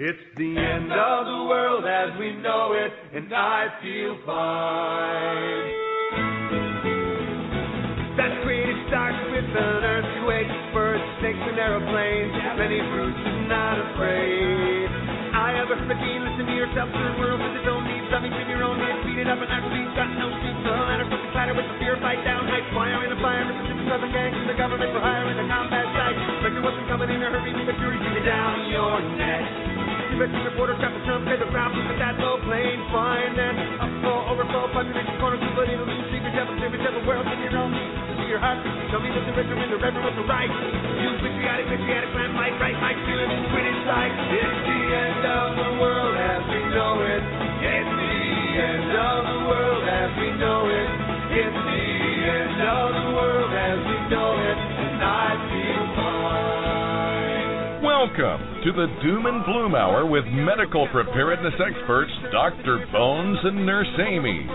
It's 0.00 0.32
the 0.32 0.56
end 0.56 0.88
of 0.88 1.28
the 1.28 1.44
world 1.44 1.84
as 1.84 2.16
we 2.16 2.32
know 2.40 2.72
it, 2.72 2.88
and 3.12 3.28
I 3.36 3.68
feel 3.84 4.16
fine. 4.24 5.68
That 8.16 8.32
creative 8.40 8.80
starts 8.88 9.20
with 9.28 9.44
an 9.44 9.84
earthquake, 9.84 10.48
birds, 10.72 11.04
snakes, 11.20 11.44
and 11.44 11.60
aeroplanes. 11.60 12.32
Many 12.32 12.80
fruits 12.80 13.20
and 13.28 13.44
not 13.44 13.76
afraid. 13.76 14.88
I 15.36 15.52
have 15.60 15.68
a 15.68 15.76
freaking 15.84 16.24
listen 16.24 16.48
to 16.48 16.56
yourself 16.56 16.88
to 16.88 17.00
the 17.04 17.14
world 17.20 17.44
with 17.44 17.60
its 17.60 17.68
own 17.68 17.84
needs. 17.84 18.08
Something 18.08 18.32
to 18.32 18.44
your 18.48 18.64
own 18.64 18.80
needs. 18.80 19.04
Beat 19.04 19.20
it 19.20 19.28
up 19.28 19.36
and 19.36 19.52
actually 19.52 19.84
got 19.92 20.16
no 20.16 20.32
seats. 20.40 20.64
The 20.64 20.80
ladder 20.80 21.12
from 21.12 21.20
the 21.20 21.30
clatter 21.36 21.52
with 21.52 21.68
the 21.68 21.76
fear 21.76 22.00
of 22.00 22.00
fight 22.00 22.24
down. 22.24 22.48
High 22.48 22.64
fire 22.72 23.04
in 23.04 23.12
a 23.12 23.20
fire. 23.20 23.44
Mississippi 23.44 23.84
Southern 23.92 24.16
gangs 24.16 24.32
and 24.32 24.48
the 24.48 24.56
government 24.56 24.96
for 24.96 25.04
hire 25.04 25.28
in 25.28 25.36
the 25.36 25.44
combat 25.44 25.84
site. 25.92 26.16
Spectre 26.40 26.64
wasn't 26.64 26.88
coming 26.88 27.12
in 27.12 27.20
a 27.20 27.28
hurry. 27.28 27.52
The 27.52 27.76
jury 27.76 28.00
beat 28.00 28.16
it 28.16 28.24
down 28.24 28.64
your 28.72 28.96
neck. 29.20 29.69
Conviction 30.10 30.42
reporter 30.42 30.74
the 30.74 31.00
jump, 31.06 31.22
pay 31.22 31.38
the 31.38 31.46
problem 31.54 31.86
with 31.86 31.94
that 32.02 32.18
low 32.18 32.42
plane. 32.42 32.82
Fine 32.90 33.38
then. 33.38 33.54
Upfall, 33.78 34.26
overflow, 34.34 34.66
population 34.74 35.14
corner, 35.22 35.38
but 35.54 35.70
it'll 35.70 35.86
lose. 35.86 36.02
Secret 36.10 36.34
devil, 36.34 36.50
secret 36.58 36.82
devil, 36.82 36.98
world 37.06 37.30
in 37.30 37.38
your 37.46 37.54
own. 37.54 37.70
To 37.70 38.24
your 38.26 38.42
heart, 38.42 38.58
tell 38.90 38.98
me 38.98 39.14
that 39.14 39.22
the 39.22 39.32
richer 39.38 39.54
and 39.54 39.70
the 39.70 39.78
reverend 39.78 40.02
was 40.02 40.16
the 40.18 40.26
right. 40.26 40.50
You 40.50 41.14
patriotic, 41.14 41.70
patriotic, 41.70 42.10
plan, 42.10 42.34
fight, 42.34 42.58
right, 42.58 42.74
my 42.82 42.94
feeling, 43.06 43.30
quit 43.54 43.64
inside. 43.70 44.10
It's 44.34 44.58
the 44.66 44.80
end 44.98 45.22
of 45.30 45.48
the 45.54 45.70
world 45.78 46.14
as 46.18 46.42
we 46.50 46.60
know 46.74 46.94
it. 47.06 47.22
It's 47.70 47.92
the 47.94 48.18
end 48.66 48.90
of 48.90 49.18
the 49.30 49.40
world 49.46 49.84
as 49.86 50.10
we 50.18 50.28
know 50.42 50.60
it. 50.74 50.88
It's 51.38 51.54
the 51.54 51.86
end 52.34 52.58
of 52.66 52.86
the 52.98 53.06
world 53.14 53.52
as 53.54 53.78
we 53.78 53.98
know 54.10 54.30
it. 54.42 54.58
And 54.58 54.98
I 55.06 55.28
feel 55.38 55.84
fine. 55.94 56.59
Welcome 58.00 58.64
to 58.64 58.72
the 58.72 58.88
Doom 59.04 59.26
and 59.26 59.44
Bloom 59.44 59.74
Hour 59.74 60.06
with 60.06 60.24
medical 60.32 60.88
preparedness 60.88 61.52
experts 61.60 62.10
Dr. 62.32 62.88
Bones 62.90 63.36
and 63.44 63.66
Nurse 63.66 63.92
Amy. 64.00 64.48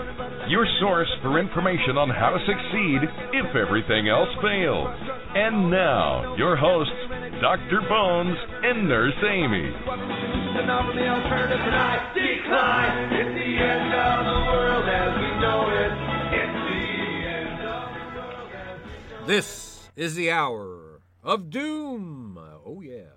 Your 0.50 0.66
source 0.80 1.06
for 1.22 1.38
information 1.38 1.94
on 1.94 2.10
how 2.10 2.34
to 2.34 2.42
succeed 2.42 3.06
if 3.38 3.46
everything 3.54 4.10
else 4.10 4.34
fails. 4.42 4.90
And 5.38 5.70
now, 5.70 6.34
your 6.34 6.56
hosts, 6.56 6.90
Dr. 7.38 7.86
Bones 7.86 8.34
and 8.66 8.88
Nurse 8.88 9.14
Amy. 9.22 9.70
And 9.70 10.66
offer 10.66 10.98
alternative 11.06 11.62
and 11.62 12.02
decline. 12.18 13.14
It's 13.14 13.30
the 13.30 13.52
end 13.62 13.94
of 13.94 14.26
the 14.26 14.40
world 14.50 14.90
as 14.90 15.12
we 15.22 15.30
know 15.38 15.70
it. 15.70 15.94
It's 16.34 16.58
the 16.66 16.82
end 17.30 17.62
of 17.62 17.94
the 17.94 18.10
world 18.10 18.50
as 18.58 18.74
we 18.82 18.90
know 18.90 19.22
it. 19.22 19.26
This 19.30 19.86
is 19.94 20.16
the 20.16 20.32
hour 20.32 20.98
of 21.22 21.48
doom. 21.48 22.40
Oh 22.66 22.80
yeah. 22.80 23.15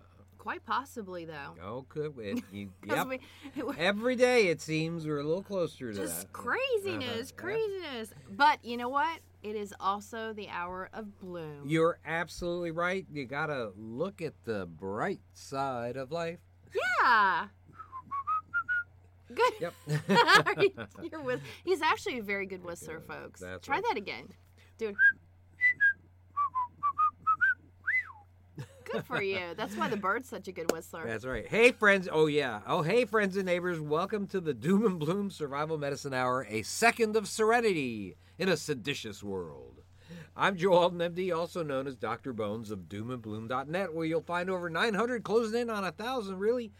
Quite 0.49 0.65
possibly, 0.65 1.25
though. 1.25 1.53
Oh, 1.63 1.85
could 1.89 2.17
it, 2.17 2.43
you, 2.51 2.71
yep. 2.83 3.05
we- 3.07 3.19
it- 3.55 3.65
Every 3.77 4.15
day 4.15 4.47
it 4.47 4.59
seems 4.61 5.05
we're 5.05 5.19
a 5.19 5.23
little 5.23 5.43
closer 5.43 5.93
to 5.93 5.99
just 5.99 6.21
that. 6.21 6.33
craziness, 6.33 7.29
Uh-huh. 7.31 7.37
craziness. 7.43 8.09
But 8.31 8.65
you 8.65 8.75
know 8.75 8.89
what? 8.89 9.19
It 9.43 9.55
is 9.55 9.75
also 9.79 10.33
the 10.33 10.49
hour 10.49 10.89
of 10.91 11.19
bloom. 11.19 11.65
You're 11.67 11.99
absolutely 12.03 12.71
right. 12.71 13.05
You 13.11 13.25
gotta 13.27 13.73
look 13.77 14.23
at 14.23 14.33
the 14.45 14.65
bright 14.65 15.19
side 15.35 15.95
of 15.97 16.11
life. 16.11 16.39
yeah. 17.03 17.49
Good. 19.31 19.53
Yep. 19.61 19.73
You're 21.11 21.21
with. 21.21 21.41
He's 21.63 21.83
actually 21.83 22.17
a 22.17 22.23
very 22.23 22.47
good 22.47 22.63
whistler, 22.63 22.99
folks. 23.01 23.39
That's 23.39 23.67
Try 23.67 23.75
right. 23.75 23.83
that 23.87 23.97
again, 23.97 24.29
dude. 24.79 24.95
Good 28.91 29.05
for 29.05 29.21
you. 29.21 29.39
That's 29.55 29.75
why 29.75 29.87
the 29.87 29.97
bird's 29.97 30.29
such 30.29 30.47
a 30.47 30.51
good 30.51 30.71
whistler. 30.71 31.05
That's 31.05 31.25
right. 31.25 31.47
Hey, 31.47 31.71
friends. 31.71 32.07
Oh, 32.11 32.25
yeah. 32.27 32.61
Oh, 32.65 32.81
hey, 32.81 33.05
friends 33.05 33.35
and 33.37 33.45
neighbors. 33.45 33.79
Welcome 33.79 34.25
to 34.27 34.39
the 34.41 34.53
Doom 34.53 34.85
and 34.85 34.99
Bloom 34.99 35.29
Survival 35.29 35.77
Medicine 35.77 36.13
Hour, 36.13 36.45
a 36.49 36.63
second 36.63 37.15
of 37.15 37.27
serenity 37.27 38.15
in 38.37 38.49
a 38.49 38.57
seditious 38.57 39.21
world. 39.23 39.81
I'm 40.35 40.55
Joe 40.55 40.73
Alton, 40.73 40.99
MD, 40.99 41.35
also 41.35 41.61
known 41.63 41.85
as 41.85 41.95
Dr. 41.97 42.33
Bones 42.33 42.71
of 42.71 42.81
doomandbloom.net, 42.89 43.93
where 43.93 44.05
you'll 44.05 44.21
find 44.21 44.49
over 44.49 44.69
900, 44.69 45.23
closing 45.23 45.61
in 45.61 45.69
on 45.69 45.83
a 45.83 45.87
1,000, 45.87 46.39
really, 46.39 46.71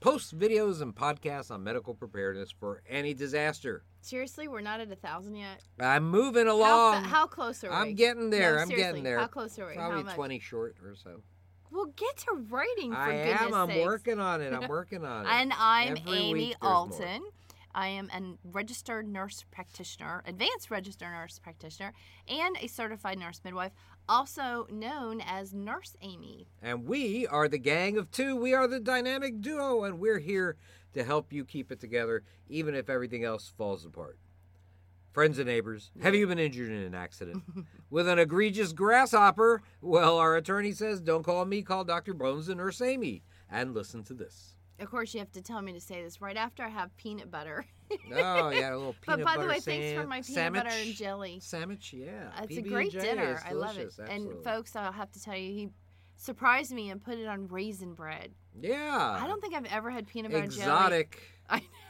posts, 0.00 0.32
videos, 0.32 0.82
and 0.82 0.94
podcasts 0.94 1.50
on 1.50 1.62
medical 1.64 1.94
preparedness 1.94 2.50
for 2.50 2.82
any 2.88 3.14
disaster. 3.14 3.84
Seriously, 4.00 4.48
we're 4.48 4.60
not 4.60 4.80
at 4.80 4.90
a 4.90 4.96
thousand 4.96 5.36
yet. 5.36 5.62
I'm 5.80 6.08
moving 6.10 6.46
along. 6.46 7.02
fa- 7.02 7.08
how 7.08 7.26
close 7.26 7.62
are 7.64 7.70
we? 7.70 7.76
I'm 7.76 7.94
getting 7.94 8.30
there. 8.30 8.56
No, 8.56 8.62
I'm 8.62 8.68
getting 8.68 9.02
there. 9.02 9.18
How 9.18 9.26
close 9.26 9.58
are 9.58 9.66
we? 9.68 9.74
Probably 9.74 10.02
how? 10.04 10.14
20 10.14 10.38
short 10.40 10.76
or 10.84 10.94
so. 10.94 11.22
Well, 11.70 11.86
get 11.96 12.16
to 12.18 12.46
writing 12.50 12.92
for 12.92 12.98
I 12.98 13.12
goodness 13.24 13.40
am. 13.42 13.54
I'm 13.54 13.68
sakes. 13.68 13.84
working 13.86 14.20
on 14.20 14.40
it. 14.40 14.52
I'm 14.52 14.68
working 14.68 15.04
on 15.04 15.26
it. 15.26 15.28
And 15.30 15.52
I'm 15.58 15.96
Every 15.98 16.12
Amy 16.12 16.44
there's 16.48 16.62
more. 16.62 16.72
Alton. 16.72 17.22
I 17.74 17.88
am 17.88 18.10
a 18.12 18.48
registered 18.50 19.06
nurse 19.06 19.44
practitioner, 19.50 20.22
advanced 20.26 20.70
registered 20.70 21.10
nurse 21.12 21.38
practitioner, 21.38 21.92
and 22.26 22.56
a 22.60 22.66
certified 22.66 23.18
nurse 23.18 23.40
midwife, 23.44 23.72
also 24.08 24.66
known 24.70 25.20
as 25.20 25.52
Nurse 25.54 25.94
Amy. 26.00 26.48
And 26.62 26.86
we 26.86 27.26
are 27.26 27.46
the 27.46 27.58
gang 27.58 27.96
of 27.98 28.10
two. 28.10 28.34
We 28.34 28.52
are 28.54 28.66
the 28.66 28.80
dynamic 28.80 29.40
duo, 29.40 29.84
and 29.84 30.00
we're 30.00 30.18
here 30.18 30.56
to 30.94 31.04
help 31.04 31.32
you 31.32 31.44
keep 31.44 31.70
it 31.70 31.78
together, 31.78 32.24
even 32.48 32.74
if 32.74 32.88
everything 32.88 33.22
else 33.22 33.52
falls 33.56 33.84
apart. 33.84 34.18
Friends 35.18 35.40
and 35.40 35.48
neighbors, 35.48 35.90
have 36.00 36.14
you 36.14 36.28
been 36.28 36.38
injured 36.38 36.70
in 36.70 36.76
an 36.80 36.94
accident 36.94 37.42
with 37.90 38.06
an 38.06 38.20
egregious 38.20 38.72
grasshopper? 38.72 39.62
Well, 39.80 40.16
our 40.16 40.36
attorney 40.36 40.70
says, 40.70 41.00
don't 41.00 41.24
call 41.24 41.44
me, 41.44 41.60
call 41.62 41.82
Dr. 41.82 42.14
Bones 42.14 42.48
and 42.48 42.58
Nurse 42.58 42.80
Amy. 42.80 43.24
And 43.50 43.74
listen 43.74 44.04
to 44.04 44.14
this. 44.14 44.54
Of 44.78 44.88
course, 44.88 45.14
you 45.14 45.18
have 45.18 45.32
to 45.32 45.42
tell 45.42 45.60
me 45.60 45.72
to 45.72 45.80
say 45.80 46.04
this 46.04 46.20
right 46.20 46.36
after 46.36 46.62
I 46.62 46.68
have 46.68 46.96
peanut 46.96 47.32
butter. 47.32 47.66
Oh, 48.14 48.50
yeah, 48.50 48.72
a 48.72 48.76
little 48.76 48.94
peanut 49.02 49.04
butter. 49.04 49.24
but 49.24 49.24
by 49.24 49.42
the 49.42 49.48
way, 49.48 49.58
thanks 49.58 50.00
for 50.00 50.06
my 50.06 50.22
peanut 50.22 50.52
butter 50.52 50.70
and 50.70 50.94
jelly. 50.94 51.40
Sandwich, 51.42 51.92
yeah. 51.92 52.30
It's 52.44 52.56
a 52.56 52.60
PB&J, 52.60 52.68
great 52.68 52.92
dinner. 52.92 53.42
I 53.44 53.54
love 53.54 53.76
it. 53.76 53.90
delicious, 53.96 53.98
And 53.98 54.44
folks, 54.44 54.76
I'll 54.76 54.92
have 54.92 55.10
to 55.10 55.20
tell 55.20 55.36
you, 55.36 55.52
he 55.52 55.68
surprised 56.14 56.70
me 56.70 56.90
and 56.90 57.02
put 57.02 57.18
it 57.18 57.26
on 57.26 57.48
raisin 57.48 57.94
bread. 57.94 58.30
yeah. 58.60 59.18
I 59.20 59.26
don't 59.26 59.40
think 59.40 59.54
I've 59.56 59.66
ever 59.72 59.90
had 59.90 60.06
peanut 60.06 60.30
butter 60.30 60.44
and 60.44 60.52
jelly. 60.52 60.62
exotic. 60.62 61.22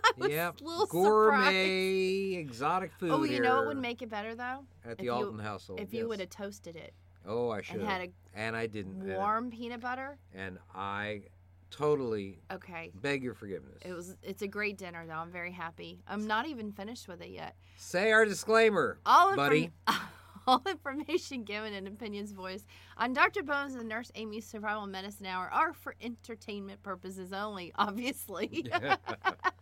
Yep. 0.18 0.60
a 0.60 0.64
little 0.64 0.86
Gourmet, 0.86 2.32
surprised. 2.32 2.48
exotic 2.50 2.92
food. 2.92 3.10
Oh, 3.12 3.24
you 3.24 3.40
know 3.40 3.56
what 3.56 3.66
would 3.68 3.78
make 3.78 4.02
it 4.02 4.10
better 4.10 4.34
though? 4.34 4.64
at 4.84 4.92
if 4.92 4.98
the 4.98 5.04
you- 5.04 5.12
Alton 5.12 5.38
household. 5.38 5.80
If 5.80 5.92
you 5.94 6.08
would 6.08 6.20
have 6.20 6.30
toasted 6.30 6.76
it, 6.76 6.92
Oh, 7.26 7.50
I 7.50 7.62
should 7.62 7.80
have. 7.80 7.88
had 7.88 8.00
a 8.02 8.12
and 8.34 8.56
I 8.56 8.66
didn't. 8.66 9.00
and- 9.02 9.14
warm 9.16 9.50
peanut 9.50 9.80
butter. 9.80 10.18
And 10.34 10.58
I 10.74 11.22
totally 11.70 12.38
Okay. 12.52 12.90
beg 12.94 13.22
your 13.22 13.34
forgiveness. 13.34 13.78
It 13.84 13.92
was. 13.94 14.16
It's 14.22 14.42
a 14.42 14.48
great 14.48 14.76
dinner, 14.76 15.06
though. 15.06 15.14
I'm 15.14 15.30
very 15.32 15.52
happy. 15.52 16.02
I'm 16.06 16.26
not 16.26 16.46
even 16.46 16.70
finished 16.72 17.08
with 17.08 17.22
it 17.22 17.30
yet. 17.30 17.56
Say 17.76 18.12
our 18.12 18.24
disclaimer, 18.24 18.98
All 19.06 19.34
buddy. 19.36 19.70
inform- 19.88 20.08
all 20.46 20.62
information 20.68 21.44
given 21.44 21.72
and 21.72 21.86
opinions 21.86 22.32
voiced 22.32 22.66
on 22.96 23.12
Dr. 23.12 23.42
Bones 23.44 23.74
and 23.76 23.88
Nurse 23.88 24.10
Amy's 24.16 24.44
Survival 24.44 24.86
Medicine 24.88 25.26
Hour 25.26 25.48
are 25.52 25.72
for 25.72 25.94
entertainment 26.00 26.82
purposes 26.82 27.32
only, 27.32 27.72
obviously, 27.76 28.66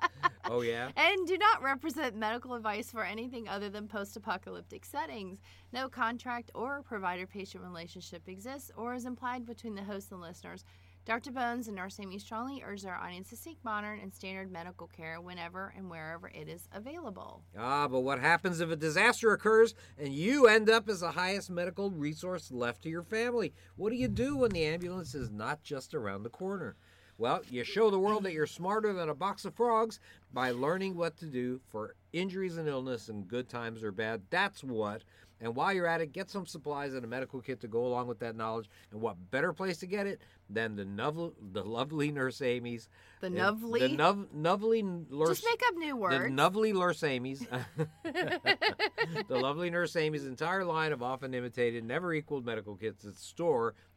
oh 0.51 0.61
yeah. 0.63 0.91
and 0.97 1.27
do 1.27 1.39
not 1.39 1.63
represent 1.63 2.17
medical 2.17 2.55
advice 2.55 2.91
for 2.91 3.05
anything 3.05 3.49
other 3.49 3.69
than 3.71 3.89
post-apocalyptic 3.89 4.85
settings. 4.85 5.41
No 5.73 5.89
contract 5.89 6.51
or 6.55 6.83
provider-patient 6.83 7.63
relationship 7.63 8.29
exists 8.29 8.71
or 8.77 8.95
is 8.95 9.07
implied 9.07 9.47
between 9.47 9.75
the 9.75 9.85
host 9.85 10.13
and 10.13 10.21
listeners. 10.21 10.65
Dr. 11.07 11.33
Bones 11.33 11.67
and 11.67 11.77
Nurse 11.77 11.99
Amy 11.99 12.19
strongly 12.19 12.63
urge 12.65 12.83
their 12.83 12.95
audience 12.95 13.31
to 13.31 13.37
seek 13.37 13.57
modern 13.65 14.01
and 14.01 14.15
standard 14.15 14.53
medical 14.53 14.87
care 14.87 15.19
whenever 15.21 15.73
and 15.77 15.89
wherever 15.89 16.29
it 16.29 16.47
is 16.47 16.69
available. 16.73 17.43
Ah, 17.59 17.89
but 17.89 18.01
what 18.01 18.21
happens 18.21 18.61
if 18.61 18.71
a 18.71 18.77
disaster 18.77 19.33
occurs 19.33 19.75
and 19.99 20.13
you 20.13 20.47
end 20.47 20.69
up 20.69 20.89
as 20.91 21.01
the 21.01 21.13
highest 21.13 21.49
medical 21.51 21.91
resource 21.91 22.53
left 22.53 22.83
to 22.83 22.91
your 22.91 23.03
family? 23.03 23.55
What 23.77 23.91
do 23.91 23.97
you 23.97 24.09
do 24.09 24.37
when 24.37 24.51
the 24.51 24.65
ambulance 24.65 25.15
is 25.15 25.31
not 25.31 25.63
just 25.63 25.95
around 25.95 26.23
the 26.23 26.29
corner? 26.29 26.77
Well, 27.21 27.43
you 27.51 27.65
show 27.65 27.91
the 27.91 27.99
world 27.99 28.23
that 28.23 28.33
you're 28.33 28.47
smarter 28.47 28.95
than 28.95 29.11
a 29.11 29.15
box 29.15 29.45
of 29.45 29.55
frogs 29.55 30.01
by 30.33 30.53
learning 30.53 30.97
what 30.97 31.19
to 31.19 31.27
do 31.27 31.61
for 31.69 31.95
injuries 32.15 32.57
and 32.57 32.67
illness 32.67 33.11
and 33.11 33.29
good 33.29 33.47
times 33.47 33.85
or 33.85 33.93
bad. 33.93 34.23
That's 34.31 34.65
what. 34.65 35.03
And 35.39 35.55
while 35.55 35.71
you're 35.71 35.87
at 35.87 36.01
it, 36.01 36.13
get 36.15 36.31
some 36.31 36.47
supplies 36.47 36.95
and 36.95 37.05
a 37.05 37.07
medical 37.07 37.43
kit 37.43 37.61
to 37.61 37.69
go 37.69 37.85
along 37.85 38.07
with 38.07 38.21
that 38.21 38.37
knowledge. 38.37 38.71
And 38.91 39.03
what 39.03 39.17
better 39.31 39.53
place 39.53 39.77
to 39.79 39.87
get 39.87 40.07
it 40.07 40.23
than 40.49 40.77
the, 40.77 40.87
nov- 40.87 41.35
the 41.53 41.63
lovely 41.63 42.11
Nurse 42.11 42.41
Amy's? 42.41 42.89
The 43.21 43.27
uh, 43.27 43.31
novely? 43.31 43.81
The 43.81 43.89
nov- 43.89 44.27
lovely 44.33 44.83
nurse. 44.83 45.41
Just 45.41 45.45
make 45.45 45.61
up 45.69 45.77
new 45.77 45.97
words, 45.97 46.15
The 46.29 46.31
lovely 46.43 46.73
Nurse 46.73 47.03
Amy's, 47.03 47.47
the 48.03 49.37
lovely 49.37 49.69
Nurse 49.69 49.95
Amy's 49.95 50.25
entire 50.25 50.65
line 50.65 50.93
of 50.93 51.03
often 51.03 51.35
imitated, 51.35 51.85
never 51.85 52.15
equaled 52.15 52.47
medical 52.47 52.77
kits 52.77 53.05
at 53.05 53.19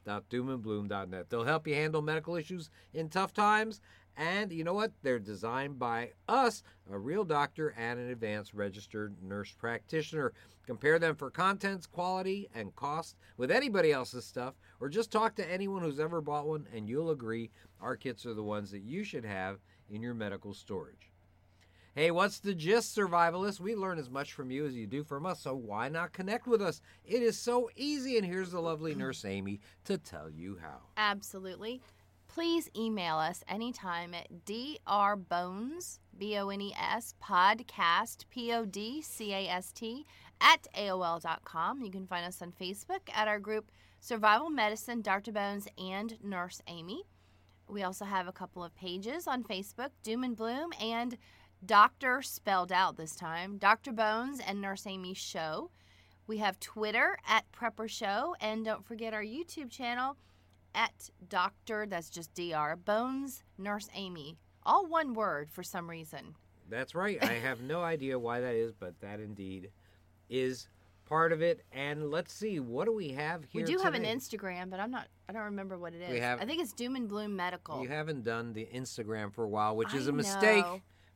store.doomandbloom.net. 0.04 1.30
They'll 1.30 1.44
help 1.44 1.68
you 1.68 1.76
handle 1.76 2.02
medical 2.02 2.36
issues 2.36 2.70
in 2.94 3.10
tough 3.10 3.34
times 3.34 3.82
And 4.16 4.52
you 4.52 4.64
know 4.64 4.74
what? 4.74 4.92
They're 5.02 5.20
designed 5.20 5.80
by 5.80 6.12
us, 6.28 6.64
a 6.92 7.00
real 7.00 7.24
doctor 7.24 7.70
and 7.78 8.00
an 8.00 8.10
advanced 8.10 8.54
registered 8.54 9.16
nurse 9.24 9.52
practitioner. 9.52 10.34
Compare 10.68 11.00
them 11.00 11.16
for 11.16 11.32
contents, 11.32 11.88
quality, 11.88 12.48
and 12.54 12.76
cost 12.76 13.18
with 13.38 13.52
anybody 13.52 13.92
else's 13.92 14.26
stuff, 14.26 14.54
or 14.80 14.90
just 14.90 15.12
talk 15.12 15.36
to 15.36 15.52
anyone 15.52 15.82
who's 15.82 16.00
ever 16.00 16.22
bought 16.22 16.48
one, 16.48 16.68
and 16.74 16.88
you'll 16.88 17.10
agree 17.10 17.50
our 17.82 17.98
kits 17.98 18.26
are 18.26 18.34
the 18.36 18.44
ones 18.44 18.72
that 18.72 18.84
you 18.84 19.04
should 19.04 19.26
have 19.26 19.60
in 19.90 20.02
your 20.02 20.14
medical 20.14 20.54
storage. 20.54 21.13
Hey, 21.96 22.10
what's 22.10 22.40
the 22.40 22.56
gist, 22.56 22.98
survivalists? 22.98 23.60
We 23.60 23.76
learn 23.76 24.00
as 24.00 24.10
much 24.10 24.34
from 24.34 24.50
you 24.50 24.66
as 24.66 24.74
you 24.74 24.88
do 24.88 25.04
from 25.04 25.28
us, 25.28 25.42
so 25.42 25.54
why 25.54 25.90
not 25.90 26.12
connect 26.12 26.48
with 26.48 26.60
us? 26.60 26.82
It 27.06 27.22
is 27.22 27.38
so 27.38 27.70
easy, 27.76 28.18
and 28.18 28.26
here's 28.26 28.50
the 28.50 28.60
lovely 28.60 28.96
nurse 28.96 29.24
Amy 29.24 29.60
to 29.86 30.00
tell 30.00 30.28
you 30.28 30.58
how. 30.60 30.80
Absolutely. 30.98 31.84
Please 32.28 32.68
email 32.76 33.18
us 33.18 33.44
anytime 33.48 34.16
at 34.16 34.28
drbones, 34.44 36.00
B 36.18 36.36
O 36.40 36.50
N 36.50 36.62
E 36.62 36.74
S, 36.76 37.14
podcast, 37.24 38.24
P 38.32 38.52
O 38.54 38.66
D 38.66 39.04
C 39.04 39.32
A 39.32 39.48
S 39.48 39.72
T, 39.72 40.08
at 40.42 40.66
AOL.com. 40.76 41.84
You 41.84 41.92
can 41.92 42.08
find 42.08 42.26
us 42.26 42.42
on 42.42 42.54
Facebook 42.60 43.02
at 43.14 43.28
our 43.28 43.40
group 43.40 43.72
Survival 44.00 44.50
Medicine, 44.50 45.04
Dr. 45.04 45.32
Bones, 45.32 45.68
and 45.78 46.18
Nurse 46.24 46.60
Amy. 46.66 47.04
We 47.70 47.84
also 47.84 48.06
have 48.06 48.28
a 48.28 48.34
couple 48.34 48.64
of 48.64 48.76
pages 48.76 49.28
on 49.28 49.44
Facebook 49.44 49.90
Doom 50.02 50.24
and 50.24 50.36
Bloom 50.36 50.72
and 50.82 51.18
Doctor 51.66 52.22
spelled 52.22 52.72
out 52.72 52.98
this 52.98 53.16
time, 53.16 53.58
Dr. 53.58 53.92
Bones 53.94 54.40
and 54.46 54.60
Nurse 54.60 54.86
Amy 54.86 55.14
Show. 55.14 55.70
We 56.28 56.38
have 56.38 56.60
Twitter 56.60 57.18
at 57.28 57.46
Prepper 57.52 57.90
Show, 57.90 58.36
and 58.42 58.66
don't 58.66 58.86
forget 58.86 59.14
our 59.14 59.24
YouTube 59.24 59.70
channel 59.70 60.18
at 60.76 61.10
Dr. 61.30 61.86
That's 61.86 62.10
just 62.10 62.34
Dr. 62.34 62.76
Bones 62.78 63.44
Nurse 63.58 63.88
Amy. 63.94 64.38
All 64.64 64.86
one 64.88 65.14
word 65.14 65.50
for 65.52 65.64
some 65.64 65.90
reason. 65.90 66.36
That's 66.70 66.96
right. 66.96 67.22
I 67.24 67.34
have 67.34 67.62
no 67.62 67.82
idea 67.84 68.18
why 68.20 68.40
that 68.42 68.56
is, 68.56 68.74
but 68.74 69.00
that 69.02 69.20
indeed 69.20 69.70
is 70.30 70.68
part 71.06 71.32
of 71.32 71.42
it. 71.42 71.64
And 71.72 72.10
let's 72.10 72.34
see, 72.34 72.60
what 72.60 72.86
do 72.86 72.94
we 72.94 73.10
have 73.10 73.44
here? 73.46 73.66
we 73.66 73.72
do 73.74 73.78
have 73.80 73.94
an? 73.94 74.04
Instagram, 74.04 74.70
but 74.70 74.80
I'm 74.80 74.92
not. 74.92 75.08
I 75.30 75.34
don't 75.34 75.44
remember 75.44 75.78
what 75.78 75.94
it 75.94 76.02
is. 76.02 76.10
We 76.12 76.20
have- 76.20 76.42
I 76.42 76.46
think 76.46 76.62
it's 76.62 76.74
Doom 76.74 76.96
and 76.96 77.08
Bloom 77.08 77.36
Medical. 77.36 77.82
You 77.82 77.90
haven't 77.90 78.24
done 78.24 78.54
the 78.54 78.68
Instagram 78.74 79.32
for 79.34 79.44
a 79.44 79.48
while, 79.50 79.76
which 79.78 79.94
is 79.94 80.08
a 80.08 80.12
mistake. 80.14 80.66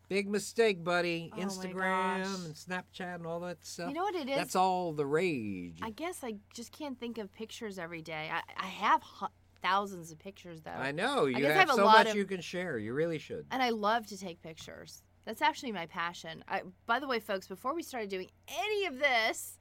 Big 0.09 0.30
mistake, 0.30 0.83
buddy. 0.83 1.31
Oh 1.36 1.39
Instagram 1.39 2.45
and 2.45 2.56
Snapchat 2.56 3.15
and 3.15 3.25
all 3.25 3.42
that 3.42 3.65
stuff. 3.65 3.89
You 3.89 3.94
know 3.95 4.04
what 4.04 4.15
it 4.15 4.30
is? 4.30 4.38
That's 4.38 4.56
all 4.56 4.94
the 4.94 5.06
rage. 5.06 5.80
I 5.81 5.89
guess 5.89 6.24
I 6.24 6.36
just 6.54 6.71
can't 6.71 6.98
think 7.00 7.18
of 7.18 7.33
pictures 7.33 7.77
every 7.77 8.01
day. 8.01 8.30
I, 8.31 8.42
I 8.57 8.68
have 8.68 9.04
hu- 9.04 9.27
thousands 9.62 10.12
of 10.12 10.19
pictures 10.19 10.62
though. 10.62 10.71
I 10.71 10.92
know. 10.92 11.25
You 11.25 11.36
guess 11.38 11.45
I 11.45 11.48
have, 11.50 11.56
have 11.68 11.69
a 11.71 11.74
so 11.74 11.86
lot 11.86 11.98
much 11.98 12.09
of- 12.12 12.15
you 12.15 12.25
can 12.25 12.39
share. 12.42 12.77
You 12.77 12.94
really 12.94 13.18
should. 13.18 13.45
and 13.51 13.62
I 13.62 13.69
love 13.69 14.06
to 14.07 14.18
take 14.18 14.42
pictures. 14.42 15.01
That's 15.25 15.42
actually 15.42 15.74
my 15.74 15.88
passion. 15.88 16.42
I, 16.48 16.62
by 16.86 17.00
the 17.01 17.07
way, 17.07 17.19
folks, 17.19 17.48
before 17.48 17.75
we 17.75 17.83
started 17.83 18.10
doing 18.10 18.30
any 18.48 18.86
of 18.86 18.98
this, 18.98 19.57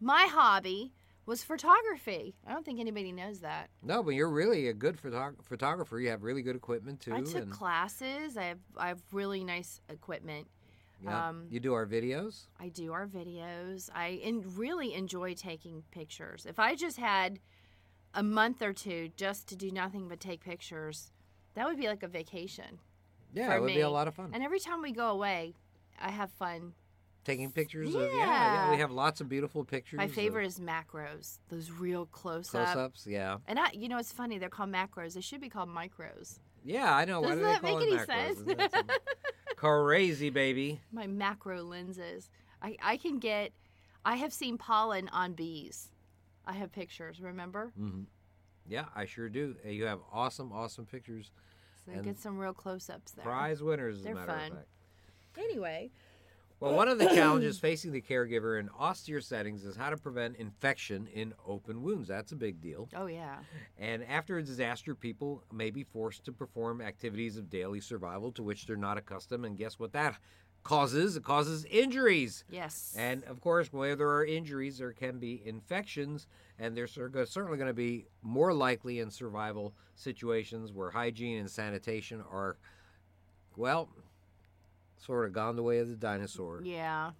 my 0.00 0.22
hobby 0.30 0.94
was 1.26 1.42
photography. 1.42 2.36
I 2.46 2.52
don't 2.52 2.64
think 2.64 2.80
anybody 2.80 3.12
knows 3.12 3.40
that. 3.40 3.68
No, 3.82 4.02
but 4.02 4.10
you're 4.10 4.30
really 4.30 4.68
a 4.68 4.72
good 4.72 4.96
photog- 4.96 5.44
photographer. 5.44 5.98
You 6.00 6.08
have 6.10 6.22
really 6.22 6.42
good 6.42 6.56
equipment 6.56 7.00
too. 7.00 7.12
I 7.14 7.20
took 7.20 7.42
and, 7.42 7.50
classes. 7.50 8.36
I 8.36 8.44
have 8.44 8.58
I 8.76 8.88
have 8.88 9.02
really 9.12 9.44
nice 9.44 9.80
equipment. 9.88 10.46
yeah. 11.04 11.28
um, 11.28 11.46
you 11.50 11.60
do 11.60 11.74
our 11.74 11.86
videos. 11.86 12.46
I 12.60 12.68
do 12.68 12.92
our 12.92 13.06
videos. 13.06 13.90
I 13.94 14.20
in, 14.22 14.44
really 14.56 14.94
enjoy 14.94 15.34
taking 15.34 15.82
pictures. 15.90 16.46
If 16.46 16.58
I 16.58 16.76
just 16.76 16.96
had 16.96 17.40
a 18.14 18.22
month 18.22 18.62
or 18.62 18.72
two 18.72 19.10
just 19.16 19.48
to 19.48 19.56
do 19.56 19.70
nothing 19.70 20.08
but 20.08 20.20
take 20.20 20.42
pictures, 20.42 21.10
that 21.54 21.66
would 21.66 21.76
be 21.76 21.88
like 21.88 22.02
a 22.02 22.08
vacation. 22.08 22.78
Yeah, 23.34 23.54
it 23.54 23.60
would 23.60 23.66
me. 23.66 23.74
be 23.74 23.80
a 23.80 23.90
lot 23.90 24.08
of 24.08 24.14
fun. 24.14 24.30
And 24.32 24.42
every 24.42 24.60
time 24.60 24.80
we 24.80 24.92
go 24.92 25.08
away, 25.08 25.54
I 26.00 26.10
have 26.10 26.30
fun. 26.30 26.72
Taking 27.26 27.50
pictures 27.50 27.92
of 27.94 28.00
yeah, 28.02 28.16
yeah. 28.16 28.70
We 28.70 28.76
have 28.78 28.92
lots 28.92 29.20
of 29.20 29.28
beautiful 29.28 29.64
pictures. 29.64 29.98
My 29.98 30.04
of 30.04 30.12
favorite 30.12 30.46
is 30.46 30.60
macros, 30.60 31.38
those 31.48 31.72
real 31.72 32.06
close, 32.06 32.48
close 32.50 32.68
up. 32.68 32.76
ups. 32.76 33.04
Yeah, 33.06 33.38
And 33.48 33.58
I, 33.58 33.70
you 33.72 33.88
know, 33.88 33.98
it's 33.98 34.12
funny. 34.12 34.38
They're 34.38 34.48
called 34.48 34.70
macros. 34.72 35.14
They 35.14 35.20
should 35.20 35.40
be 35.40 35.48
called 35.48 35.68
micros. 35.68 36.38
yeah. 36.64 36.94
I 36.94 37.04
know. 37.04 37.20
Doesn't 37.22 37.38
do 37.38 37.44
they 37.44 37.50
that 37.52 37.60
call 37.62 37.78
make 37.80 37.88
it 37.88 37.92
any 37.92 37.98
macros? 37.98 38.06
sense? 38.06 38.38
Isn't 38.40 38.58
that 38.58 38.70
something? 38.72 38.96
Crazy, 39.56 40.30
baby. 40.30 40.80
My 40.92 41.06
macro 41.08 41.62
lenses. 41.64 42.30
I, 42.62 42.76
I 42.82 42.96
can 42.96 43.18
get. 43.18 43.50
I 44.04 44.14
have 44.16 44.32
seen 44.32 44.56
pollen 44.56 45.08
on 45.12 45.32
bees. 45.32 45.88
I 46.46 46.52
have 46.52 46.70
pictures. 46.70 47.20
Remember? 47.20 47.72
hmm 47.76 48.02
Yeah, 48.68 48.84
I 48.94 49.04
sure 49.06 49.28
do. 49.28 49.56
You 49.64 49.86
have 49.86 49.98
awesome, 50.12 50.52
awesome 50.52 50.86
pictures. 50.86 51.32
So 51.84 51.90
And 51.92 52.04
get 52.04 52.18
some 52.20 52.38
real 52.38 52.52
close-ups 52.54 53.12
there. 53.12 53.24
Prize 53.24 53.62
winners, 53.64 53.96
as 53.98 54.02
They're 54.04 54.12
a 54.12 54.14
matter 54.16 54.32
fun. 54.32 54.52
of 54.52 54.56
fact. 54.58 54.68
Anyway, 55.38 55.90
Well, 56.58 56.74
one 56.74 56.88
of 56.88 56.98
the 56.98 57.06
challenges 57.06 57.58
facing 57.58 57.92
the 57.92 58.00
caregiver 58.00 58.58
in 58.58 58.70
austere 58.70 59.20
settings 59.20 59.64
is 59.64 59.76
how 59.76 59.90
to 59.90 59.96
prevent 59.98 60.36
infection 60.36 61.06
in 61.12 61.34
open 61.46 61.82
wounds. 61.82 62.08
That's 62.08 62.32
a 62.32 62.36
big 62.36 62.60
deal. 62.62 62.88
oh 62.96 63.06
yeah, 63.06 63.36
And 63.78 64.02
after 64.04 64.38
a 64.38 64.42
disaster, 64.42 64.94
people 64.94 65.44
may 65.52 65.70
be 65.70 65.84
forced 65.84 66.24
to 66.24 66.32
perform 66.32 66.80
activities 66.80 67.36
of 67.36 67.50
daily 67.50 67.80
survival 67.80 68.32
to 68.32 68.42
which 68.42 68.66
they're 68.66 68.76
not 68.76 68.96
accustomed. 68.96 69.44
And 69.44 69.56
guess 69.58 69.78
what 69.78 69.92
that 69.92 70.18
causes? 70.64 71.16
It 71.16 71.22
causes 71.24 71.66
injuries. 71.66 72.42
yes, 72.50 72.94
And 72.98 73.22
of 73.24 73.40
course, 73.42 73.70
where 73.72 73.94
there 73.94 74.08
are 74.10 74.24
injuries, 74.24 74.78
there 74.78 74.92
can 74.92 75.18
be 75.18 75.42
infections, 75.46 76.26
and 76.58 76.74
there's 76.74 76.92
certainly 76.92 77.58
going 77.58 77.68
to 77.68 77.74
be 77.74 78.06
more 78.22 78.54
likely 78.54 79.00
in 79.00 79.10
survival 79.10 79.74
situations 79.94 80.72
where 80.72 80.90
hygiene 80.90 81.38
and 81.38 81.50
sanitation 81.50 82.22
are, 82.32 82.56
well, 83.56 83.90
sort 84.98 85.26
of 85.26 85.32
gone 85.32 85.56
the 85.56 85.62
way 85.62 85.78
of 85.78 85.88
the 85.88 85.96
dinosaur. 85.96 86.60
yeah. 86.64 87.10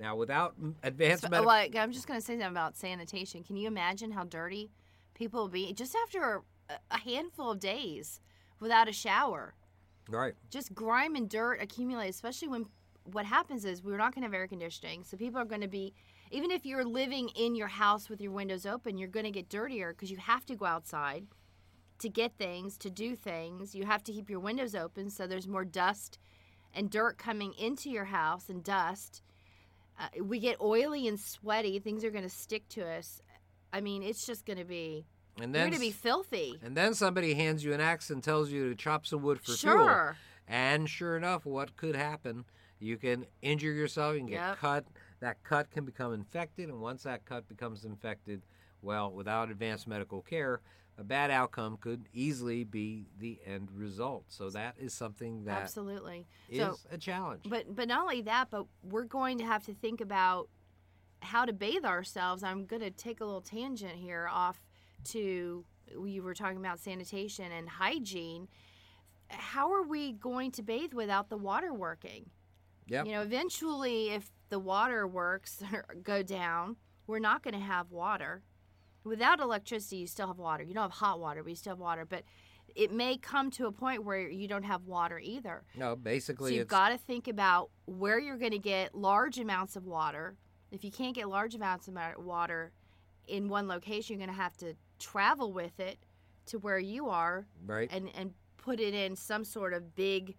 Now, 0.00 0.14
without 0.14 0.54
advanced 0.84 1.22
So, 1.24 1.28
medical, 1.28 1.46
like, 1.46 1.74
I'm 1.74 1.90
just 1.90 2.06
gonna 2.06 2.20
say 2.20 2.34
something 2.34 2.46
about 2.46 2.76
sanitation. 2.76 3.42
Can 3.42 3.56
you 3.56 3.66
imagine 3.66 4.12
how 4.12 4.22
dirty 4.22 4.70
people 5.14 5.40
will 5.40 5.48
be 5.48 5.72
just 5.72 5.96
after 6.04 6.42
a, 6.70 6.74
a 6.92 6.98
handful 6.98 7.50
of 7.50 7.58
days 7.58 8.20
without 8.60 8.88
a 8.88 8.92
shower? 8.92 9.54
right? 10.08 10.34
Just 10.50 10.74
grime 10.74 11.16
and 11.16 11.28
dirt 11.28 11.60
accumulate, 11.60 12.08
especially 12.08 12.48
when 12.48 12.66
what 13.04 13.26
happens 13.26 13.64
is 13.64 13.82
we're 13.82 13.96
not 13.96 14.14
going 14.14 14.22
to 14.22 14.26
have 14.28 14.34
air 14.34 14.46
conditioning. 14.46 15.02
So 15.04 15.16
people 15.16 15.40
are 15.40 15.44
going 15.44 15.60
to 15.60 15.68
be, 15.68 15.94
even 16.30 16.50
if 16.50 16.64
you're 16.66 16.84
living 16.84 17.28
in 17.30 17.54
your 17.54 17.68
house 17.68 18.08
with 18.08 18.20
your 18.20 18.32
windows 18.32 18.66
open, 18.66 18.98
you're 18.98 19.08
going 19.08 19.24
to 19.24 19.30
get 19.30 19.48
dirtier 19.48 19.92
because 19.92 20.10
you 20.10 20.16
have 20.18 20.44
to 20.46 20.54
go 20.56 20.66
outside 20.66 21.26
to 22.00 22.08
get 22.08 22.32
things, 22.38 22.76
to 22.78 22.90
do 22.90 23.16
things. 23.16 23.74
You 23.74 23.84
have 23.84 24.04
to 24.04 24.12
keep 24.12 24.30
your 24.30 24.40
windows 24.40 24.74
open 24.74 25.10
so 25.10 25.26
there's 25.26 25.48
more 25.48 25.64
dust 25.64 26.18
and 26.74 26.90
dirt 26.90 27.18
coming 27.18 27.52
into 27.54 27.90
your 27.90 28.06
house 28.06 28.48
and 28.48 28.62
dust. 28.62 29.22
Uh, 29.98 30.06
we 30.22 30.38
get 30.38 30.60
oily 30.60 31.08
and 31.08 31.18
sweaty. 31.18 31.78
Things 31.78 32.04
are 32.04 32.10
going 32.10 32.24
to 32.24 32.30
stick 32.30 32.68
to 32.70 32.86
us. 32.86 33.20
I 33.72 33.80
mean, 33.80 34.02
it's 34.02 34.24
just 34.26 34.46
going 34.46 34.58
to 34.58 34.64
be, 34.64 35.04
And 35.40 35.52
we're 35.52 35.60
going 35.60 35.72
to 35.72 35.80
be 35.80 35.90
filthy. 35.90 36.58
and 36.62 36.76
then 36.76 36.94
somebody 36.94 37.34
hands 37.34 37.64
you 37.64 37.72
an 37.72 37.80
axe 37.80 38.10
and 38.10 38.22
tells 38.22 38.50
you 38.50 38.68
to 38.68 38.74
chop 38.74 39.06
some 39.06 39.22
wood 39.22 39.40
for 39.40 39.52
fuel. 39.52 39.74
Sure. 39.86 40.16
And 40.46 40.88
sure 40.88 41.16
enough, 41.16 41.44
what 41.44 41.76
could 41.76 41.96
happen? 41.96 42.44
You 42.78 42.96
can 42.96 43.26
injure 43.42 43.72
yourself, 43.72 44.14
you 44.14 44.20
can 44.20 44.28
get 44.28 44.34
Yep. 44.48 44.56
cut. 44.58 44.84
That 45.20 45.42
cut 45.42 45.68
can 45.72 45.84
become 45.84 46.12
infected, 46.14 46.68
and 46.68 46.80
once 46.80 47.02
that 47.02 47.24
cut 47.24 47.48
becomes 47.48 47.84
infected, 47.84 48.40
well, 48.82 49.10
without 49.10 49.50
advanced 49.50 49.86
medical 49.86 50.22
care, 50.22 50.60
a 50.98 51.04
bad 51.04 51.30
outcome 51.30 51.76
could 51.80 52.08
easily 52.12 52.64
be 52.64 53.06
the 53.18 53.38
end 53.46 53.70
result. 53.72 54.24
So 54.28 54.50
that 54.50 54.74
is 54.78 54.92
something 54.92 55.44
that 55.44 55.62
Absolutely. 55.62 56.26
So, 56.54 56.76
a 56.90 56.98
challenge. 56.98 57.42
But 57.48 57.74
but 57.74 57.88
not 57.88 58.02
only 58.02 58.22
that, 58.22 58.50
but 58.50 58.66
we're 58.82 59.04
going 59.04 59.38
to 59.38 59.44
have 59.44 59.64
to 59.66 59.74
think 59.74 60.00
about 60.00 60.48
how 61.20 61.44
to 61.44 61.52
bathe 61.52 61.84
ourselves. 61.84 62.42
I'm 62.42 62.66
going 62.66 62.82
to 62.82 62.90
take 62.90 63.20
a 63.20 63.24
little 63.24 63.40
tangent 63.40 63.94
here 63.94 64.28
off 64.30 64.60
to 65.04 65.64
you 66.06 66.22
were 66.22 66.34
talking 66.34 66.58
about 66.58 66.80
sanitation 66.80 67.50
and 67.52 67.68
hygiene. 67.68 68.48
How 69.28 69.72
are 69.72 69.82
we 69.82 70.12
going 70.12 70.50
to 70.52 70.62
bathe 70.62 70.94
without 70.94 71.28
the 71.28 71.36
water 71.36 71.72
working? 71.72 72.30
Yep. 72.88 73.06
You 73.06 73.12
know, 73.12 73.22
eventually 73.22 74.10
if 74.10 74.30
the 74.48 74.58
water 74.58 75.06
works 75.06 75.62
go 76.02 76.22
down, 76.22 76.76
we're 77.06 77.18
not 77.18 77.42
going 77.42 77.54
to 77.54 77.60
have 77.60 77.90
water. 77.90 78.42
Without 79.08 79.40
electricity, 79.40 79.96
you 79.96 80.06
still 80.06 80.26
have 80.26 80.38
water. 80.38 80.62
You 80.62 80.74
don't 80.74 80.82
have 80.84 80.92
hot 80.92 81.18
water, 81.18 81.42
but 81.42 81.50
you 81.50 81.56
still 81.56 81.72
have 81.72 81.80
water, 81.80 82.04
but 82.04 82.24
it 82.74 82.92
may 82.92 83.16
come 83.16 83.50
to 83.52 83.66
a 83.66 83.72
point 83.72 84.04
where 84.04 84.28
you 84.28 84.46
don't 84.46 84.62
have 84.62 84.84
water 84.84 85.18
either. 85.18 85.64
no, 85.74 85.92
So 85.92 85.96
basically, 85.96 86.54
you've 86.54 86.68
got 86.68 86.90
to 86.90 86.98
think 86.98 87.26
about 87.26 87.70
where 87.86 88.18
you're 88.18 88.36
going 88.36 88.52
to 88.52 88.58
get 88.58 88.94
large 88.94 89.38
amounts 89.38 89.74
of 89.74 89.86
water. 89.86 90.36
If 90.70 90.84
you 90.84 90.90
can't 90.90 91.14
get 91.14 91.28
large 91.28 91.54
amounts 91.54 91.88
of 91.88 91.96
water 92.18 92.72
in 93.26 93.48
one 93.48 93.66
location, 93.66 94.18
you're 94.18 94.26
going 94.26 94.36
to 94.36 94.42
have 94.42 94.56
to 94.58 94.74
travel 94.98 95.52
with 95.52 95.80
it 95.80 95.98
to 96.46 96.58
where 96.58 96.78
you 96.78 97.08
are 97.08 97.46
right. 97.66 97.88
and, 97.92 98.10
and 98.14 98.32
put 98.56 98.80
it 98.80 98.94
in 98.94 99.16
some 99.16 99.44
sort 99.44 99.72
of 99.72 99.94
big 99.94 100.36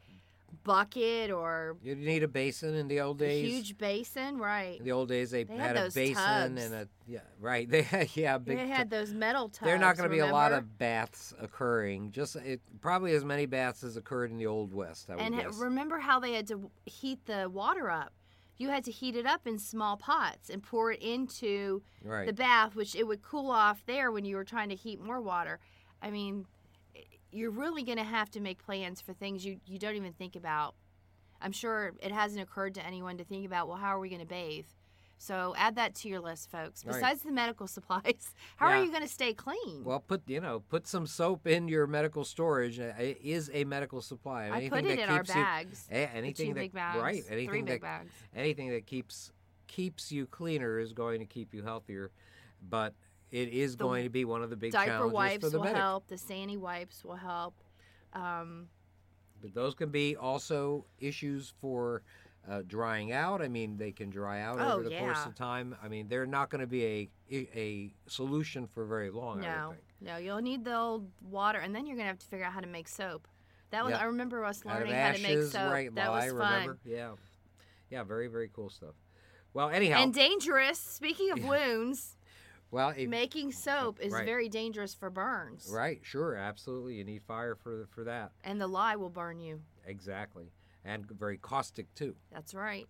bucket 0.63 1.31
or 1.31 1.77
You 1.81 1.95
need 1.95 2.23
a 2.23 2.27
basin 2.27 2.75
in 2.75 2.87
the 2.87 3.01
old 3.01 3.19
days. 3.19 3.49
huge 3.49 3.77
basin, 3.77 4.37
right? 4.37 4.77
In 4.79 4.85
the 4.85 4.91
old 4.91 5.09
days, 5.09 5.31
they, 5.31 5.43
They 5.43 5.55
had, 5.55 5.75
had 5.77 5.87
a 5.87 5.91
basin 5.91 6.13
tubs. 6.15 6.63
and 6.65 6.73
a 6.73 6.87
yeah, 7.07 7.19
right. 7.39 7.69
They 7.71 7.81
had 7.81 8.09
yeah, 8.15 8.37
big. 8.37 8.57
they 8.57 8.67
had 8.67 8.89
those 8.89 9.13
metal 9.13 9.49
tubs. 9.49 9.65
there 9.65 9.75
are 9.75 9.79
not 9.79 9.97
going 9.97 10.09
to 10.09 10.13
be 10.15 10.19
a 10.19 10.27
lot 10.31 10.51
of 10.53 10.77
baths 10.77 11.33
occurring. 11.39 12.11
Just 12.11 12.35
it, 12.35 12.61
probably 12.81 13.13
as 13.13 13.25
many 13.25 13.45
baths 13.45 13.83
as 13.83 13.97
occurred 13.97 14.31
in 14.31 14.37
the 14.37 14.47
old 14.47 14.73
west. 14.73 15.09
I 15.09 15.15
would 15.15 15.23
And 15.25 15.35
ha- 15.35 15.49
remember 15.57 15.99
how 15.99 16.19
they 16.19 16.33
had 16.33 16.47
to 16.47 16.69
heat 16.85 17.25
the 17.25 17.49
water 17.49 17.89
up? 17.89 18.13
You 18.57 18.67
had 18.69 18.83
to 18.85 18.91
heat 18.91 19.15
it 19.15 19.25
up 19.25 19.47
in 19.47 19.57
small 19.57 19.95
pots 19.95 20.49
and 20.49 20.61
pour 20.61 20.91
it 20.91 21.01
into 21.01 21.81
right. 22.03 22.25
the 22.27 22.33
bath, 22.33 22.75
which 22.75 22.93
it 22.93 23.07
would 23.07 23.21
cool 23.21 23.49
off 23.49 23.83
there 23.85 24.11
when 24.11 24.25
you 24.25 24.35
were 24.35 24.43
trying 24.43 24.67
to 24.69 24.75
heat 24.75 24.99
more 25.01 25.21
water. 25.21 25.59
I 26.01 26.09
mean, 26.11 26.45
you're 27.31 27.51
really 27.51 27.83
going 27.83 27.97
to 27.97 28.03
have 28.03 28.29
to 28.31 28.39
make 28.39 28.63
plans 28.63 29.01
for 29.01 29.13
things 29.13 29.45
you, 29.45 29.59
you 29.65 29.77
don't 29.79 29.95
even 29.95 30.13
think 30.13 30.35
about. 30.35 30.75
I'm 31.41 31.51
sure 31.51 31.93
it 32.01 32.11
hasn't 32.11 32.41
occurred 32.41 32.75
to 32.75 32.85
anyone 32.85 33.17
to 33.17 33.23
think 33.23 33.45
about, 33.45 33.67
well, 33.67 33.77
how 33.77 33.95
are 33.95 33.99
we 33.99 34.09
going 34.09 34.21
to 34.21 34.27
bathe? 34.27 34.65
So 35.21 35.53
add 35.57 35.75
that 35.75 35.95
to 35.95 36.07
your 36.09 36.21
list, 36.21 36.49
folks. 36.49 36.85
Right. 36.85 36.93
Besides 36.93 37.23
the 37.23 37.31
medical 37.31 37.67
supplies, 37.77 38.33
how 38.55 38.69
Yeah. 38.69 38.79
are 38.79 38.83
you 38.85 38.89
going 38.89 39.03
to 39.03 39.07
stay 39.09 39.33
clean? 39.33 39.83
Well, 39.83 39.99
put 39.99 40.21
you 40.27 40.39
know, 40.39 40.61
put 40.61 40.87
some 40.87 41.05
soap 41.05 41.45
in 41.45 41.67
your 41.67 41.87
medical 41.87 42.23
storage. 42.23 42.79
Uh, 42.79 42.93
It 42.97 43.19
is 43.21 43.51
a 43.53 43.63
medical 43.65 44.01
supply. 44.01 44.45
I 44.45 44.47
Anything 44.47 44.69
put 44.69 44.85
it 44.85 44.87
that 44.97 44.99
in 44.99 45.09
our 45.09 45.17
keeps 45.19 45.29
you- 45.35 45.35
bags. 45.43 45.87
The 45.87 45.95
anything 46.15 46.47
two 46.47 46.53
that 46.53 46.59
big 46.61 46.73
bags, 46.73 47.01
right, 47.01 47.23
anything 47.29 47.49
three 47.49 47.61
that 47.63 47.81
bags. 47.81 48.11
anything 48.33 48.69
that 48.69 48.85
keeps 48.87 49.31
keeps 49.67 50.11
you 50.11 50.25
cleaner 50.25 50.79
is 50.79 50.93
going 50.93 51.19
to 51.19 51.25
keep 51.25 51.53
you 51.53 51.63
healthier. 51.63 52.11
But 52.69 52.93
it 53.31 53.49
is 53.49 53.77
The 53.77 53.83
going 53.83 54.03
to 54.03 54.09
be 54.09 54.25
one 54.25 54.41
of 54.43 54.49
the 54.49 54.55
big 54.55 54.71
Diaper 54.71 54.89
challenges 54.91 55.13
wipes 55.13 55.43
for 55.43 55.49
the 55.49 55.57
will 55.59 55.65
medic. 55.65 55.81
help. 55.81 56.07
The 56.07 56.17
Sandy 56.17 56.57
wipes 56.57 57.03
will 57.03 57.15
help. 57.15 57.55
Um, 58.13 58.67
But 59.41 59.53
those 59.53 59.73
can 59.75 59.89
be 59.89 60.15
also 60.15 60.85
issues 60.99 61.53
for 61.61 62.01
uh, 62.49 62.63
drying 62.65 63.11
out. 63.11 63.41
I 63.41 63.47
mean, 63.47 63.77
they 63.77 63.91
can 63.91 64.09
dry 64.09 64.41
out 64.41 64.57
Oh, 64.59 64.73
over 64.73 64.83
the 64.89 64.97
course 64.97 65.23
of 65.25 65.35
time. 65.35 65.75
I 65.83 65.87
mean, 65.87 66.07
they're 66.07 66.25
not 66.25 66.49
going 66.49 66.61
to 66.61 66.67
be 66.67 66.85
a 66.85 67.09
a 67.55 67.93
solution 68.07 68.65
for 68.65 68.85
very 68.85 69.11
long. 69.11 69.41
No, 69.41 69.75
no, 70.01 70.17
you'll 70.17 70.41
need 70.41 70.63
the 70.65 70.75
old 70.75 71.11
water, 71.21 71.59
and 71.59 71.75
then 71.75 71.85
you're 71.85 71.95
gonna 71.95 72.07
have 72.07 72.17
to 72.19 72.25
figure 72.25 72.45
out 72.45 72.53
how 72.53 72.59
to 72.61 72.67
make 72.67 72.87
soap. 72.87 73.27
That 73.69 73.83
was 73.83 73.91
Yep. 73.91 74.01
I 74.01 74.05
remember 74.05 74.43
us 74.45 74.65
learning 74.65 74.93
how 74.93 75.11
to 75.11 75.21
make 75.21 75.43
soap. 75.43 75.71
right? 75.71 75.93
that 75.93 76.09
was 76.09 76.23
I 76.23 76.27
fun 76.29 76.37
remember. 76.61 76.79
Yeah, 76.83 77.11
yeah, 77.91 78.01
very 78.03 78.27
very 78.27 78.49
cool 78.51 78.69
stuff. 78.71 78.95
Well, 79.53 79.69
anyhow, 79.69 80.01
and 80.01 80.11
dangerous. 80.11 80.79
Speaking 80.79 81.29
of 81.31 81.43
wounds, 81.43 82.15
well, 82.71 82.89
if, 82.95 83.09
making 83.09 83.51
soap 83.51 83.99
is 83.99 84.13
Right. 84.13 84.25
very 84.25 84.49
dangerous 84.49 84.93
for 84.93 85.09
burns. 85.09 85.69
right, 85.71 85.99
sure, 86.03 86.35
absolutely, 86.35 86.95
you 86.95 87.03
need 87.03 87.23
fire 87.23 87.55
for 87.55 87.87
for 87.91 88.03
that. 88.03 88.31
And 88.43 88.59
the 88.59 88.67
lye 88.67 88.95
will 88.95 89.09
burn 89.09 89.39
you. 89.39 89.61
Exactly, 89.85 90.51
and 90.85 91.09
very 91.09 91.37
caustic 91.37 91.93
too. 91.95 92.15
That's 92.31 92.53
right. 92.53 92.87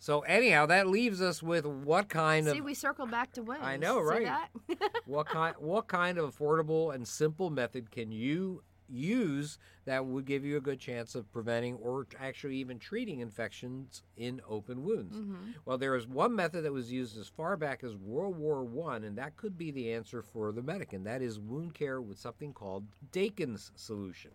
So 0.00 0.20
anyhow, 0.20 0.66
that 0.66 0.86
leaves 0.86 1.20
us 1.20 1.42
with 1.42 1.66
what 1.66 2.08
kind 2.08 2.46
See, 2.46 2.50
of 2.50 2.56
See, 2.56 2.60
we 2.60 2.74
circled 2.74 3.10
back 3.10 3.32
to 3.32 3.42
wounds. 3.42 3.64
I 3.64 3.76
know, 3.76 3.98
right. 4.00 4.48
what 5.06 5.26
kind 5.26 5.56
what 5.58 5.88
kind 5.88 6.18
of 6.18 6.36
affordable 6.36 6.94
and 6.94 7.06
simple 7.06 7.50
method 7.50 7.90
can 7.90 8.12
you 8.12 8.62
use 8.88 9.58
that 9.84 10.04
would 10.06 10.24
give 10.24 10.44
you 10.44 10.56
a 10.56 10.60
good 10.60 10.78
chance 10.80 11.14
of 11.14 11.30
preventing 11.32 11.76
or 11.76 12.06
actually 12.18 12.56
even 12.56 12.78
treating 12.78 13.20
infections 13.20 14.02
in 14.16 14.40
open 14.48 14.82
wounds 14.84 15.16
Mhm. 15.16 15.54
well 15.64 15.78
there 15.78 15.94
is 15.96 16.06
one 16.06 16.34
method 16.34 16.64
that 16.64 16.72
was 16.72 16.90
used 16.92 17.18
as 17.18 17.28
far 17.28 17.56
back 17.56 17.84
as 17.84 17.94
world 17.96 18.36
war 18.36 18.64
one 18.64 19.04
and 19.04 19.16
that 19.18 19.36
could 19.36 19.56
be 19.58 19.70
the 19.70 19.92
answer 19.92 20.22
for 20.22 20.52
the 20.52 20.62
medic 20.62 20.92
and 20.92 21.06
that 21.06 21.22
is 21.22 21.38
wound 21.38 21.74
care 21.74 22.00
with 22.00 22.18
something 22.18 22.52
called 22.52 22.86
dakin's 23.12 23.70
solution 23.76 24.30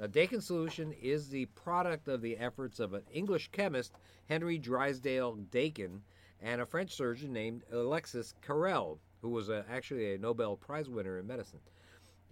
now, 0.00 0.06
Dakin's 0.06 0.46
solution 0.46 0.92
is 0.92 1.28
the 1.28 1.44
product 1.46 2.08
of 2.08 2.22
the 2.22 2.38
efforts 2.38 2.80
of 2.80 2.94
an 2.94 3.02
English 3.12 3.50
chemist, 3.52 3.92
Henry 4.26 4.56
Drysdale 4.58 5.34
Dakin, 5.50 6.02
and 6.40 6.62
a 6.62 6.66
French 6.66 6.94
surgeon 6.96 7.32
named 7.32 7.62
Alexis 7.70 8.34
Carrel, 8.40 8.98
who 9.20 9.28
was 9.28 9.50
a, 9.50 9.66
actually 9.70 10.14
a 10.14 10.18
Nobel 10.18 10.56
Prize 10.56 10.88
winner 10.88 11.18
in 11.18 11.26
medicine. 11.26 11.60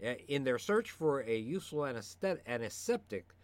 In 0.00 0.44
their 0.44 0.58
search 0.58 0.90
for 0.90 1.20
a 1.20 1.36
useful 1.36 1.84
antiseptic 1.84 3.34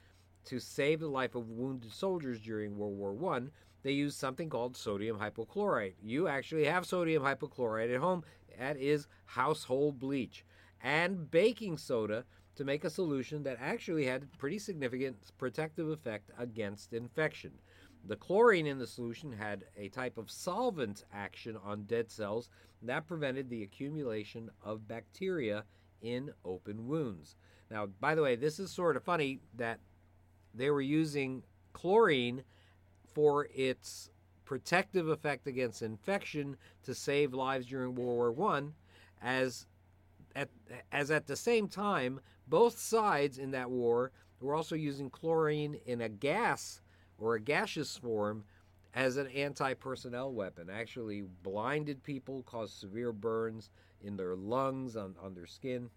to 0.45 0.59
save 0.59 1.01
the 1.01 1.09
life 1.09 1.35
of 1.35 1.51
wounded 1.51 1.93
soldiers 1.93 2.41
during 2.41 2.79
World 2.79 2.97
War 2.97 3.35
I, 3.35 3.49
they 3.83 3.93
used 3.93 4.19
something 4.19 4.49
called 4.49 4.77
sodium 4.77 5.19
hypochlorite. 5.19 5.97
You 6.03 6.29
actually 6.29 6.65
have 6.65 6.87
sodium 6.87 7.23
hypochlorite 7.23 7.95
at 7.95 8.01
home. 8.01 8.25
That 8.59 8.79
is 8.79 9.07
household 9.27 9.99
bleach. 9.99 10.45
And 10.83 11.31
baking 11.31 11.77
soda 11.77 12.25
to 12.55 12.65
make 12.65 12.85
a 12.85 12.91
solution 12.91 13.43
that 13.43 13.59
actually 13.61 14.07
had 14.07 14.33
pretty 14.39 14.59
significant 14.59 15.17
protective 15.37 15.89
effect 15.91 16.31
against 16.39 16.95
infection. 16.95 17.53
The 18.05 18.17
chlorine 18.17 18.67
in 18.67 18.79
the 18.79 18.87
solution 18.87 19.31
had 19.31 19.65
a 19.77 19.89
type 19.91 20.17
of 20.17 20.31
solvent 20.31 21.05
action 21.13 21.59
on 21.63 21.83
dead 21.83 22.11
cells 22.11 22.49
that 22.83 23.07
prevented 23.07 23.51
the 23.51 23.63
accumulation 23.63 24.49
of 24.63 24.89
bacteria 24.89 25.65
in 26.03 26.33
open 26.45 26.87
wounds. 26.87 27.37
Now, 27.71 27.87
by 27.87 28.15
the 28.15 28.23
way, 28.23 28.37
this 28.37 28.59
is 28.59 28.71
sort 28.71 28.97
of 28.97 29.03
funny 29.03 29.41
that 29.57 29.81
they 30.55 30.71
were 30.71 30.81
using 30.81 31.43
chlorine 31.73 32.43
for 33.13 33.49
its 33.55 34.11
protective 34.45 35.09
effect 35.09 35.47
against 35.47 35.83
infection 35.83 36.57
to 36.85 36.95
save 36.95 37.35
lives 37.35 37.67
during 37.67 37.95
World 37.95 38.17
War 38.17 38.33
One, 38.33 38.75
as 39.21 39.67
at 40.35 40.49
as 40.93 41.11
at 41.11 41.27
the 41.27 41.37
same 41.37 41.67
time 41.69 42.21
both 42.47 42.79
sides 42.79 43.39
in 43.39 43.51
that 43.51 43.71
war 43.71 44.13
were 44.41 44.55
also 44.55 44.75
using 44.77 45.11
chlorine 45.11 45.79
in 45.87 46.03
a 46.03 46.09
gas 46.09 46.81
or 47.19 47.35
a 47.35 47.41
gaseous 47.41 47.97
form 47.97 48.45
as 48.95 49.17
an 49.17 49.27
anti-personnel 49.29 50.33
weapon. 50.33 50.71
Actually, 50.71 51.23
blinded 51.43 52.03
people, 52.03 52.43
caused 52.45 52.75
severe 52.75 53.13
burns 53.13 53.71
in 54.03 54.17
their 54.17 54.37
lungs, 54.37 54.97
on, 54.97 55.15
on 55.23 55.35
their 55.35 55.47
skin. 55.47 55.91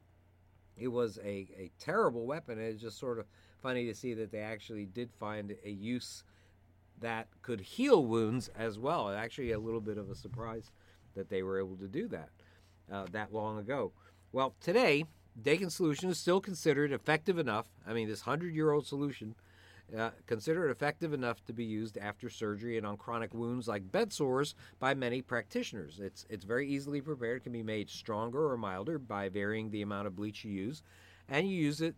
It 0.77 0.87
was 0.87 1.19
a, 1.19 1.47
a 1.57 1.71
terrible 1.79 2.25
weapon. 2.25 2.59
It's 2.59 2.81
just 2.81 2.99
sort 2.99 3.19
of 3.19 3.25
funny 3.61 3.85
to 3.87 3.95
see 3.95 4.13
that 4.13 4.31
they 4.31 4.39
actually 4.39 4.85
did 4.85 5.11
find 5.19 5.55
a 5.65 5.69
use 5.69 6.23
that 7.01 7.27
could 7.41 7.61
heal 7.61 8.05
wounds 8.05 8.49
as 8.57 8.79
well. 8.79 9.09
Actually, 9.09 9.51
a 9.51 9.59
little 9.59 9.81
bit 9.81 9.97
of 9.97 10.09
a 10.09 10.15
surprise 10.15 10.71
that 11.15 11.29
they 11.29 11.43
were 11.43 11.59
able 11.59 11.75
to 11.77 11.87
do 11.87 12.07
that 12.07 12.29
uh, 12.91 13.05
that 13.11 13.33
long 13.33 13.57
ago. 13.57 13.91
Well, 14.31 14.55
today, 14.61 15.05
Dakin 15.41 15.69
solution 15.69 16.09
is 16.09 16.19
still 16.19 16.41
considered 16.41 16.91
effective 16.91 17.37
enough. 17.37 17.67
I 17.87 17.93
mean, 17.93 18.07
this 18.07 18.21
hundred-year-old 18.21 18.85
solution 18.85 19.35
uh, 19.97 20.11
considered 20.27 20.69
effective 20.69 21.13
enough 21.13 21.43
to 21.45 21.53
be 21.53 21.63
used 21.63 21.97
after 21.97 22.29
surgery 22.29 22.77
and 22.77 22.85
on 22.85 22.97
chronic 22.97 23.33
wounds 23.33 23.67
like 23.67 23.91
bed 23.91 24.13
sores 24.13 24.55
by 24.79 24.93
many 24.93 25.21
practitioners. 25.21 25.99
It's 25.99 26.25
it's 26.29 26.45
very 26.45 26.67
easily 26.67 27.01
prepared. 27.01 27.43
Can 27.43 27.53
be 27.53 27.63
made 27.63 27.89
stronger 27.89 28.51
or 28.51 28.57
milder 28.57 28.99
by 28.99 29.29
varying 29.29 29.71
the 29.71 29.81
amount 29.81 30.07
of 30.07 30.15
bleach 30.15 30.43
you 30.43 30.51
use, 30.51 30.83
and 31.27 31.49
you 31.49 31.55
use 31.55 31.81
it 31.81 31.95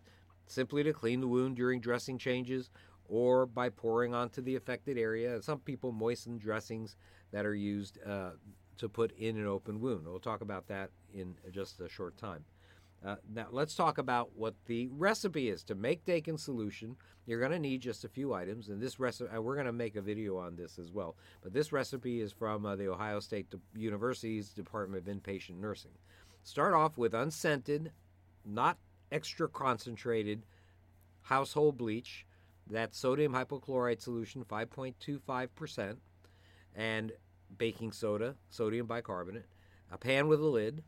simply 0.47 0.83
to 0.83 0.93
clean 0.93 1.21
the 1.21 1.27
wound 1.27 1.55
during 1.55 1.79
dressing 1.79 2.17
changes 2.17 2.69
or 3.07 3.45
by 3.45 3.69
pouring 3.69 4.13
onto 4.13 4.41
the 4.41 4.55
affected 4.55 4.97
area. 4.97 5.41
Some 5.41 5.59
people 5.59 5.91
moisten 5.91 6.37
dressings 6.37 6.95
that 7.31 7.45
are 7.45 7.55
used 7.55 7.99
uh, 8.05 8.31
to 8.77 8.89
put 8.89 9.11
in 9.17 9.37
an 9.37 9.47
open 9.47 9.81
wound. 9.81 10.07
We'll 10.07 10.19
talk 10.19 10.41
about 10.41 10.67
that 10.67 10.91
in 11.13 11.35
just 11.51 11.81
a 11.81 11.89
short 11.89 12.17
time. 12.17 12.45
Uh, 13.03 13.15
now, 13.33 13.47
let's 13.49 13.75
talk 13.75 13.97
about 13.97 14.35
what 14.35 14.53
the 14.65 14.87
recipe 14.91 15.49
is. 15.49 15.63
To 15.63 15.75
make 15.75 16.05
Dakin 16.05 16.37
solution, 16.37 16.95
you're 17.25 17.39
going 17.39 17.51
to 17.51 17.59
need 17.59 17.81
just 17.81 18.05
a 18.05 18.09
few 18.09 18.33
items, 18.33 18.69
and 18.69 18.79
this 18.79 18.99
recipe, 18.99 19.29
uh, 19.35 19.41
we're 19.41 19.55
going 19.55 19.65
to 19.65 19.73
make 19.73 19.95
a 19.95 20.01
video 20.01 20.37
on 20.37 20.55
this 20.55 20.77
as 20.77 20.91
well. 20.91 21.15
But 21.41 21.51
this 21.51 21.71
recipe 21.71 22.21
is 22.21 22.31
from 22.31 22.65
uh, 22.65 22.75
the 22.75 22.89
Ohio 22.89 23.19
State 23.19 23.49
De- 23.49 23.59
University's 23.75 24.49
Department 24.49 25.07
of 25.07 25.13
Inpatient 25.15 25.59
Nursing. 25.59 25.97
Start 26.43 26.75
off 26.75 26.97
with 26.97 27.15
unscented, 27.15 27.91
not 28.45 28.77
extra 29.11 29.47
concentrated 29.47 30.45
household 31.21 31.77
bleach. 31.77 32.27
That's 32.69 32.97
sodium 32.97 33.33
hypochlorite 33.33 34.01
solution, 34.01 34.45
5.25%, 34.45 35.97
and 36.75 37.11
baking 37.57 37.91
soda, 37.91 38.35
sodium 38.49 38.85
bicarbonate, 38.85 39.47
a 39.91 39.97
pan 39.97 40.27
with 40.27 40.39
a 40.39 40.45
lid, 40.47 40.83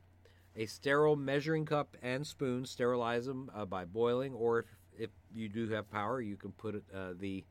a 0.55 0.65
sterile 0.65 1.15
measuring 1.15 1.65
cup 1.65 1.95
and 2.01 2.25
spoon. 2.25 2.65
Sterilize 2.65 3.25
them 3.25 3.49
uh, 3.53 3.65
by 3.65 3.85
boiling, 3.85 4.33
or 4.33 4.59
if, 4.59 4.65
if 4.97 5.09
you 5.33 5.49
do 5.49 5.69
have 5.69 5.89
power, 5.89 6.21
you 6.21 6.35
can 6.35 6.51
put 6.51 6.75
uh, 6.93 7.13
the 7.17 7.43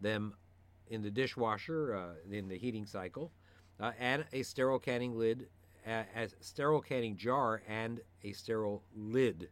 them 0.00 0.34
in 0.88 1.02
the 1.02 1.10
dishwasher 1.10 1.94
uh, 1.94 2.34
in 2.34 2.48
the 2.48 2.58
heating 2.58 2.86
cycle, 2.86 3.30
uh, 3.78 3.92
and 3.98 4.24
a 4.32 4.42
sterile 4.42 4.78
canning 4.78 5.16
lid, 5.16 5.48
a 5.86 6.28
sterile 6.40 6.80
canning 6.80 7.16
jar, 7.16 7.62
and 7.68 8.00
a 8.24 8.32
sterile 8.32 8.82
lid. 8.94 9.48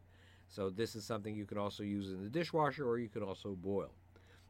So 0.49 0.71
this 0.71 0.97
is 0.97 1.05
something 1.05 1.35
you 1.35 1.47
can 1.47 1.59
also 1.59 1.83
use 1.83 2.11
in 2.11 2.23
the 2.23 2.31
dishwasher, 2.31 2.87
or 2.87 2.99
you 2.99 3.09
can 3.09 3.23
also 3.23 3.55
boil. 3.55 3.93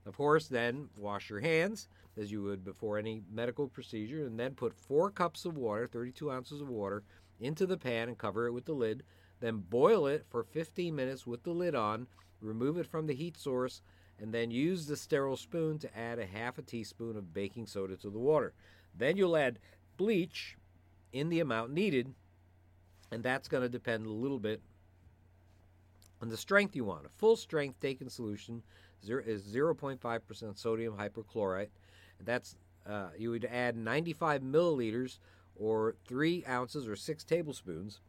Of 0.06 0.16
course, 0.16 0.48
then 0.48 0.88
wash 0.96 1.28
your 1.28 1.40
hands 1.40 1.88
as 2.16 2.32
you 2.32 2.42
would 2.42 2.64
before 2.64 2.98
any 2.98 3.22
medical 3.30 3.68
procedure, 3.68 4.26
and 4.26 4.38
then 4.38 4.54
put 4.54 4.74
four 4.74 5.10
cups 5.10 5.44
of 5.44 5.56
water, 5.56 5.86
32 5.86 6.30
ounces 6.30 6.60
of 6.60 6.68
water, 6.68 7.04
into 7.40 7.66
the 7.66 7.76
pan 7.76 8.08
and 8.08 8.18
cover 8.18 8.46
it 8.46 8.52
with 8.52 8.64
the 8.64 8.72
lid. 8.72 9.02
Then 9.40 9.58
boil 9.58 10.06
it 10.06 10.26
for 10.28 10.42
15 10.42 10.94
minutes 10.94 11.26
with 11.26 11.44
the 11.44 11.50
lid 11.50 11.74
on 11.74 12.06
remove 12.40 12.78
it 12.78 12.86
from 12.86 13.06
the 13.06 13.14
heat 13.14 13.36
source, 13.36 13.82
and 14.20 14.32
then 14.32 14.50
use 14.50 14.86
the 14.86 14.96
sterile 14.96 15.36
spoon 15.36 15.78
to 15.78 15.98
add 15.98 16.18
a 16.18 16.26
half 16.26 16.58
a 16.58 16.62
teaspoon 16.62 17.16
of 17.16 17.32
baking 17.32 17.66
soda 17.66 17.96
to 17.96 18.10
the 18.10 18.18
water. 18.18 18.52
Then 18.96 19.16
you'll 19.16 19.36
add 19.36 19.58
bleach 19.96 20.56
in 21.12 21.28
the 21.28 21.40
amount 21.40 21.72
needed, 21.72 22.14
and 23.10 23.22
that's 23.22 23.48
going 23.48 23.62
to 23.62 23.68
depend 23.68 24.06
a 24.06 24.10
little 24.10 24.38
bit 24.38 24.60
on 26.20 26.28
the 26.28 26.36
strength 26.36 26.74
you 26.74 26.84
want. 26.84 27.06
A 27.06 27.10
full 27.10 27.36
strength 27.36 27.78
Dakin 27.80 28.10
solution 28.10 28.62
is 29.02 29.42
0.5% 29.42 30.58
sodium 30.58 30.96
hypochlorite. 30.96 31.68
That's 32.24 32.56
uh, 32.88 33.10
you 33.16 33.30
would 33.30 33.44
add 33.44 33.76
95 33.76 34.42
milliliters 34.42 35.18
or 35.58 35.94
three 36.06 36.44
ounces 36.48 36.86
or 36.86 36.96
six 36.96 37.24
tablespoons 37.24 38.00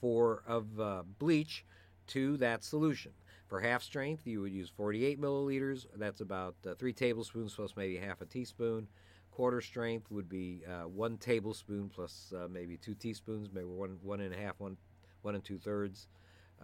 for 0.00 0.42
of 0.46 0.80
uh, 0.80 1.02
bleach 1.18 1.64
to 2.08 2.36
that 2.38 2.64
solution. 2.64 3.12
For 3.46 3.60
half 3.60 3.82
strength, 3.82 4.26
you 4.26 4.40
would 4.42 4.52
use 4.52 4.70
48 4.70 5.20
milliliters. 5.20 5.86
That's 5.96 6.20
about 6.20 6.54
uh, 6.66 6.74
three 6.74 6.92
tablespoons 6.92 7.54
plus 7.54 7.74
maybe 7.76 7.96
half 7.96 8.20
a 8.20 8.24
teaspoon. 8.24 8.86
Quarter 9.32 9.60
strength 9.60 10.10
would 10.10 10.28
be 10.28 10.62
uh, 10.68 10.86
one 10.88 11.16
tablespoon 11.16 11.90
plus 11.92 12.32
uh, 12.36 12.46
maybe 12.48 12.76
two 12.76 12.94
teaspoons, 12.94 13.48
maybe 13.52 13.66
one 13.66 13.98
one 14.02 14.20
and 14.20 14.34
a 14.34 14.38
half, 14.38 14.58
one 14.58 14.76
one 15.22 15.34
and 15.34 15.44
two 15.44 15.58
thirds 15.58 16.08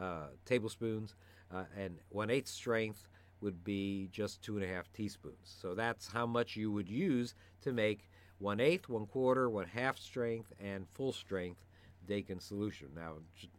uh, 0.01 0.29
tablespoons, 0.45 1.15
uh, 1.53 1.65
and 1.77 1.99
one 2.11 2.31
eighth 2.31 2.49
strength 2.49 3.09
would 3.41 3.65
be 3.65 4.09
just 4.13 4.43
two 4.43 4.57
and 4.57 4.65
a 4.65 4.69
half 4.69 4.93
teaspoons. 4.93 5.57
So 5.61 5.75
that's 5.75 6.09
how 6.09 6.27
much 6.27 6.57
you 6.57 6.71
would 6.73 6.89
use 6.89 7.35
to 7.63 7.73
make 7.73 8.09
one 8.39 8.61
eighth, 8.61 8.89
one 8.89 9.07
quarter, 9.07 9.49
one 9.49 9.67
half 9.67 9.99
strength, 9.99 10.53
and 10.61 10.87
full 10.95 11.13
strength 11.13 11.65
Dakin 12.07 12.41
solution. 12.41 12.89
Now, 12.95 13.15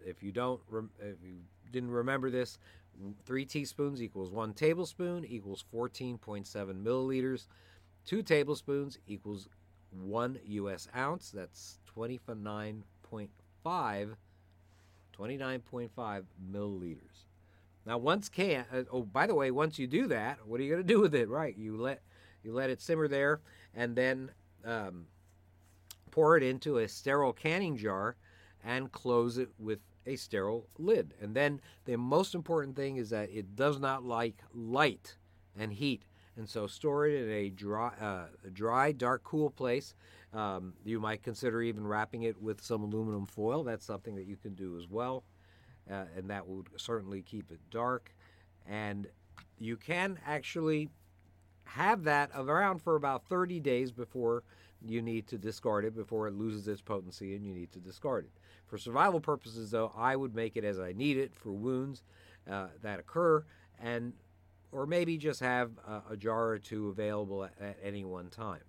if 0.05 0.23
you 0.23 0.31
don't, 0.31 0.61
if 0.99 1.17
you 1.23 1.37
didn't 1.71 1.91
remember 1.91 2.29
this, 2.29 2.59
three 3.25 3.45
teaspoons 3.45 4.01
equals 4.01 4.31
one 4.31 4.53
tablespoon 4.53 5.25
equals 5.25 5.63
14.7 5.73 6.47
milliliters. 6.83 7.47
Two 8.05 8.23
tablespoons 8.23 8.97
equals 9.07 9.49
one 9.91 10.39
U.S. 10.45 10.87
ounce. 10.95 11.31
That's 11.31 11.79
29.5 11.95 14.15
29.5 15.17 16.23
milliliters. 16.51 17.25
Now, 17.85 17.97
once 17.97 18.29
can 18.29 18.65
uh, 18.71 18.83
oh 18.91 19.03
by 19.03 19.27
the 19.27 19.35
way, 19.35 19.49
once 19.49 19.79
you 19.79 19.87
do 19.87 20.07
that, 20.07 20.45
what 20.45 20.59
are 20.59 20.63
you 20.63 20.73
going 20.73 20.85
to 20.85 20.93
do 20.93 20.99
with 20.99 21.15
it? 21.15 21.29
Right, 21.29 21.57
you 21.57 21.77
let 21.77 22.01
you 22.43 22.53
let 22.53 22.69
it 22.69 22.81
simmer 22.81 23.07
there, 23.07 23.39
and 23.73 23.95
then 23.95 24.31
um, 24.67 25.05
pour 26.11 26.37
it 26.37 26.43
into 26.43 26.77
a 26.77 26.87
sterile 26.87 27.33
canning 27.33 27.77
jar 27.77 28.15
and 28.63 28.91
close 28.91 29.37
it 29.37 29.49
with 29.57 29.79
a 30.05 30.15
sterile 30.15 30.67
lid. 30.77 31.13
And 31.21 31.35
then 31.35 31.61
the 31.85 31.97
most 31.97 32.35
important 32.35 32.75
thing 32.75 32.97
is 32.97 33.09
that 33.09 33.29
it 33.29 33.55
does 33.55 33.79
not 33.79 34.03
like 34.03 34.35
light 34.53 35.17
and 35.57 35.73
heat. 35.73 36.03
And 36.35 36.47
so 36.47 36.67
store 36.67 37.07
it 37.07 37.23
in 37.23 37.31
a 37.31 37.49
dry, 37.49 37.91
uh, 37.99 38.25
dry, 38.53 38.91
dark, 38.91 39.23
cool 39.23 39.49
place. 39.49 39.95
Um, 40.33 40.73
you 40.85 40.99
might 40.99 41.23
consider 41.23 41.63
even 41.63 41.87
wrapping 41.87 42.23
it 42.23 42.39
with 42.39 42.61
some 42.61 42.83
aluminum 42.83 43.25
foil. 43.25 43.63
That's 43.63 43.85
something 43.85 44.15
that 44.15 44.25
you 44.25 44.35
can 44.35 44.53
do 44.53 44.77
as 44.77 44.87
well 44.87 45.23
uh, 45.89 46.05
and 46.15 46.29
that 46.29 46.47
would 46.47 46.67
certainly 46.77 47.21
keep 47.21 47.51
it 47.51 47.59
dark. 47.69 48.13
And 48.67 49.07
you 49.57 49.77
can 49.77 50.19
actually 50.25 50.89
have 51.67 52.03
that 52.03 52.31
around 52.35 52.81
for 52.81 52.95
about 52.95 53.25
30 53.25 53.59
days 53.59 53.91
before 53.91 54.43
you 54.85 55.01
need 55.01 55.27
to 55.27 55.37
discard 55.37 55.85
it, 55.85 55.95
before 55.95 56.27
it 56.27 56.33
loses 56.33 56.67
its 56.67 56.81
potency 56.81 57.35
and 57.35 57.45
you 57.45 57.53
need 57.53 57.71
to 57.71 57.79
discard 57.79 58.25
it. 58.25 58.31
For 58.67 58.77
survival 58.77 59.19
purposes, 59.19 59.71
though, 59.71 59.91
I 59.95 60.15
would 60.15 60.35
make 60.35 60.55
it 60.55 60.63
as 60.63 60.79
I 60.79 60.93
need 60.93 61.17
it 61.17 61.33
for 61.35 61.51
wounds 61.51 62.03
uh, 62.49 62.67
that 62.81 62.99
occur, 62.99 63.43
and 63.79 64.13
or 64.71 64.85
maybe 64.85 65.17
just 65.17 65.39
have 65.39 65.71
a, 65.87 66.13
a 66.13 66.17
jar 66.17 66.49
or 66.49 66.59
two 66.59 66.89
available 66.89 67.45
at, 67.45 67.53
at 67.59 67.77
any 67.81 68.03
one 68.03 68.29
time. 68.29 68.61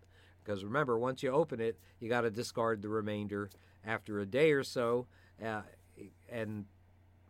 Because 0.43 0.65
remember, 0.65 0.99
once 0.99 1.23
you 1.23 1.31
open 1.31 1.61
it, 1.61 1.79
you 2.01 2.09
got 2.09 2.23
to 2.23 2.31
discard 2.31 2.81
the 2.81 2.89
remainder 2.89 3.51
after 3.85 4.21
a 4.21 4.27
day 4.27 4.53
or 4.53 4.65
so, 4.65 5.07
uh, 5.45 5.63
and 6.31 6.65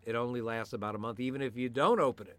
it 0.04 0.14
only 0.14 0.40
lasts 0.40 0.72
about 0.72 0.94
a 0.94 0.98
month, 0.98 1.18
even 1.20 1.42
if 1.42 1.56
you 1.56 1.68
don't 1.68 2.00
open 2.00 2.26
it. 2.26 2.38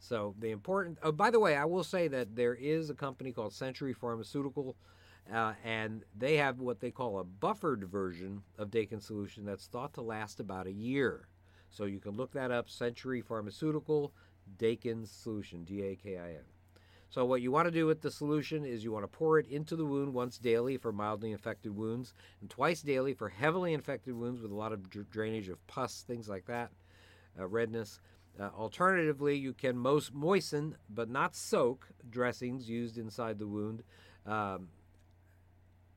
So 0.00 0.34
the 0.38 0.50
important. 0.50 0.98
Oh, 1.02 1.12
by 1.12 1.30
the 1.30 1.38
way, 1.38 1.56
I 1.56 1.66
will 1.66 1.84
say 1.84 2.08
that 2.08 2.34
there 2.34 2.54
is 2.54 2.88
a 2.88 2.94
company 2.94 3.32
called 3.32 3.52
Century 3.52 3.92
Pharmaceutical, 3.92 4.74
uh, 5.32 5.52
and 5.62 6.04
they 6.16 6.38
have 6.38 6.58
what 6.58 6.80
they 6.80 6.90
call 6.90 7.18
a 7.18 7.24
buffered 7.24 7.84
version 7.84 8.42
of 8.58 8.70
Dakin 8.70 8.98
solution 9.00 9.44
that's 9.44 9.66
thought 9.66 9.92
to 9.94 10.00
last 10.00 10.40
about 10.40 10.66
a 10.66 10.72
year. 10.72 11.28
So 11.68 11.84
you 11.84 12.00
can 12.00 12.12
look 12.12 12.32
that 12.32 12.50
up. 12.50 12.68
Century 12.68 13.20
Pharmaceutical 13.20 14.12
Dakin 14.58 15.04
solution, 15.06 15.64
D-A-K-I-N. 15.64 16.44
So 17.10 17.24
what 17.24 17.42
you 17.42 17.52
want 17.52 17.66
to 17.66 17.72
do 17.72 17.86
with 17.86 18.00
the 18.00 18.10
solution 18.10 18.64
is 18.64 18.82
you 18.82 18.92
want 18.92 19.04
to 19.04 19.08
pour 19.18 19.38
it 19.38 19.46
into 19.48 19.76
the 19.76 19.84
wound 19.84 20.14
once 20.14 20.38
daily 20.38 20.78
for 20.78 20.92
mildly 20.92 21.32
infected 21.32 21.76
wounds, 21.76 22.14
and 22.40 22.48
twice 22.48 22.82
daily 22.82 23.12
for 23.14 23.28
heavily 23.28 23.74
infected 23.74 24.14
wounds 24.14 24.40
with 24.40 24.50
a 24.50 24.56
lot 24.56 24.72
of 24.72 24.88
drainage 25.10 25.48
of 25.48 25.64
pus, 25.66 26.04
things 26.06 26.28
like 26.28 26.46
that, 26.46 26.70
uh, 27.38 27.46
redness. 27.46 28.00
Uh, 28.38 28.50
alternatively, 28.56 29.36
you 29.36 29.52
can 29.52 29.76
most 29.76 30.14
moisten 30.14 30.76
but 30.88 31.08
not 31.08 31.34
soak 31.34 31.88
dressings 32.08 32.68
used 32.68 32.98
inside 32.98 33.38
the 33.38 33.46
wound. 33.46 33.82
Um, 34.26 34.68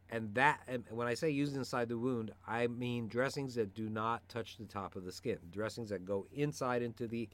and 0.09 0.33
that, 0.35 0.61
and 0.67 0.83
when 0.91 1.07
I 1.07 1.13
say 1.13 1.29
used 1.29 1.55
inside 1.55 1.89
the 1.89 1.97
wound, 1.97 2.31
I 2.47 2.67
mean 2.67 3.07
dressings 3.07 3.55
that 3.55 3.73
do 3.73 3.89
not 3.89 4.27
touch 4.29 4.57
the 4.57 4.65
top 4.65 4.95
of 4.95 5.05
the 5.05 5.11
skin, 5.11 5.39
dressings 5.51 5.89
that 5.89 6.05
go 6.05 6.27
inside 6.31 6.81
into 6.81 7.07
the 7.07 7.29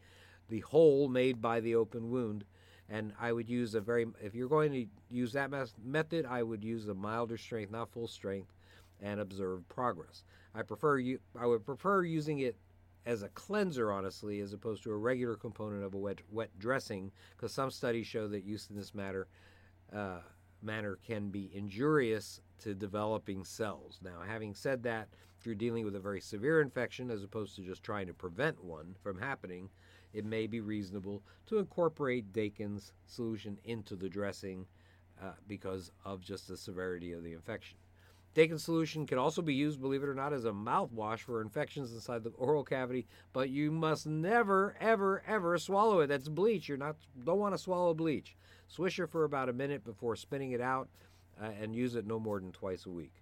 the 0.47 0.61
hole 0.61 1.07
made 1.07 1.39
by 1.41 1.59
the 1.59 1.75
open 1.75 2.09
wound 2.09 2.43
and 2.89 3.13
I 3.19 3.31
would 3.31 3.49
use 3.49 3.75
a 3.75 3.81
very 3.81 4.07
if 4.21 4.33
you're 4.33 4.49
going 4.49 4.71
to 4.71 4.85
use 5.09 5.33
that 5.33 5.51
method, 5.83 6.25
I 6.25 6.43
would 6.43 6.63
use 6.63 6.87
a 6.87 6.93
milder 6.93 7.37
strength, 7.37 7.71
not 7.71 7.91
full 7.91 8.07
strength, 8.07 8.51
and 9.01 9.19
observe 9.19 9.67
progress. 9.69 10.23
I 10.55 10.63
prefer 10.63 10.97
you 10.97 11.19
I 11.39 11.45
would 11.45 11.65
prefer 11.65 12.03
using 12.03 12.39
it 12.39 12.55
as 13.05 13.23
a 13.23 13.29
cleanser, 13.29 13.91
honestly, 13.91 14.39
as 14.39 14.53
opposed 14.53 14.83
to 14.83 14.91
a 14.91 14.97
regular 14.97 15.35
component 15.35 15.83
of 15.83 15.93
a 15.93 15.97
wet 15.97 16.19
wet 16.29 16.49
dressing, 16.59 17.11
because 17.35 17.53
some 17.53 17.71
studies 17.71 18.07
show 18.07 18.27
that 18.27 18.43
use 18.43 18.67
in 18.69 18.75
this 18.75 18.93
matter 18.93 19.27
uh, 19.93 20.19
manner 20.61 20.99
can 21.05 21.29
be 21.29 21.49
injurious 21.53 22.41
to 22.59 22.73
developing 22.73 23.43
cells. 23.43 23.99
Now, 24.03 24.21
having 24.25 24.53
said 24.53 24.83
that, 24.83 25.07
if 25.39 25.45
you're 25.45 25.55
dealing 25.55 25.85
with 25.85 25.95
a 25.95 25.99
very 25.99 26.19
severe 26.19 26.61
infection, 26.61 27.09
as 27.09 27.23
opposed 27.23 27.55
to 27.55 27.61
just 27.61 27.83
trying 27.83 28.07
to 28.07 28.13
prevent 28.13 28.63
one 28.63 28.95
from 29.01 29.17
happening, 29.17 29.69
it 30.13 30.25
may 30.25 30.47
be 30.47 30.59
reasonable 30.59 31.23
to 31.45 31.59
incorporate 31.59 32.33
Dakin's 32.33 32.93
solution 33.05 33.57
into 33.63 33.95
the 33.95 34.09
dressing 34.09 34.65
uh, 35.21 35.31
because 35.47 35.91
of 36.03 36.21
just 36.21 36.47
the 36.47 36.57
severity 36.57 37.13
of 37.13 37.23
the 37.23 37.33
infection. 37.33 37.77
Dakin 38.35 38.59
solution 38.59 39.07
can 39.07 39.17
also 39.17 39.41
be 39.41 39.53
used, 39.53 39.81
believe 39.81 40.03
it 40.03 40.09
or 40.09 40.13
not, 40.13 40.33
as 40.33 40.45
a 40.45 40.51
mouthwash 40.51 41.19
for 41.19 41.41
infections 41.41 41.91
inside 41.93 42.23
the 42.23 42.29
oral 42.37 42.63
cavity, 42.63 43.07
but 43.33 43.49
you 43.49 43.71
must 43.71 44.05
never, 44.05 44.75
ever, 44.79 45.23
ever 45.27 45.57
swallow 45.57 46.01
it. 46.01 46.07
That's 46.07 46.29
bleach. 46.29 46.69
You're 46.69 46.77
not 46.77 46.95
don't 47.25 47.39
want 47.39 47.55
to 47.55 47.57
swallow 47.57 47.93
bleach. 47.93 48.35
Swish 48.67 48.99
it 48.99 49.09
for 49.09 49.23
about 49.23 49.49
a 49.49 49.53
minute 49.53 49.83
before 49.83 50.15
spinning 50.15 50.51
it 50.51 50.61
out, 50.61 50.89
uh, 51.41 51.49
and 51.59 51.75
use 51.75 51.95
it 51.95 52.05
no 52.05 52.19
more 52.19 52.39
than 52.39 52.51
twice 52.51 52.85
a 52.85 52.89
week. 52.89 53.13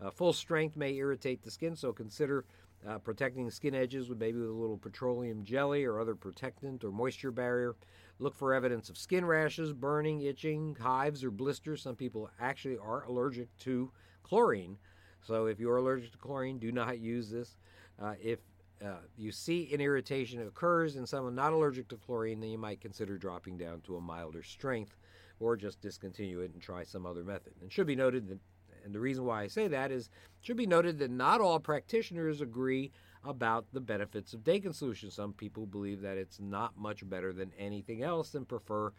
Uh, 0.00 0.10
full 0.10 0.32
strength 0.32 0.76
may 0.76 0.94
irritate 0.94 1.42
the 1.42 1.50
skin, 1.50 1.74
so 1.74 1.92
consider 1.92 2.44
uh, 2.86 2.98
protecting 2.98 3.50
skin 3.50 3.74
edges 3.74 4.08
with 4.08 4.18
maybe 4.18 4.38
with 4.38 4.48
a 4.48 4.52
little 4.52 4.78
petroleum 4.78 5.44
jelly 5.44 5.84
or 5.84 6.00
other 6.00 6.14
protectant 6.14 6.84
or 6.84 6.90
moisture 6.90 7.30
barrier. 7.30 7.74
Look 8.18 8.34
for 8.34 8.54
evidence 8.54 8.88
of 8.88 8.98
skin 8.98 9.24
rashes, 9.24 9.72
burning, 9.72 10.20
itching, 10.20 10.76
hives, 10.80 11.24
or 11.24 11.30
blisters. 11.30 11.82
Some 11.82 11.96
people 11.96 12.30
actually 12.40 12.78
are 12.78 13.04
allergic 13.04 13.56
to 13.58 13.90
chlorine. 14.22 14.76
So 15.22 15.46
if 15.46 15.60
you're 15.60 15.76
allergic 15.76 16.12
to 16.12 16.18
chlorine, 16.18 16.58
do 16.58 16.72
not 16.72 16.98
use 16.98 17.30
this. 17.30 17.56
Uh, 18.00 18.14
if 18.20 18.40
uh, 18.84 18.96
you 19.16 19.30
see 19.30 19.72
an 19.72 19.80
irritation 19.80 20.44
occurs 20.46 20.96
in 20.96 21.06
someone 21.06 21.34
not 21.34 21.52
allergic 21.52 21.88
to 21.88 21.96
chlorine, 21.96 22.40
then 22.40 22.50
you 22.50 22.58
might 22.58 22.80
consider 22.80 23.16
dropping 23.16 23.56
down 23.56 23.80
to 23.82 23.96
a 23.96 24.00
milder 24.00 24.42
strength 24.42 24.96
or 25.38 25.56
just 25.56 25.80
discontinue 25.80 26.40
it 26.40 26.52
and 26.52 26.62
try 26.62 26.82
some 26.82 27.06
other 27.06 27.22
method. 27.22 27.52
And 27.60 27.72
should 27.72 27.86
be 27.86 27.96
noted 27.96 28.28
that 28.28 28.38
and 28.84 28.94
the 28.94 29.00
reason 29.00 29.24
why 29.24 29.42
I 29.42 29.46
say 29.46 29.68
that 29.68 29.90
is 29.90 30.10
should 30.40 30.56
be 30.56 30.66
noted 30.66 30.98
that 30.98 31.10
not 31.10 31.40
all 31.40 31.60
practitioners 31.60 32.40
agree 32.40 32.90
about 33.24 33.66
the 33.72 33.80
benefits 33.80 34.34
of 34.34 34.42
Dakin 34.42 34.72
solution. 34.72 35.10
Some 35.10 35.32
people 35.32 35.66
believe 35.66 36.00
that 36.00 36.16
it's 36.16 36.40
not 36.40 36.76
much 36.76 37.08
better 37.08 37.32
than 37.32 37.52
anything 37.56 38.02
else 38.02 38.34
and 38.34 38.48
prefer 38.48 38.92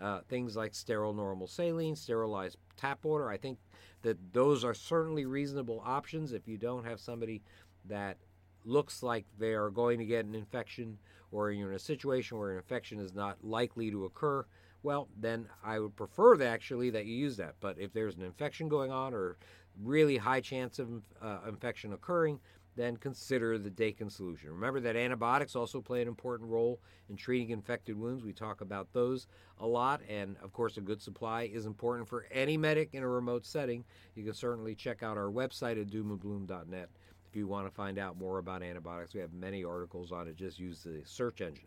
uh, 0.00 0.20
things 0.28 0.56
like 0.56 0.74
sterile 0.74 1.14
normal 1.14 1.46
saline, 1.46 1.96
sterilized 1.96 2.56
tap 2.76 3.04
water. 3.04 3.28
I 3.28 3.36
think 3.36 3.58
that 4.02 4.16
those 4.32 4.64
are 4.64 4.74
certainly 4.74 5.26
reasonable 5.26 5.82
options 5.84 6.32
if 6.32 6.46
you 6.46 6.56
don't 6.56 6.84
have 6.84 7.00
somebody 7.00 7.42
that 7.86 8.16
looks 8.64 9.02
like 9.02 9.24
they 9.38 9.54
are 9.54 9.70
going 9.70 9.98
to 9.98 10.04
get 10.04 10.24
an 10.24 10.34
infection 10.34 10.98
or 11.30 11.50
you're 11.50 11.70
in 11.70 11.76
a 11.76 11.80
situation 11.80 12.38
where 12.38 12.52
an 12.52 12.56
infection 12.58 13.00
is 13.00 13.14
not 13.14 13.36
likely 13.42 13.90
to 13.90 14.04
occur 14.04 14.44
well, 14.82 15.08
then 15.18 15.48
I 15.64 15.78
would 15.80 15.96
prefer 15.96 16.36
that 16.36 16.46
actually 16.46 16.90
that 16.90 17.06
you 17.06 17.14
use 17.14 17.36
that. 17.38 17.56
But 17.60 17.78
if 17.78 17.92
there's 17.92 18.16
an 18.16 18.22
infection 18.22 18.68
going 18.68 18.90
on 18.90 19.12
or 19.12 19.36
really 19.82 20.16
high 20.16 20.40
chance 20.40 20.78
of 20.78 21.02
uh, 21.20 21.38
infection 21.48 21.92
occurring, 21.92 22.40
then 22.78 22.96
consider 22.96 23.58
the 23.58 23.70
Dakin 23.70 24.08
solution. 24.08 24.50
Remember 24.50 24.78
that 24.78 24.94
antibiotics 24.94 25.56
also 25.56 25.80
play 25.80 26.00
an 26.00 26.06
important 26.06 26.48
role 26.48 26.80
in 27.10 27.16
treating 27.16 27.50
infected 27.50 27.98
wounds. 27.98 28.22
We 28.22 28.32
talk 28.32 28.60
about 28.60 28.92
those 28.92 29.26
a 29.58 29.66
lot, 29.66 30.00
and 30.08 30.36
of 30.44 30.52
course, 30.52 30.76
a 30.76 30.80
good 30.80 31.02
supply 31.02 31.50
is 31.52 31.66
important 31.66 32.08
for 32.08 32.26
any 32.30 32.56
medic 32.56 32.90
in 32.92 33.02
a 33.02 33.08
remote 33.08 33.44
setting. 33.44 33.84
You 34.14 34.22
can 34.22 34.32
certainly 34.32 34.76
check 34.76 35.02
out 35.02 35.16
our 35.16 35.28
website 35.28 35.80
at 35.80 35.88
doomandbloom.net 35.88 36.88
if 37.28 37.36
you 37.36 37.48
want 37.48 37.66
to 37.66 37.74
find 37.74 37.98
out 37.98 38.16
more 38.16 38.38
about 38.38 38.62
antibiotics. 38.62 39.12
We 39.12 39.20
have 39.20 39.32
many 39.32 39.64
articles 39.64 40.12
on 40.12 40.28
it. 40.28 40.36
Just 40.36 40.60
use 40.60 40.84
the 40.84 41.02
search 41.04 41.40
engine. 41.40 41.66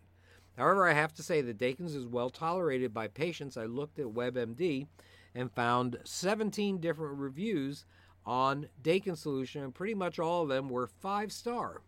However, 0.56 0.88
I 0.88 0.94
have 0.94 1.12
to 1.14 1.22
say 1.22 1.42
that 1.42 1.58
Dakin's 1.58 1.94
is 1.94 2.06
well 2.06 2.30
tolerated 2.30 2.94
by 2.94 3.08
patients. 3.08 3.58
I 3.58 3.66
looked 3.66 3.98
at 3.98 4.06
WebMD 4.06 4.86
and 5.34 5.52
found 5.52 5.98
17 6.04 6.78
different 6.78 7.18
reviews 7.18 7.84
on 8.24 8.68
Dakin 8.82 9.16
solution, 9.16 9.62
and 9.62 9.74
pretty 9.74 9.94
much 9.94 10.18
all 10.18 10.42
of 10.42 10.48
them 10.48 10.68
were 10.68 10.86
five 10.86 11.32
star. 11.32 11.82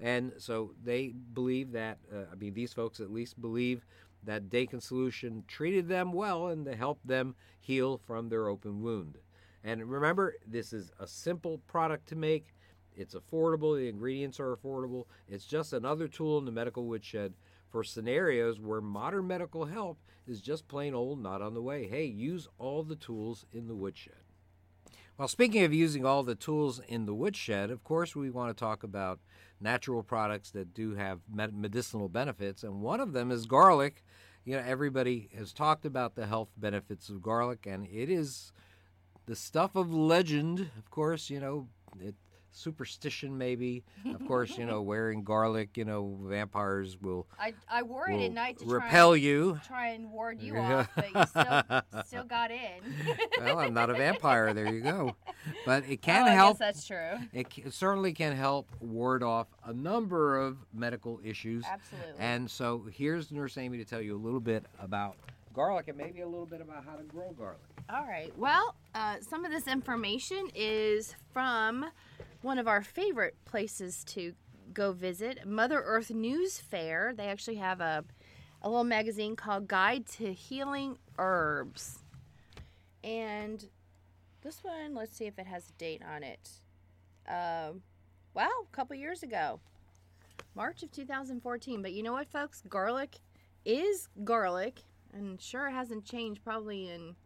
And 0.00 0.32
so 0.38 0.74
they 0.82 1.08
believe 1.32 1.72
that, 1.72 1.98
uh, 2.12 2.24
I 2.32 2.34
mean, 2.36 2.54
these 2.54 2.72
folks 2.72 3.00
at 3.00 3.10
least 3.10 3.40
believe 3.40 3.84
that 4.24 4.50
Dakin 4.50 4.80
solution 4.80 5.44
treated 5.48 5.88
them 5.88 6.12
well 6.12 6.48
and 6.48 6.66
helped 6.68 7.06
them 7.06 7.34
heal 7.60 7.98
from 7.98 8.28
their 8.28 8.48
open 8.48 8.80
wound. 8.82 9.18
And 9.64 9.90
remember, 9.90 10.34
this 10.46 10.72
is 10.72 10.90
a 11.00 11.06
simple 11.06 11.58
product 11.66 12.08
to 12.08 12.16
make. 12.16 12.54
It's 12.96 13.14
affordable. 13.14 13.76
The 13.76 13.88
ingredients 13.88 14.40
are 14.40 14.56
affordable. 14.56 15.06
It's 15.28 15.46
just 15.46 15.72
another 15.72 16.08
tool 16.08 16.38
in 16.38 16.44
the 16.44 16.52
medical 16.52 16.86
woodshed 16.86 17.34
for 17.70 17.84
scenarios 17.84 18.60
where 18.60 18.80
modern 18.80 19.26
medical 19.26 19.64
help 19.64 19.98
is 20.26 20.40
just 20.40 20.68
plain 20.68 20.94
old 20.94 21.22
not 21.22 21.42
on 21.42 21.54
the 21.54 21.62
way. 21.62 21.86
Hey, 21.86 22.04
use 22.04 22.48
all 22.58 22.82
the 22.82 22.96
tools 22.96 23.44
in 23.52 23.66
the 23.66 23.74
woodshed. 23.74 24.27
Well, 25.18 25.26
speaking 25.26 25.64
of 25.64 25.74
using 25.74 26.06
all 26.06 26.22
the 26.22 26.36
tools 26.36 26.80
in 26.86 27.04
the 27.04 27.12
woodshed, 27.12 27.72
of 27.72 27.82
course, 27.82 28.14
we 28.14 28.30
want 28.30 28.56
to 28.56 28.64
talk 28.64 28.84
about 28.84 29.18
natural 29.60 30.04
products 30.04 30.52
that 30.52 30.72
do 30.72 30.94
have 30.94 31.18
medicinal 31.28 32.08
benefits, 32.08 32.62
and 32.62 32.80
one 32.80 33.00
of 33.00 33.12
them 33.12 33.32
is 33.32 33.44
garlic. 33.44 34.04
You 34.44 34.54
know, 34.54 34.62
everybody 34.64 35.28
has 35.36 35.52
talked 35.52 35.84
about 35.84 36.14
the 36.14 36.28
health 36.28 36.50
benefits 36.56 37.08
of 37.08 37.20
garlic, 37.20 37.66
and 37.66 37.88
it 37.88 38.08
is 38.08 38.52
the 39.26 39.34
stuff 39.34 39.74
of 39.74 39.92
legend. 39.92 40.70
Of 40.78 40.88
course, 40.88 41.30
you 41.30 41.40
know, 41.40 41.66
it, 41.98 42.14
superstition 42.52 43.36
maybe. 43.36 43.84
Of 44.06 44.26
course 44.26 44.58
you 44.58 44.66
know 44.66 44.82
wearing 44.82 45.22
garlic 45.22 45.76
you 45.76 45.84
know 45.84 46.18
vampires 46.22 46.96
will 47.00 47.26
I, 47.38 47.54
I 47.70 47.82
wore 47.82 48.10
it 48.10 48.20
at 48.20 48.32
night 48.32 48.58
to 48.58 48.66
repel 48.66 49.10
try 49.10 49.14
and, 49.14 49.22
you. 49.22 49.60
try 49.66 49.88
and 49.88 50.10
ward 50.10 50.40
you 50.40 50.56
off 50.56 50.88
but 50.94 51.14
you 51.14 51.26
still, 51.26 52.02
still 52.04 52.24
got 52.24 52.50
in. 52.50 52.80
Well 53.40 53.58
i'm 53.58 53.74
not 53.74 53.90
a 53.90 53.94
vampire. 53.94 54.52
There 54.54 54.72
you 54.72 54.80
go. 54.80 55.16
But 55.64 55.84
it 55.88 56.02
can 56.02 56.26
oh, 56.26 56.30
help. 56.30 56.58
that's 56.58 56.86
true. 56.86 57.18
It, 57.32 57.46
it 57.56 57.72
certainly 57.72 58.12
can 58.12 58.34
help 58.36 58.68
ward 58.80 59.22
off 59.22 59.48
a 59.64 59.72
number 59.72 60.38
of 60.38 60.58
medical 60.72 61.20
issues. 61.24 61.64
Absolutely. 61.70 62.12
And 62.18 62.50
so 62.50 62.86
here's 62.92 63.30
nurse 63.30 63.58
amy 63.58 63.78
to 63.78 63.84
tell 63.84 64.00
you 64.00 64.16
a 64.16 64.18
little 64.22 64.40
bit 64.40 64.64
about 64.80 65.16
garlic 65.54 65.88
and 65.88 65.98
maybe 65.98 66.20
a 66.20 66.26
little 66.26 66.46
bit 66.46 66.60
about 66.60 66.84
how 66.84 66.96
to 66.96 67.02
grow 67.04 67.32
garlic. 67.32 67.60
All 67.90 68.06
right. 68.06 68.32
Well 68.36 68.74
uh, 68.94 69.16
some 69.20 69.44
of 69.44 69.50
this 69.50 69.66
information 69.66 70.48
is 70.54 71.14
from 71.32 71.86
one 72.42 72.58
of 72.58 72.68
our 72.68 72.82
favorite 72.82 73.36
places 73.44 74.04
to 74.04 74.34
go 74.72 74.92
visit, 74.92 75.46
Mother 75.46 75.82
Earth 75.84 76.10
News 76.10 76.58
Fair. 76.58 77.12
They 77.16 77.26
actually 77.26 77.56
have 77.56 77.80
a, 77.80 78.04
a 78.62 78.68
little 78.68 78.84
magazine 78.84 79.36
called 79.36 79.68
Guide 79.68 80.06
to 80.18 80.32
Healing 80.32 80.98
Herbs. 81.18 81.98
And 83.02 83.64
this 84.42 84.62
one, 84.62 84.94
let's 84.94 85.16
see 85.16 85.26
if 85.26 85.38
it 85.38 85.46
has 85.46 85.68
a 85.68 85.72
date 85.72 86.02
on 86.14 86.22
it. 86.22 86.50
Um, 87.28 87.82
wow, 88.34 88.50
a 88.62 88.76
couple 88.76 88.96
years 88.96 89.22
ago. 89.22 89.60
March 90.54 90.82
of 90.82 90.90
2014. 90.92 91.82
But 91.82 91.92
you 91.92 92.02
know 92.02 92.12
what, 92.12 92.28
folks? 92.28 92.62
Garlic 92.68 93.16
is 93.64 94.08
garlic, 94.24 94.80
and 95.12 95.40
sure 95.40 95.70
hasn't 95.70 96.04
changed 96.04 96.42
probably 96.42 96.88
in 96.88 97.16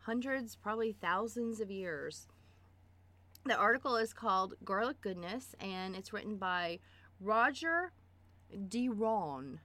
hundreds, 0.00 0.56
probably 0.56 0.92
thousands 0.92 1.60
of 1.60 1.70
years. 1.70 2.26
The 3.46 3.56
article 3.56 3.94
is 3.94 4.12
called 4.12 4.54
Garlic 4.64 5.00
Goodness 5.00 5.54
and 5.60 5.94
it's 5.94 6.12
written 6.12 6.36
by 6.36 6.80
Roger 7.20 7.92
Doiron. 8.52 9.58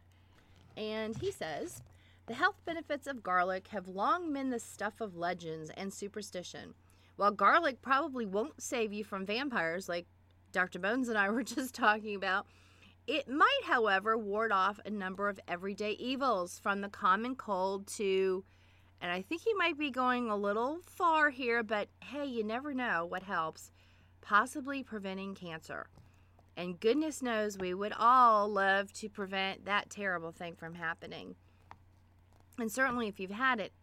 And 0.77 1.17
he 1.17 1.31
says, 1.31 1.81
The 2.27 2.35
health 2.35 2.61
benefits 2.63 3.07
of 3.07 3.23
garlic 3.23 3.69
have 3.69 3.87
long 3.87 4.31
been 4.31 4.51
the 4.51 4.59
stuff 4.59 5.01
of 5.01 5.17
legends 5.17 5.71
and 5.71 5.91
superstition. 5.91 6.75
While 7.15 7.31
garlic 7.31 7.81
probably 7.81 8.27
won't 8.27 8.61
save 8.61 8.93
you 8.93 9.03
from 9.03 9.25
vampires 9.25 9.89
like 9.89 10.05
Dr. 10.51 10.77
Bones 10.77 11.09
and 11.09 11.17
I 11.17 11.29
were 11.31 11.41
just 11.41 11.73
talking 11.73 12.13
about, 12.13 12.45
it 13.07 13.27
might, 13.27 13.61
however, 13.63 14.15
ward 14.15 14.51
off 14.51 14.79
a 14.85 14.91
number 14.91 15.27
of 15.27 15.39
everyday 15.47 15.93
evils 15.93 16.59
from 16.59 16.81
the 16.81 16.89
common 16.89 17.35
cold 17.35 17.87
to 17.97 18.43
and 19.01 19.11
I 19.11 19.23
think 19.23 19.41
he 19.41 19.53
might 19.55 19.77
be 19.77 19.89
going 19.89 20.29
a 20.29 20.35
little 20.35 20.79
far 20.85 21.31
here, 21.31 21.63
but 21.63 21.89
hey, 22.01 22.25
you 22.25 22.43
never 22.43 22.73
know 22.73 23.05
what 23.05 23.23
helps. 23.23 23.71
Possibly 24.21 24.83
preventing 24.83 25.33
cancer. 25.33 25.87
And 26.55 26.79
goodness 26.79 27.23
knows 27.23 27.57
we 27.57 27.73
would 27.73 27.93
all 27.97 28.47
love 28.47 28.93
to 28.93 29.09
prevent 29.09 29.65
that 29.65 29.89
terrible 29.89 30.31
thing 30.31 30.55
from 30.55 30.75
happening. 30.75 31.35
And 32.59 32.71
certainly, 32.71 33.07
if 33.07 33.19
you've 33.19 33.31
had 33.31 33.59
it 33.59 33.73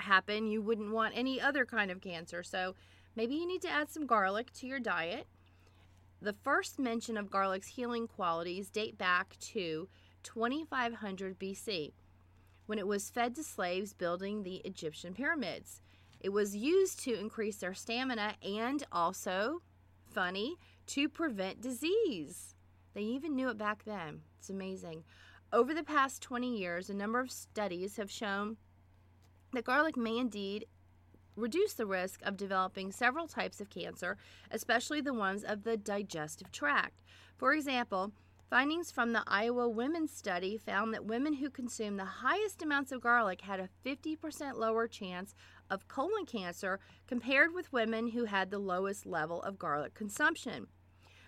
happen, 0.00 0.48
you 0.48 0.60
wouldn't 0.60 0.92
want 0.92 1.16
any 1.16 1.40
other 1.40 1.64
kind 1.64 1.90
of 1.90 2.02
cancer. 2.02 2.42
So 2.42 2.74
maybe 3.16 3.36
you 3.36 3.46
need 3.46 3.62
to 3.62 3.70
add 3.70 3.90
some 3.90 4.06
garlic 4.06 4.52
to 4.54 4.66
your 4.66 4.80
diet. 4.80 5.26
The 6.20 6.34
first 6.34 6.78
mention 6.78 7.16
of 7.16 7.30
garlic's 7.30 7.68
healing 7.68 8.06
qualities 8.06 8.68
date 8.68 8.98
back 8.98 9.36
to 9.52 9.88
2500 10.24 11.38
BC 11.38 11.92
when 12.68 12.78
it 12.78 12.86
was 12.86 13.08
fed 13.08 13.34
to 13.34 13.42
slaves 13.42 13.94
building 13.94 14.42
the 14.42 14.56
Egyptian 14.56 15.14
pyramids. 15.14 15.80
It 16.20 16.28
was 16.28 16.54
used 16.54 17.00
to 17.04 17.18
increase 17.18 17.56
their 17.56 17.72
stamina 17.72 18.34
and 18.42 18.84
also, 18.92 19.62
funny, 20.12 20.56
to 20.88 21.08
prevent 21.08 21.62
disease. 21.62 22.54
They 22.92 23.00
even 23.00 23.34
knew 23.34 23.48
it 23.48 23.56
back 23.56 23.84
then. 23.84 24.20
It's 24.38 24.50
amazing. 24.50 25.04
Over 25.50 25.72
the 25.72 25.82
past 25.82 26.20
20 26.20 26.58
years, 26.58 26.90
a 26.90 26.94
number 26.94 27.20
of 27.20 27.30
studies 27.30 27.96
have 27.96 28.10
shown 28.10 28.58
that 29.54 29.64
garlic 29.64 29.96
may 29.96 30.18
indeed 30.18 30.66
reduce 31.36 31.72
the 31.72 31.86
risk 31.86 32.20
of 32.22 32.36
developing 32.36 32.92
several 32.92 33.26
types 33.26 33.62
of 33.62 33.70
cancer, 33.70 34.18
especially 34.50 35.00
the 35.00 35.14
ones 35.14 35.42
of 35.42 35.64
the 35.64 35.78
digestive 35.78 36.52
tract. 36.52 37.02
For 37.38 37.54
example, 37.54 38.12
Findings 38.50 38.90
from 38.90 39.12
the 39.12 39.22
Iowa 39.26 39.68
Women's 39.68 40.10
Study 40.10 40.56
found 40.56 40.94
that 40.94 41.04
women 41.04 41.34
who 41.34 41.50
consumed 41.50 41.98
the 41.98 42.04
highest 42.06 42.62
amounts 42.62 42.92
of 42.92 43.02
garlic 43.02 43.42
had 43.42 43.60
a 43.60 43.68
50% 43.84 44.54
lower 44.54 44.88
chance 44.88 45.34
of 45.68 45.86
colon 45.86 46.24
cancer 46.24 46.80
compared 47.06 47.52
with 47.52 47.74
women 47.74 48.08
who 48.08 48.24
had 48.24 48.50
the 48.50 48.58
lowest 48.58 49.04
level 49.04 49.42
of 49.42 49.58
garlic 49.58 49.92
consumption. 49.92 50.66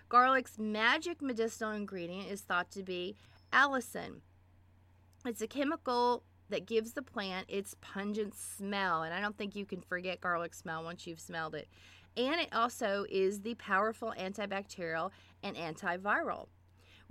Garlic's 0.09 0.57
magic 0.57 1.21
medicinal 1.21 1.71
ingredient 1.73 2.27
is 2.27 2.41
thought 2.41 2.71
to 2.71 2.81
be 2.81 3.15
allicin. 3.53 4.21
It's 5.23 5.43
a 5.43 5.47
chemical 5.47 6.23
that 6.49 6.65
gives 6.65 6.93
the 6.93 7.03
plant 7.03 7.45
its 7.47 7.75
pungent 7.81 8.33
smell, 8.33 9.03
and 9.03 9.13
I 9.13 9.21
don't 9.21 9.37
think 9.37 9.55
you 9.55 9.67
can 9.67 9.81
forget 9.81 10.21
garlic 10.21 10.55
smell 10.55 10.83
once 10.83 11.05
you've 11.05 11.19
smelled 11.19 11.53
it. 11.53 11.67
And 12.17 12.41
it 12.41 12.49
also 12.51 13.05
is 13.11 13.41
the 13.41 13.53
powerful 13.55 14.11
antibacterial 14.17 15.11
and 15.43 15.55
antiviral. 15.55 16.47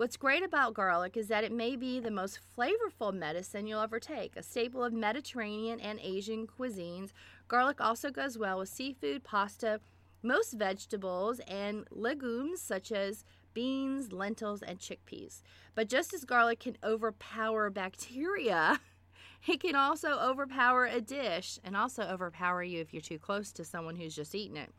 What's 0.00 0.16
great 0.16 0.42
about 0.42 0.72
garlic 0.72 1.18
is 1.18 1.28
that 1.28 1.44
it 1.44 1.52
may 1.52 1.76
be 1.76 2.00
the 2.00 2.10
most 2.10 2.38
flavorful 2.56 3.12
medicine 3.12 3.66
you'll 3.66 3.82
ever 3.82 4.00
take. 4.00 4.34
A 4.34 4.42
staple 4.42 4.82
of 4.82 4.94
Mediterranean 4.94 5.78
and 5.78 6.00
Asian 6.00 6.46
cuisines, 6.46 7.10
garlic 7.48 7.82
also 7.82 8.10
goes 8.10 8.38
well 8.38 8.60
with 8.60 8.70
seafood, 8.70 9.24
pasta, 9.24 9.78
most 10.22 10.54
vegetables, 10.54 11.38
and 11.40 11.86
legumes 11.90 12.62
such 12.62 12.90
as 12.92 13.26
beans, 13.52 14.10
lentils, 14.10 14.62
and 14.62 14.78
chickpeas. 14.78 15.42
But 15.74 15.90
just 15.90 16.14
as 16.14 16.24
garlic 16.24 16.60
can 16.60 16.78
overpower 16.82 17.68
bacteria, 17.68 18.80
it 19.46 19.60
can 19.60 19.76
also 19.76 20.12
overpower 20.18 20.86
a 20.86 21.02
dish 21.02 21.58
and 21.62 21.76
also 21.76 22.04
overpower 22.04 22.62
you 22.62 22.80
if 22.80 22.94
you're 22.94 23.02
too 23.02 23.18
close 23.18 23.52
to 23.52 23.66
someone 23.66 23.96
who's 23.96 24.16
just 24.16 24.34
eaten 24.34 24.56
it. 24.56 24.72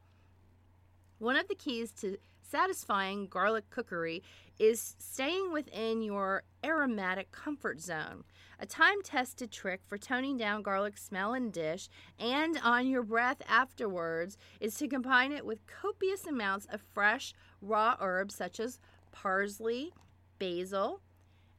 One 1.20 1.36
of 1.36 1.48
the 1.48 1.54
keys 1.54 1.92
to 2.02 2.18
satisfying 2.52 3.28
garlic 3.28 3.70
cookery 3.70 4.22
is 4.60 4.96
staying 5.00 5.54
within 5.54 6.02
your 6.02 6.44
aromatic 6.64 7.32
comfort 7.32 7.80
zone. 7.80 8.26
A 8.60 8.66
time 8.66 9.02
tested 9.04 9.52
trick 9.52 9.80
for 9.88 9.98
toning 9.98 10.38
down 10.38 10.62
garlic 10.62 10.98
smell 10.98 11.34
in 11.34 11.50
dish 11.50 11.88
and 12.20 12.60
on 12.62 12.88
your 12.88 13.04
breath 13.04 13.42
afterwards 13.48 14.38
is 14.60 14.76
to 14.76 14.88
combine 14.88 15.32
it 15.32 15.46
with 15.46 15.66
copious 15.66 16.28
amounts 16.28 16.68
of 16.68 16.82
fresh 16.94 17.34
raw 17.62 17.96
herbs 18.00 18.36
such 18.36 18.60
as 18.60 18.80
parsley, 19.12 19.94
basil, 20.38 21.00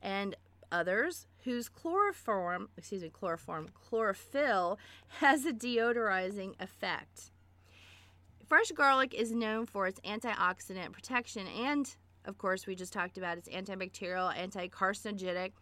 and 0.02 0.36
others 0.70 1.26
whose 1.44 1.68
chloroform, 1.68 2.68
excuse 2.76 3.02
me, 3.02 3.10
chloroform, 3.10 3.68
chlorophyll 3.74 4.78
has 5.20 5.46
a 5.46 5.52
deodorizing 5.52 6.54
effect. 6.60 7.32
Fresh 8.46 8.72
garlic 8.72 9.14
is 9.14 9.32
known 9.32 9.66
for 9.66 9.86
its 9.86 10.00
antioxidant 10.00 10.92
protection 10.92 11.46
and 11.46 11.94
of 12.24 12.38
course, 12.38 12.66
we 12.66 12.74
just 12.74 12.92
talked 12.92 13.18
about 13.18 13.38
it's 13.38 13.48
antibacterial, 13.48 14.36
anti-carcinogenic, 14.36 15.52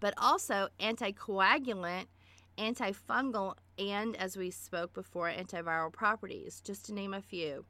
but 0.00 0.14
also 0.16 0.68
anticoagulant, 0.78 2.06
antifungal, 2.56 3.54
and 3.78 4.16
as 4.16 4.36
we 4.36 4.50
spoke 4.50 4.94
before, 4.94 5.30
antiviral 5.30 5.92
properties, 5.92 6.60
just 6.60 6.86
to 6.86 6.94
name 6.94 7.12
a 7.12 7.20
few. 7.20 7.64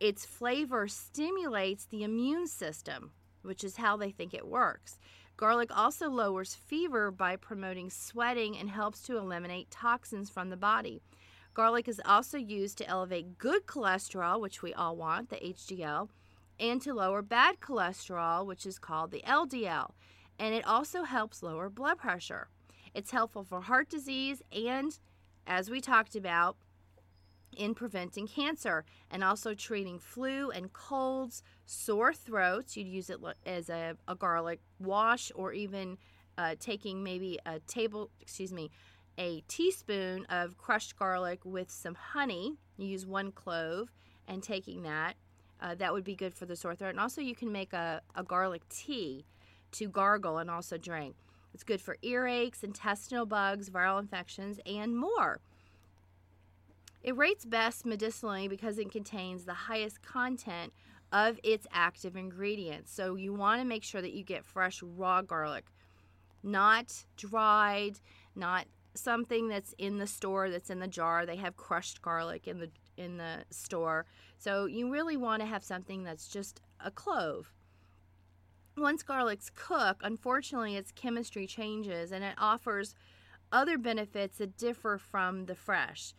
Its 0.00 0.24
flavor 0.24 0.88
stimulates 0.88 1.86
the 1.86 2.04
immune 2.04 2.46
system, 2.46 3.12
which 3.42 3.62
is 3.62 3.76
how 3.76 3.96
they 3.96 4.10
think 4.10 4.32
it 4.32 4.46
works. 4.46 4.98
Garlic 5.36 5.76
also 5.76 6.08
lowers 6.08 6.54
fever 6.54 7.10
by 7.10 7.36
promoting 7.36 7.90
sweating 7.90 8.56
and 8.56 8.70
helps 8.70 9.02
to 9.02 9.18
eliminate 9.18 9.70
toxins 9.70 10.30
from 10.30 10.48
the 10.48 10.56
body. 10.56 11.02
Garlic 11.54 11.86
is 11.86 12.02
also 12.04 12.36
used 12.36 12.76
to 12.78 12.88
elevate 12.88 13.38
good 13.38 13.66
cholesterol, 13.66 14.40
which 14.40 14.60
we 14.60 14.74
all 14.74 14.96
want, 14.96 15.30
the 15.30 15.36
HDL, 15.36 16.08
and 16.58 16.82
to 16.82 16.92
lower 16.92 17.22
bad 17.22 17.60
cholesterol, 17.60 18.44
which 18.44 18.66
is 18.66 18.80
called 18.80 19.12
the 19.12 19.22
LDL. 19.26 19.92
And 20.36 20.52
it 20.52 20.66
also 20.66 21.04
helps 21.04 21.44
lower 21.44 21.70
blood 21.70 21.98
pressure. 21.98 22.48
It's 22.92 23.12
helpful 23.12 23.44
for 23.44 23.62
heart 23.62 23.88
disease 23.88 24.42
and, 24.52 24.98
as 25.46 25.70
we 25.70 25.80
talked 25.80 26.16
about, 26.16 26.56
in 27.56 27.72
preventing 27.72 28.26
cancer 28.26 28.84
and 29.08 29.22
also 29.22 29.54
treating 29.54 30.00
flu 30.00 30.50
and 30.50 30.72
colds, 30.72 31.40
sore 31.66 32.12
throats. 32.12 32.76
You'd 32.76 32.88
use 32.88 33.10
it 33.10 33.20
as 33.46 33.68
a, 33.68 33.96
a 34.08 34.16
garlic 34.16 34.58
wash 34.80 35.30
or 35.36 35.52
even 35.52 35.98
uh, 36.36 36.56
taking 36.58 37.04
maybe 37.04 37.38
a 37.46 37.60
table, 37.60 38.10
excuse 38.20 38.52
me, 38.52 38.72
a 39.18 39.42
teaspoon 39.48 40.26
of 40.26 40.58
crushed 40.58 40.96
garlic 40.98 41.40
with 41.44 41.70
some 41.70 41.94
honey. 41.94 42.56
You 42.76 42.86
use 42.88 43.06
one 43.06 43.32
clove 43.32 43.92
and 44.26 44.42
taking 44.42 44.82
that. 44.82 45.14
Uh, 45.60 45.74
that 45.76 45.92
would 45.92 46.04
be 46.04 46.14
good 46.14 46.34
for 46.34 46.46
the 46.46 46.56
sore 46.56 46.74
throat. 46.74 46.90
And 46.90 47.00
also, 47.00 47.20
you 47.20 47.34
can 47.34 47.52
make 47.52 47.72
a, 47.72 48.02
a 48.14 48.22
garlic 48.22 48.68
tea 48.68 49.24
to 49.72 49.88
gargle 49.88 50.38
and 50.38 50.50
also 50.50 50.76
drink. 50.76 51.16
It's 51.52 51.62
good 51.62 51.80
for 51.80 51.96
earaches, 52.02 52.64
intestinal 52.64 53.26
bugs, 53.26 53.70
viral 53.70 54.00
infections, 54.00 54.58
and 54.66 54.96
more. 54.96 55.40
It 57.02 57.16
rates 57.16 57.44
best 57.44 57.86
medicinally 57.86 58.48
because 58.48 58.78
it 58.78 58.90
contains 58.90 59.44
the 59.44 59.54
highest 59.54 60.02
content 60.02 60.72
of 61.12 61.38
its 61.44 61.66
active 61.70 62.16
ingredients. 62.16 62.92
So 62.92 63.14
you 63.14 63.32
want 63.32 63.60
to 63.60 63.64
make 63.64 63.84
sure 63.84 64.02
that 64.02 64.14
you 64.14 64.24
get 64.24 64.44
fresh 64.44 64.82
raw 64.82 65.22
garlic, 65.22 65.66
not 66.42 67.04
dried, 67.16 68.00
not 68.34 68.66
something 68.94 69.48
that's 69.48 69.74
in 69.78 69.98
the 69.98 70.06
store 70.06 70.50
that's 70.50 70.70
in 70.70 70.78
the 70.78 70.88
jar. 70.88 71.26
They 71.26 71.36
have 71.36 71.56
crushed 71.56 72.02
garlic 72.02 72.46
in 72.46 72.58
the 72.58 72.70
in 72.96 73.16
the 73.16 73.44
store. 73.50 74.06
So 74.38 74.66
you 74.66 74.90
really 74.90 75.16
want 75.16 75.42
to 75.42 75.46
have 75.46 75.64
something 75.64 76.04
that's 76.04 76.28
just 76.28 76.60
a 76.80 76.90
clove. 76.90 77.52
Once 78.76 79.02
garlics 79.02 79.52
cook, 79.54 80.00
unfortunately 80.02 80.76
its 80.76 80.92
chemistry 80.92 81.46
changes 81.46 82.12
and 82.12 82.24
it 82.24 82.34
offers 82.38 82.94
other 83.52 83.78
benefits 83.78 84.38
that 84.38 84.56
differ 84.56 84.98
from 84.98 85.46
the 85.46 85.54
fresh. 85.54 86.12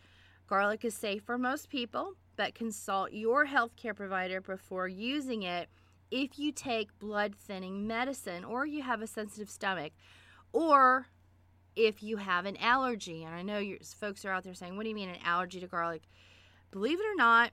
Garlic 0.46 0.84
is 0.84 0.94
safe 0.94 1.22
for 1.22 1.36
most 1.36 1.68
people, 1.68 2.14
but 2.36 2.54
consult 2.54 3.12
your 3.12 3.46
healthcare 3.46 3.94
provider 3.94 4.40
before 4.40 4.88
using 4.88 5.42
it 5.42 5.68
if 6.10 6.38
you 6.38 6.52
take 6.52 6.98
blood 6.98 7.34
thinning 7.34 7.86
medicine 7.86 8.44
or 8.44 8.64
you 8.64 8.82
have 8.82 9.02
a 9.02 9.06
sensitive 9.06 9.50
stomach 9.50 9.92
or 10.52 11.08
if 11.76 12.02
you 12.02 12.16
have 12.16 12.46
an 12.46 12.56
allergy. 12.56 13.22
And 13.22 13.34
I 13.34 13.42
know 13.42 13.58
you 13.58 13.78
folks 14.00 14.24
are 14.24 14.32
out 14.32 14.42
there 14.42 14.54
saying, 14.54 14.76
What 14.76 14.82
do 14.82 14.88
you 14.88 14.94
mean 14.94 15.10
an 15.10 15.20
allergy 15.24 15.60
to 15.60 15.66
garlic? 15.66 16.02
Believe 16.70 16.98
it 16.98 17.06
or 17.06 17.14
not, 17.14 17.50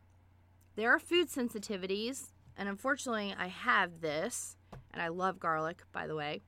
there 0.76 0.90
are 0.90 1.00
food 1.00 1.30
sensitivities. 1.30 2.32
And 2.58 2.70
unfortunately, 2.70 3.36
I 3.38 3.48
have 3.48 4.02
this, 4.02 4.56
and 4.92 5.02
I 5.02 5.08
love 5.08 5.40
garlic, 5.40 5.84
by 5.92 6.08
the 6.08 6.16
way. 6.16 6.42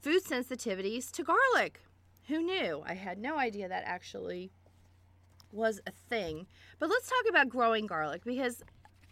Food 0.00 0.24
sensitivities 0.24 1.10
to 1.12 1.24
garlic. 1.24 1.80
Who 2.28 2.42
knew? 2.42 2.82
I 2.86 2.94
had 2.94 3.18
no 3.18 3.38
idea 3.38 3.68
that 3.68 3.84
actually 3.86 4.50
was 5.50 5.80
a 5.86 5.90
thing. 5.90 6.46
But 6.78 6.90
let's 6.90 7.08
talk 7.08 7.24
about 7.28 7.48
growing 7.48 7.86
garlic 7.86 8.22
because, 8.24 8.62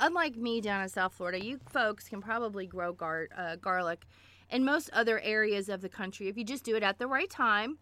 unlike 0.01 0.37
me 0.37 0.61
down 0.61 0.83
in 0.83 0.89
South 0.89 1.15
Florida, 1.15 1.43
you 1.43 1.61
folks 1.71 2.09
can 2.09 2.21
probably 2.21 2.67
grow 2.67 2.93
gar- 2.93 3.29
uh, 3.37 3.57
garlic 3.57 4.05
in 4.53 4.65
most 4.65 4.91
other 4.93 5.19
areas 5.21 5.69
of 5.69 5.81
the 5.81 5.89
country 5.89 6.29
if 6.29 6.37
you 6.37 6.45
just 6.45 6.65
do 6.65 6.77
it 6.77 6.83
at 6.83 6.99
the 6.99 7.07
right 7.07 7.31
time. 7.31 7.79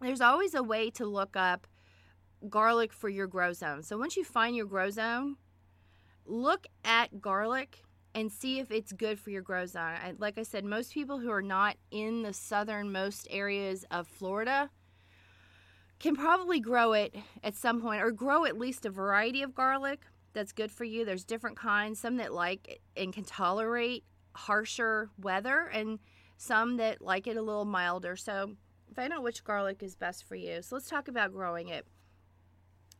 There's 0.00 0.20
always 0.20 0.54
a 0.54 0.62
way 0.62 0.90
to 0.90 1.04
look 1.04 1.36
up 1.36 1.68
garlic 2.48 2.92
for 2.92 3.08
your 3.08 3.28
grow 3.28 3.52
zone. 3.52 3.84
So 3.84 3.96
once 3.98 4.16
you 4.16 4.24
find 4.24 4.56
your 4.56 4.66
grow 4.66 4.90
zone, 4.90 5.36
look 6.24 6.66
at 6.84 7.20
garlic 7.20 7.84
and 8.14 8.32
see 8.32 8.58
if 8.58 8.70
it's 8.70 8.92
good 8.92 9.18
for 9.18 9.30
your 9.30 9.42
grow 9.42 9.66
zone. 9.66 9.94
I, 10.02 10.14
like 10.18 10.38
I 10.38 10.42
said, 10.42 10.64
most 10.64 10.92
people 10.92 11.20
who 11.20 11.30
are 11.30 11.42
not 11.42 11.76
in 11.90 12.22
the 12.22 12.32
southernmost 12.32 13.28
areas 13.30 13.84
of 13.90 14.08
Florida 14.08 14.70
can 16.00 16.16
probably 16.16 16.58
grow 16.58 16.94
it 16.94 17.14
at 17.44 17.54
some 17.54 17.80
point 17.80 18.02
or 18.02 18.10
grow 18.10 18.44
at 18.44 18.58
least 18.58 18.84
a 18.84 18.90
variety 18.90 19.42
of 19.42 19.54
garlic 19.54 20.00
that's 20.32 20.52
good 20.52 20.72
for 20.72 20.84
you. 20.84 21.04
There's 21.04 21.24
different 21.24 21.56
kinds, 21.56 22.00
some 22.00 22.16
that 22.16 22.32
like 22.32 22.80
and 22.96 23.12
can 23.12 23.24
tolerate 23.24 24.04
harsher 24.34 25.10
weather 25.20 25.70
and 25.72 25.98
some 26.36 26.76
that 26.78 27.00
like 27.00 27.26
it 27.26 27.36
a 27.36 27.42
little 27.42 27.64
milder. 27.64 28.16
So 28.16 28.56
find 28.94 29.12
out 29.12 29.22
which 29.22 29.44
garlic 29.44 29.82
is 29.82 29.94
best 29.94 30.24
for 30.24 30.34
you. 30.34 30.62
So 30.62 30.76
let's 30.76 30.88
talk 30.88 31.08
about 31.08 31.32
growing 31.32 31.68
it. 31.68 31.86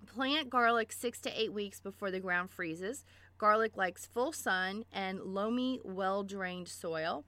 Plant 0.07 0.51
garlic 0.51 0.93
six 0.93 1.21
to 1.21 1.41
eight 1.41 1.53
weeks 1.53 1.81
before 1.81 2.11
the 2.11 2.21
ground 2.21 2.51
freezes. 2.51 3.05
Garlic 3.39 3.77
likes 3.77 4.07
full 4.07 4.33
sun 4.33 4.85
and 4.93 5.21
loamy, 5.21 5.81
well 5.85 6.23
drained 6.23 6.69
soil. 6.69 7.25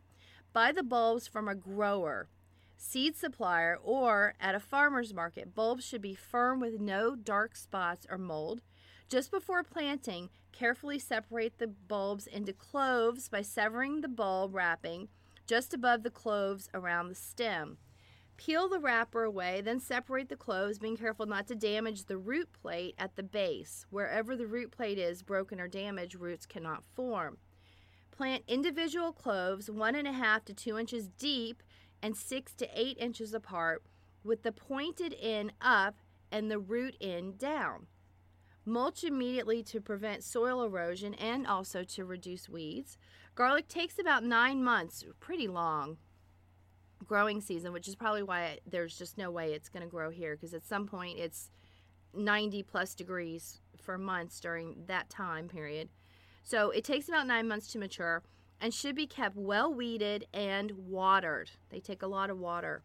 Buy 0.53 0.73
the 0.73 0.83
bulbs 0.83 1.27
from 1.27 1.49
a 1.49 1.55
grower 1.55 2.29
seed 2.77 3.17
supplier, 3.17 3.79
or 3.83 4.35
at 4.41 4.55
a 4.55 4.61
farmer's 4.61 5.15
market. 5.15 5.55
Bulbs 5.55 5.85
should 5.85 6.03
be 6.03 6.15
firm 6.15 6.61
with 6.61 6.81
no 6.81 7.15
dark 7.15 7.57
spots 7.57 8.07
or 8.11 8.19
mold. 8.19 8.61
Just 9.09 9.31
before 9.31 9.63
planting, 9.63 10.31
carefully 10.53 10.99
separate 10.99 11.59
the 11.59 11.67
bulbs 11.67 12.27
into 12.27 12.53
cloves 12.53 13.29
by 13.29 13.43
severing 13.43 14.01
the 14.01 14.09
bulb 14.09 14.55
wrapping 14.55 15.09
just 15.47 15.75
above 15.75 16.03
the 16.03 16.11
cloves 16.11 16.69
around 16.73 17.09
the 17.09 17.15
stem. 17.15 17.77
Peel 18.37 18.69
the 18.69 18.81
wrapper 18.81 19.23
away, 19.23 19.61
then 19.61 19.79
separate 19.79 20.29
the 20.29 20.37
cloves, 20.37 20.79
being 20.79 20.97
careful 20.97 21.27
not 21.27 21.47
to 21.47 21.55
damage 21.55 22.05
the 22.05 22.19
root 22.19 22.49
plate 22.53 22.95
at 22.99 23.15
the 23.15 23.23
base. 23.23 23.87
Wherever 23.91 24.35
the 24.35 24.47
root 24.47 24.73
plate 24.73 24.99
is 24.99 25.23
broken 25.23 25.61
or 25.61 25.69
damaged, 25.69 26.17
roots 26.17 26.47
cannot 26.47 26.85
form. 26.97 27.39
Plant 28.11 28.43
individual 28.49 29.13
cloves 29.13 29.71
one 29.71 29.95
and 29.95 30.09
a 30.09 30.13
half 30.13 30.45
to 30.47 30.55
two 30.55 30.79
inches 30.79 31.09
deep 31.09 31.63
and 32.03 32.17
six 32.17 32.55
to 32.55 32.69
eight 32.75 32.97
inches 32.99 33.35
apart 33.35 33.83
with 34.25 34.43
the 34.43 34.53
pointed 34.53 35.15
end 35.21 35.53
up 35.61 35.97
and 36.33 36.51
the 36.51 36.59
root 36.59 36.97
end 37.01 37.39
down. 37.39 37.87
Mulch 38.67 39.05
immediately 39.05 39.63
to 39.65 39.81
prevent 39.81 40.25
soil 40.25 40.63
erosion 40.63 41.15
and 41.15 41.47
also 41.47 41.85
to 41.85 42.05
reduce 42.05 42.49
weeds. 42.49 42.97
Garlic 43.35 43.69
takes 43.69 43.99
about 43.99 44.25
nine 44.25 44.63
months, 44.63 45.05
pretty 45.21 45.49
long 45.49 45.99
growing 47.07 47.41
season, 47.41 47.73
which 47.73 47.89
is 47.89 47.95
probably 47.95 48.23
why 48.23 48.59
there's 48.67 48.97
just 48.97 49.19
no 49.19 49.31
way 49.31 49.53
it's 49.53 49.69
going 49.69 49.83
to 49.83 49.89
grow 49.89 50.11
here 50.11 50.35
because 50.35 50.55
at 50.55 50.65
some 50.65 50.87
point 50.87 51.19
it's 51.19 51.51
90 52.15 52.63
plus 52.63 52.95
degrees 52.95 53.61
for 53.81 53.99
months 53.99 54.41
during 54.41 54.77
that 54.87 55.11
time 55.11 55.49
period. 55.49 55.89
So 56.43 56.71
it 56.71 56.85
takes 56.85 57.09
about 57.09 57.27
nine 57.27 57.49
months 57.49 57.69
to 57.73 57.79
mature 57.79 58.23
and 58.61 58.73
should 58.73 58.95
be 58.95 59.07
kept 59.07 59.37
well 59.37 59.73
weeded 59.73 60.27
and 60.33 60.73
watered. 60.73 61.51
They 61.71 61.81
take 61.81 62.03
a 62.03 62.07
lot 62.07 62.31
of 62.31 62.39
water. 62.39 62.83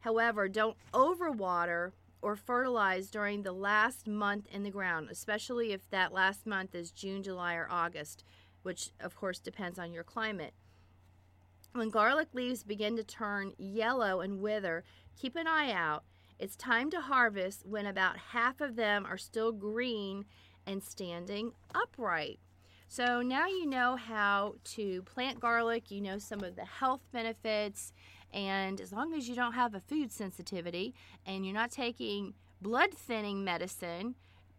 However, 0.00 0.48
don't 0.48 0.76
overwater 0.92 1.92
or 2.22 2.36
fertilize 2.36 3.10
during 3.10 3.42
the 3.42 3.52
last 3.52 4.06
month 4.06 4.46
in 4.50 4.62
the 4.62 4.70
ground, 4.70 5.08
especially 5.10 5.72
if 5.72 5.90
that 5.90 6.12
last 6.12 6.46
month 6.46 6.74
is 6.74 6.92
June, 6.92 7.22
July, 7.22 7.54
or 7.54 7.66
August, 7.68 8.24
which 8.62 8.90
of 9.00 9.16
course 9.16 9.40
depends 9.40 9.78
on 9.78 9.92
your 9.92 10.04
climate. 10.04 10.54
When 11.72 11.90
garlic 11.90 12.28
leaves 12.32 12.62
begin 12.62 12.96
to 12.96 13.04
turn 13.04 13.54
yellow 13.58 14.20
and 14.20 14.40
wither, 14.40 14.84
keep 15.18 15.36
an 15.36 15.46
eye 15.46 15.72
out. 15.72 16.04
It's 16.38 16.56
time 16.56 16.90
to 16.90 17.00
harvest 17.00 17.66
when 17.66 17.86
about 17.86 18.16
half 18.16 18.60
of 18.60 18.76
them 18.76 19.04
are 19.04 19.18
still 19.18 19.52
green 19.52 20.24
and 20.66 20.82
standing 20.82 21.52
upright. 21.74 22.38
So 22.88 23.22
now 23.22 23.46
you 23.46 23.64
know 23.64 23.96
how 23.96 24.56
to 24.74 25.02
plant 25.02 25.40
garlic, 25.40 25.90
you 25.90 26.02
know 26.02 26.18
some 26.18 26.44
of 26.44 26.56
the 26.56 26.66
health 26.66 27.00
benefits, 27.10 27.92
and 28.32 28.80
as 28.80 28.92
long 28.92 29.14
as 29.14 29.28
you 29.28 29.34
don't 29.34 29.52
have 29.52 29.74
a 29.74 29.80
food 29.80 30.12
sensitivity 30.12 30.94
and 31.26 31.44
you're 31.44 31.54
not 31.54 31.70
taking 31.70 32.34
blood 32.60 32.92
thinning 32.94 33.44
medicine, 33.44 34.14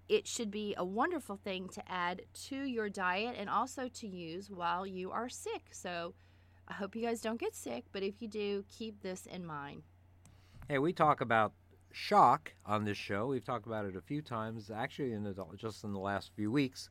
it 0.10 0.28
should 0.28 0.52
be 0.52 0.76
a 0.78 0.86
wonderful 0.86 1.38
thing 1.38 1.70
to 1.70 1.92
add 1.92 2.24
to 2.48 2.64
your 2.64 2.90
diet 2.90 3.36
and 3.38 3.50
also 3.50 3.88
to 3.88 4.08
use 4.08 4.50
while 4.50 4.86
you 4.86 5.12
are 5.12 5.30
sick. 5.30 5.68
So 5.72 6.14
I 6.68 6.74
hope 6.74 6.96
you 6.96 7.02
guys 7.02 7.22
don't 7.22 7.40
get 7.40 7.56
sick, 7.56 7.86
but 7.92 8.04
if 8.04 8.22
you 8.22 8.28
do, 8.28 8.66
keep 8.70 9.02
this 9.02 9.26
in 9.26 9.46
mind. 9.46 9.84
Hey, 10.68 10.80
we 10.80 10.94
talk 10.94 11.22
about 11.22 11.54
shock 11.92 12.54
on 12.66 12.86
this 12.86 12.98
show. 12.98 13.28
We've 13.28 13.44
talked 13.44 13.66
about 13.66 13.86
it 13.86 13.96
a 13.96 14.02
few 14.02 14.22
times, 14.22 14.70
actually, 14.70 15.14
in 15.14 15.24
the, 15.24 15.36
just 15.58 15.84
in 15.84 15.94
the 15.94 16.00
last 16.00 16.32
few 16.36 16.52
weeks. 16.52 16.90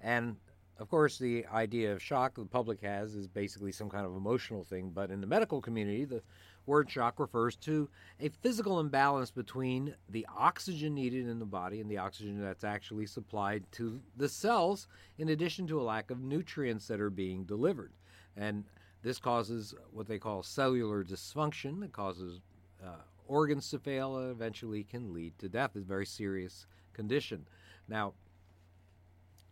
And 0.00 0.36
of 0.78 0.88
course, 0.88 1.18
the 1.18 1.46
idea 1.52 1.92
of 1.92 2.02
shock 2.02 2.34
the 2.34 2.44
public 2.44 2.80
has 2.80 3.14
is 3.14 3.28
basically 3.28 3.70
some 3.70 3.88
kind 3.88 4.04
of 4.04 4.16
emotional 4.16 4.64
thing, 4.64 4.90
but 4.92 5.10
in 5.10 5.20
the 5.20 5.26
medical 5.26 5.60
community, 5.60 6.04
the 6.04 6.22
word 6.66 6.90
shock 6.90 7.20
refers 7.20 7.56
to 7.56 7.88
a 8.20 8.28
physical 8.28 8.80
imbalance 8.80 9.30
between 9.30 9.94
the 10.08 10.26
oxygen 10.36 10.94
needed 10.94 11.28
in 11.28 11.38
the 11.38 11.44
body 11.44 11.80
and 11.80 11.90
the 11.90 11.98
oxygen 11.98 12.40
that's 12.40 12.64
actually 12.64 13.06
supplied 13.06 13.62
to 13.72 14.00
the 14.16 14.28
cells, 14.28 14.88
in 15.18 15.28
addition 15.28 15.66
to 15.66 15.80
a 15.80 15.82
lack 15.82 16.10
of 16.10 16.20
nutrients 16.20 16.88
that 16.88 17.00
are 17.00 17.10
being 17.10 17.44
delivered. 17.44 17.92
And 18.36 18.64
this 19.02 19.18
causes 19.18 19.74
what 19.92 20.08
they 20.08 20.18
call 20.18 20.42
cellular 20.42 21.04
dysfunction. 21.04 21.84
It 21.84 21.92
causes 21.92 22.40
uh, 22.84 23.02
organs 23.28 23.70
to 23.70 23.78
fail 23.78 24.16
and 24.16 24.30
eventually 24.30 24.82
can 24.82 25.12
lead 25.12 25.38
to 25.38 25.48
death. 25.48 25.72
It's 25.74 25.84
a 25.84 25.88
very 25.88 26.06
serious 26.06 26.66
condition. 26.94 27.46
Now, 27.88 28.14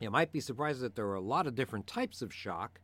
you 0.02 0.10
might 0.10 0.32
be 0.32 0.40
surprised 0.40 0.80
that 0.80 0.96
there 0.96 1.06
are 1.06 1.14
a 1.14 1.20
lot 1.20 1.46
of 1.46 1.54
different 1.54 1.86
types 1.86 2.22
of 2.22 2.34
shock. 2.34 2.80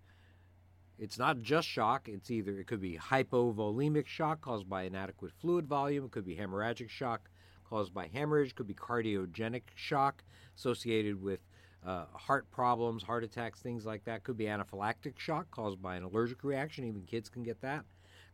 It's 0.98 1.18
not 1.18 1.40
just 1.40 1.66
shock. 1.66 2.08
It's 2.08 2.30
either 2.30 2.58
it 2.60 2.66
could 2.66 2.80
be 2.80 2.96
hypovolemic 2.96 4.06
shock 4.06 4.40
caused 4.40 4.68
by 4.68 4.84
inadequate 4.84 5.32
fluid 5.40 5.66
volume. 5.66 6.04
It 6.04 6.10
could 6.12 6.24
be 6.24 6.36
hemorrhagic 6.36 6.88
shock 6.88 7.28
caused 7.68 7.92
by 7.92 8.06
hemorrhage. 8.06 8.54
Could 8.54 8.68
be 8.68 8.74
cardiogenic 8.74 9.62
shock 9.74 10.22
associated 10.56 11.20
with 11.20 11.40
uh, 11.84 12.06
heart 12.12 12.50
problems, 12.50 13.02
heart 13.02 13.24
attacks, 13.24 13.60
things 13.60 13.84
like 13.84 14.04
that. 14.04 14.22
Could 14.22 14.36
be 14.36 14.44
anaphylactic 14.44 15.18
shock 15.18 15.50
caused 15.50 15.82
by 15.82 15.96
an 15.96 16.04
allergic 16.04 16.44
reaction. 16.44 16.84
Even 16.84 17.02
kids 17.02 17.28
can 17.28 17.42
get 17.42 17.60
that. 17.62 17.84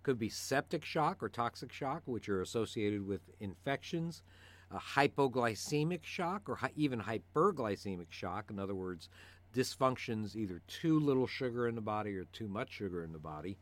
Could 0.02 0.18
be 0.18 0.28
septic 0.28 0.84
shock 0.84 1.22
or 1.22 1.28
toxic 1.30 1.72
shock, 1.72 2.02
which 2.04 2.28
are 2.28 2.42
associated 2.42 3.06
with 3.06 3.22
infections. 3.40 4.22
A 4.70 4.78
hypoglycemic 4.78 6.04
shock 6.04 6.48
or 6.48 6.58
even 6.76 7.00
hyperglycemic 7.00 8.10
shock. 8.10 8.50
In 8.50 8.58
other 8.58 8.74
words, 8.74 9.08
dysfunctions, 9.54 10.36
either 10.36 10.60
too 10.66 10.98
little 10.98 11.26
sugar 11.26 11.68
in 11.68 11.74
the 11.74 11.80
body 11.80 12.16
or 12.16 12.24
too 12.24 12.48
much 12.48 12.72
sugar 12.72 13.04
in 13.04 13.12
the 13.12 13.18
body. 13.18 13.56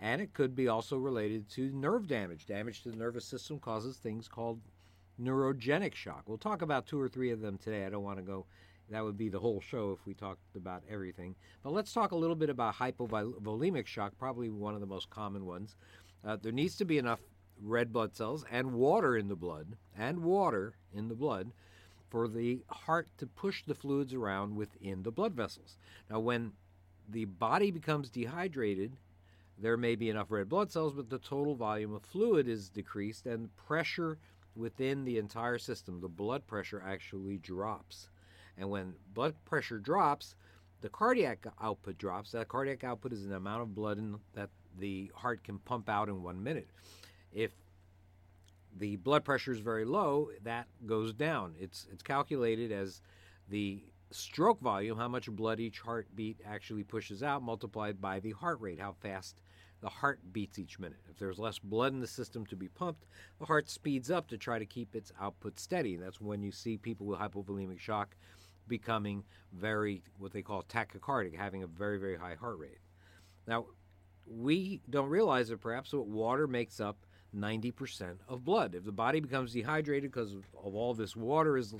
And 0.00 0.20
it 0.20 0.34
could 0.34 0.54
be 0.54 0.68
also 0.68 0.96
related 0.96 1.48
to 1.50 1.70
nerve 1.72 2.06
damage. 2.06 2.46
Damage 2.46 2.82
to 2.82 2.90
the 2.90 2.96
nervous 2.96 3.24
system 3.24 3.58
causes 3.58 3.96
things 3.96 4.28
called 4.28 4.60
neurogenic 5.20 5.94
shock. 5.94 6.24
We'll 6.26 6.38
talk 6.38 6.62
about 6.62 6.86
two 6.86 7.00
or 7.00 7.08
three 7.08 7.30
of 7.30 7.40
them 7.40 7.58
today. 7.58 7.86
I 7.86 7.90
don't 7.90 8.02
want 8.02 8.18
to 8.18 8.24
go, 8.24 8.46
that 8.90 9.04
would 9.04 9.16
be 9.16 9.28
the 9.28 9.38
whole 9.38 9.60
show 9.60 9.92
if 9.92 10.04
we 10.06 10.14
talked 10.14 10.56
about 10.56 10.82
everything. 10.90 11.34
But 11.62 11.72
let's 11.72 11.92
talk 11.92 12.12
a 12.12 12.16
little 12.16 12.36
bit 12.36 12.50
about 12.50 12.74
hypovolemic 12.74 13.86
shock, 13.86 14.12
probably 14.18 14.50
one 14.50 14.74
of 14.74 14.80
the 14.80 14.86
most 14.86 15.10
common 15.10 15.46
ones. 15.46 15.76
Uh, 16.24 16.36
there 16.40 16.52
needs 16.52 16.76
to 16.76 16.84
be 16.84 16.98
enough 16.98 17.20
red 17.60 17.92
blood 17.92 18.14
cells 18.14 18.44
and 18.50 18.72
water 18.72 19.16
in 19.16 19.28
the 19.28 19.36
blood, 19.36 19.76
and 19.96 20.20
water 20.20 20.74
in 20.92 21.08
the 21.08 21.14
blood 21.14 21.52
for 22.10 22.28
the 22.28 22.62
heart 22.68 23.08
to 23.18 23.26
push 23.26 23.62
the 23.64 23.74
fluids 23.74 24.14
around 24.14 24.54
within 24.54 25.02
the 25.02 25.12
blood 25.12 25.32
vessels. 25.32 25.76
Now, 26.10 26.20
when 26.20 26.52
the 27.08 27.24
body 27.24 27.70
becomes 27.70 28.10
dehydrated, 28.10 28.96
there 29.58 29.76
may 29.76 29.94
be 29.94 30.10
enough 30.10 30.30
red 30.30 30.48
blood 30.48 30.70
cells, 30.70 30.94
but 30.94 31.10
the 31.10 31.18
total 31.18 31.54
volume 31.54 31.94
of 31.94 32.02
fluid 32.02 32.48
is 32.48 32.68
decreased 32.68 33.26
and 33.26 33.54
pressure 33.56 34.18
within 34.56 35.04
the 35.04 35.18
entire 35.18 35.58
system, 35.58 36.00
the 36.00 36.08
blood 36.08 36.46
pressure 36.46 36.82
actually 36.86 37.38
drops. 37.38 38.08
And 38.56 38.70
when 38.70 38.94
blood 39.12 39.34
pressure 39.44 39.78
drops, 39.78 40.36
the 40.80 40.88
cardiac 40.88 41.46
output 41.60 41.98
drops. 41.98 42.32
That 42.32 42.48
cardiac 42.48 42.84
output 42.84 43.12
is 43.12 43.26
the 43.26 43.36
amount 43.36 43.62
of 43.62 43.74
blood 43.74 43.98
in, 43.98 44.18
that 44.34 44.50
the 44.78 45.10
heart 45.14 45.42
can 45.42 45.58
pump 45.58 45.88
out 45.88 46.08
in 46.08 46.22
one 46.22 46.42
minute. 46.42 46.68
If 47.34 47.50
the 48.76 48.96
blood 48.96 49.24
pressure 49.24 49.52
is 49.52 49.58
very 49.58 49.84
low, 49.84 50.30
that 50.42 50.68
goes 50.86 51.12
down. 51.12 51.54
It's 51.58 51.86
it's 51.92 52.02
calculated 52.02 52.72
as 52.72 53.02
the 53.48 53.82
stroke 54.10 54.60
volume, 54.60 54.96
how 54.96 55.08
much 55.08 55.30
blood 55.30 55.60
each 55.60 55.80
heartbeat 55.80 56.40
actually 56.46 56.84
pushes 56.84 57.22
out, 57.22 57.42
multiplied 57.42 58.00
by 58.00 58.20
the 58.20 58.30
heart 58.30 58.60
rate, 58.60 58.80
how 58.80 58.92
fast 58.92 59.36
the 59.80 59.88
heart 59.88 60.20
beats 60.32 60.58
each 60.58 60.78
minute. 60.78 61.00
If 61.10 61.18
there's 61.18 61.38
less 61.38 61.58
blood 61.58 61.92
in 61.92 62.00
the 62.00 62.06
system 62.06 62.46
to 62.46 62.56
be 62.56 62.68
pumped, 62.68 63.04
the 63.38 63.46
heart 63.46 63.68
speeds 63.68 64.10
up 64.10 64.28
to 64.28 64.38
try 64.38 64.58
to 64.58 64.64
keep 64.64 64.94
its 64.94 65.12
output 65.20 65.58
steady. 65.58 65.96
That's 65.96 66.20
when 66.20 66.42
you 66.42 66.52
see 66.52 66.76
people 66.78 67.06
with 67.06 67.18
hypovolemic 67.18 67.80
shock 67.80 68.16
becoming 68.66 69.24
very 69.52 70.02
what 70.18 70.32
they 70.32 70.42
call 70.42 70.62
tachycardic, 70.62 71.36
having 71.36 71.62
a 71.62 71.66
very 71.66 71.98
very 71.98 72.16
high 72.16 72.34
heart 72.34 72.58
rate. 72.58 72.78
Now, 73.46 73.66
we 74.26 74.80
don't 74.88 75.10
realize 75.10 75.50
it 75.50 75.60
perhaps, 75.60 75.90
but 75.90 76.06
water 76.06 76.46
makes 76.46 76.80
up 76.80 77.04
90% 77.34 78.16
of 78.28 78.44
blood. 78.44 78.74
If 78.74 78.84
the 78.84 78.92
body 78.92 79.20
becomes 79.20 79.52
dehydrated 79.52 80.10
because 80.10 80.34
of, 80.34 80.44
all 80.54 80.94
this 80.94 81.16
water 81.16 81.56
is 81.56 81.74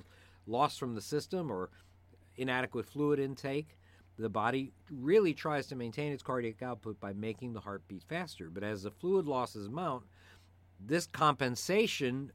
lost 0.46 0.78
from 0.78 0.94
the 0.94 1.00
system 1.00 1.50
or 1.50 1.70
inadequate 2.36 2.86
fluid 2.86 3.18
intake, 3.18 3.76
the 4.18 4.28
body 4.28 4.72
really 4.90 5.34
tries 5.34 5.66
to 5.68 5.76
maintain 5.76 6.12
its 6.12 6.22
cardiac 6.22 6.62
output 6.62 7.00
by 7.00 7.12
making 7.12 7.52
the 7.52 7.60
heart 7.60 7.82
beat 7.88 8.04
faster. 8.08 8.48
But 8.50 8.62
as 8.62 8.82
the 8.82 8.90
fluid 8.90 9.26
losses 9.26 9.68
mount, 9.68 10.04
this 10.78 11.06
compensation 11.06 12.30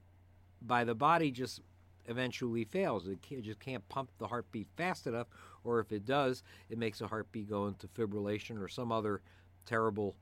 by 0.62 0.84
the 0.84 0.95
body 0.95 1.32
just 1.32 1.62
eventually 2.08 2.65
fails. 2.65 3.08
It 3.08 3.19
just 3.41 3.60
can't 3.60 3.88
pump 3.88 4.10
the 4.17 4.27
heartbeat 4.27 4.67
fast 4.75 5.08
enough, 5.08 5.27
or 5.63 5.79
if 5.79 5.91
it 5.91 6.05
does, 6.05 6.43
it 6.69 6.77
makes 6.77 6.99
the 6.99 7.08
heartbeat 7.08 7.49
go 7.49 7.67
into 7.67 7.88
fibrillation 7.88 8.62
or 8.62 8.67
some 8.67 8.91
other 8.91 9.21
terrible 9.65 10.15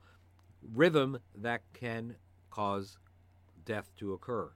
rhythm 0.74 1.18
that 1.36 1.62
can 1.72 2.14
cause 2.58 2.98
death 3.64 3.88
to 3.96 4.14
occur. 4.14 4.50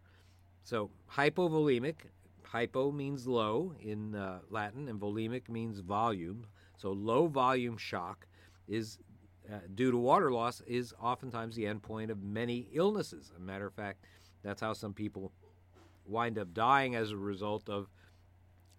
So, 0.64 0.90
hypovolemic, 1.12 1.94
hypo 2.42 2.90
means 2.90 3.28
low 3.28 3.74
in 3.80 4.16
uh, 4.16 4.40
Latin, 4.50 4.88
and 4.88 5.00
volemic 5.00 5.48
means 5.48 5.78
volume. 5.78 6.46
So, 6.76 6.90
low 6.90 7.28
volume 7.28 7.76
shock 7.76 8.26
is 8.66 8.98
uh, 9.48 9.58
due 9.76 9.92
to 9.92 9.96
water 9.96 10.32
loss 10.32 10.62
is 10.66 10.92
oftentimes 11.00 11.54
the 11.54 11.64
endpoint 11.64 12.10
of 12.10 12.22
many 12.22 12.68
illnesses. 12.72 13.30
As 13.32 13.40
a 13.40 13.44
matter 13.44 13.66
of 13.66 13.74
fact, 13.74 14.04
that's 14.42 14.60
how 14.60 14.72
some 14.72 14.92
people 14.92 15.32
wind 16.04 16.38
up 16.38 16.52
dying 16.52 16.96
as 16.96 17.12
a 17.12 17.16
result 17.16 17.68
of 17.68 17.88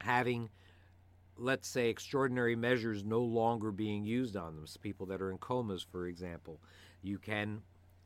having, 0.01 0.49
let's 1.37 1.69
say, 1.69 1.89
extraordinary 1.89 2.57
measures 2.57 3.05
no 3.05 3.21
longer 3.21 3.71
being 3.71 4.03
used 4.03 4.35
on 4.35 4.57
them. 4.57 4.67
So 4.67 4.81
people 4.81 5.05
that 5.07 5.21
are 5.21 5.31
in 5.31 5.37
comas, 5.37 5.81
for 5.81 6.07
example, 6.07 6.59
you 7.01 7.17
can 7.19 7.61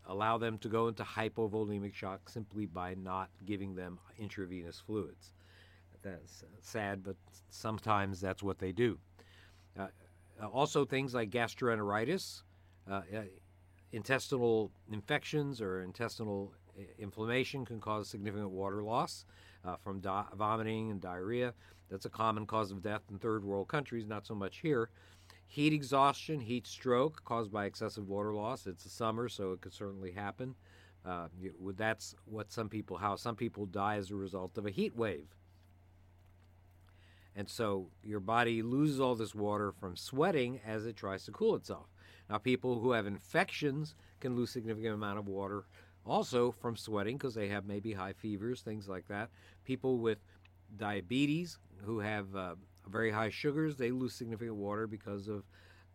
allow 0.08 0.38
them 0.38 0.58
to 0.60 0.70
go 0.70 0.88
into 0.88 1.04
hypovolemic 1.04 1.94
shock 1.94 2.30
simply 2.30 2.66
by 2.66 2.96
not 2.96 3.30
giving 3.46 3.76
them 3.76 4.00
intravenous 4.18 4.80
fluids. 4.80 5.34
That's 6.04 6.44
sad, 6.62 7.04
but 7.04 7.16
sometimes 7.50 8.22
that's 8.22 8.42
what 8.42 8.60
they 8.60 8.72
do. 8.72 8.98
Uh, 9.78 9.88
also, 10.54 10.86
things 10.86 11.14
like 11.14 11.30
gastroenteritis, 11.30 12.44
uh, 12.90 13.02
uh, 13.16 13.22
intestinal 13.92 14.72
infections, 14.92 15.62
or 15.62 15.82
intestinal 15.84 16.54
inflammation 17.00 17.66
can 17.66 17.80
cause 17.80 18.08
significant 18.08 18.52
water 18.52 18.84
loss 18.84 19.26
uh, 19.66 19.76
from 19.78 20.00
di- 20.00 20.26
vomiting 20.36 20.92
and 20.92 21.02
diarrhea. 21.02 21.54
That's 21.90 22.06
a 22.06 22.10
common 22.10 22.46
cause 22.46 22.72
of 22.72 22.82
death 22.82 23.02
in 23.10 23.18
third 23.18 23.44
world 23.44 23.68
countries, 23.68 24.06
not 24.06 24.26
so 24.26 24.36
much 24.36 24.60
here. 24.60 24.90
Heat 25.48 25.74
exhaustion, 25.74 26.42
heat 26.42 26.68
stroke 26.68 27.24
caused 27.24 27.52
by 27.52 27.66
excessive 27.66 28.08
water 28.08 28.34
loss. 28.34 28.68
It's 28.68 28.84
the 28.84 28.90
summer, 28.90 29.30
so 29.30 29.54
it 29.54 29.62
could 29.62 29.74
certainly 29.74 30.12
happen. 30.12 30.56
Uh, 31.06 31.28
that's 31.78 32.16
what 32.26 32.52
some 32.52 32.68
people, 32.68 32.98
how 32.98 33.16
some 33.16 33.36
people 33.36 33.66
die 33.66 33.96
as 33.96 34.12
a 34.12 34.16
result 34.16 34.58
of 34.58 34.66
a 34.66 34.72
heat 34.72 34.96
wave. 34.96 35.28
And 37.36 37.48
so 37.48 37.88
your 38.04 38.20
body 38.20 38.62
loses 38.62 39.00
all 39.00 39.16
this 39.16 39.34
water 39.34 39.72
from 39.72 39.96
sweating 39.96 40.60
as 40.66 40.86
it 40.86 40.98
tries 40.98 41.24
to 41.26 41.32
cool 41.32 41.56
itself. 41.56 41.86
Now, 42.30 42.40
people 42.40 42.80
who 42.80 42.92
have 42.92 43.06
infections 43.06 43.96
can 44.20 44.36
lose 44.36 44.50
significant 44.50 44.96
amount 44.96 45.20
of 45.20 45.28
water 45.28 45.66
also 46.06 46.52
from 46.52 46.76
sweating 46.76 47.18
because 47.18 47.36
they 47.36 47.48
have 47.50 47.66
maybe 47.66 47.94
high 47.94 48.14
fevers, 48.14 48.62
things 48.62 48.88
like 48.88 49.08
that. 49.08 49.30
People 49.64 50.00
with 50.00 50.20
diabetes 50.76 51.58
who 51.84 52.00
have 52.00 52.36
uh, 52.36 52.56
very 52.90 53.12
high 53.12 53.30
sugars, 53.30 53.78
they 53.78 53.92
lose 53.92 54.14
significant 54.14 54.56
water 54.56 54.88
because 54.88 55.28
of 55.28 55.44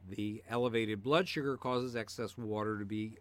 the 0.08 0.42
elevated 0.48 1.02
blood 1.02 1.28
sugar 1.28 1.56
causes 1.56 1.94
excess 1.94 2.36
water 2.36 2.78
to 2.78 2.84
be 2.84 3.18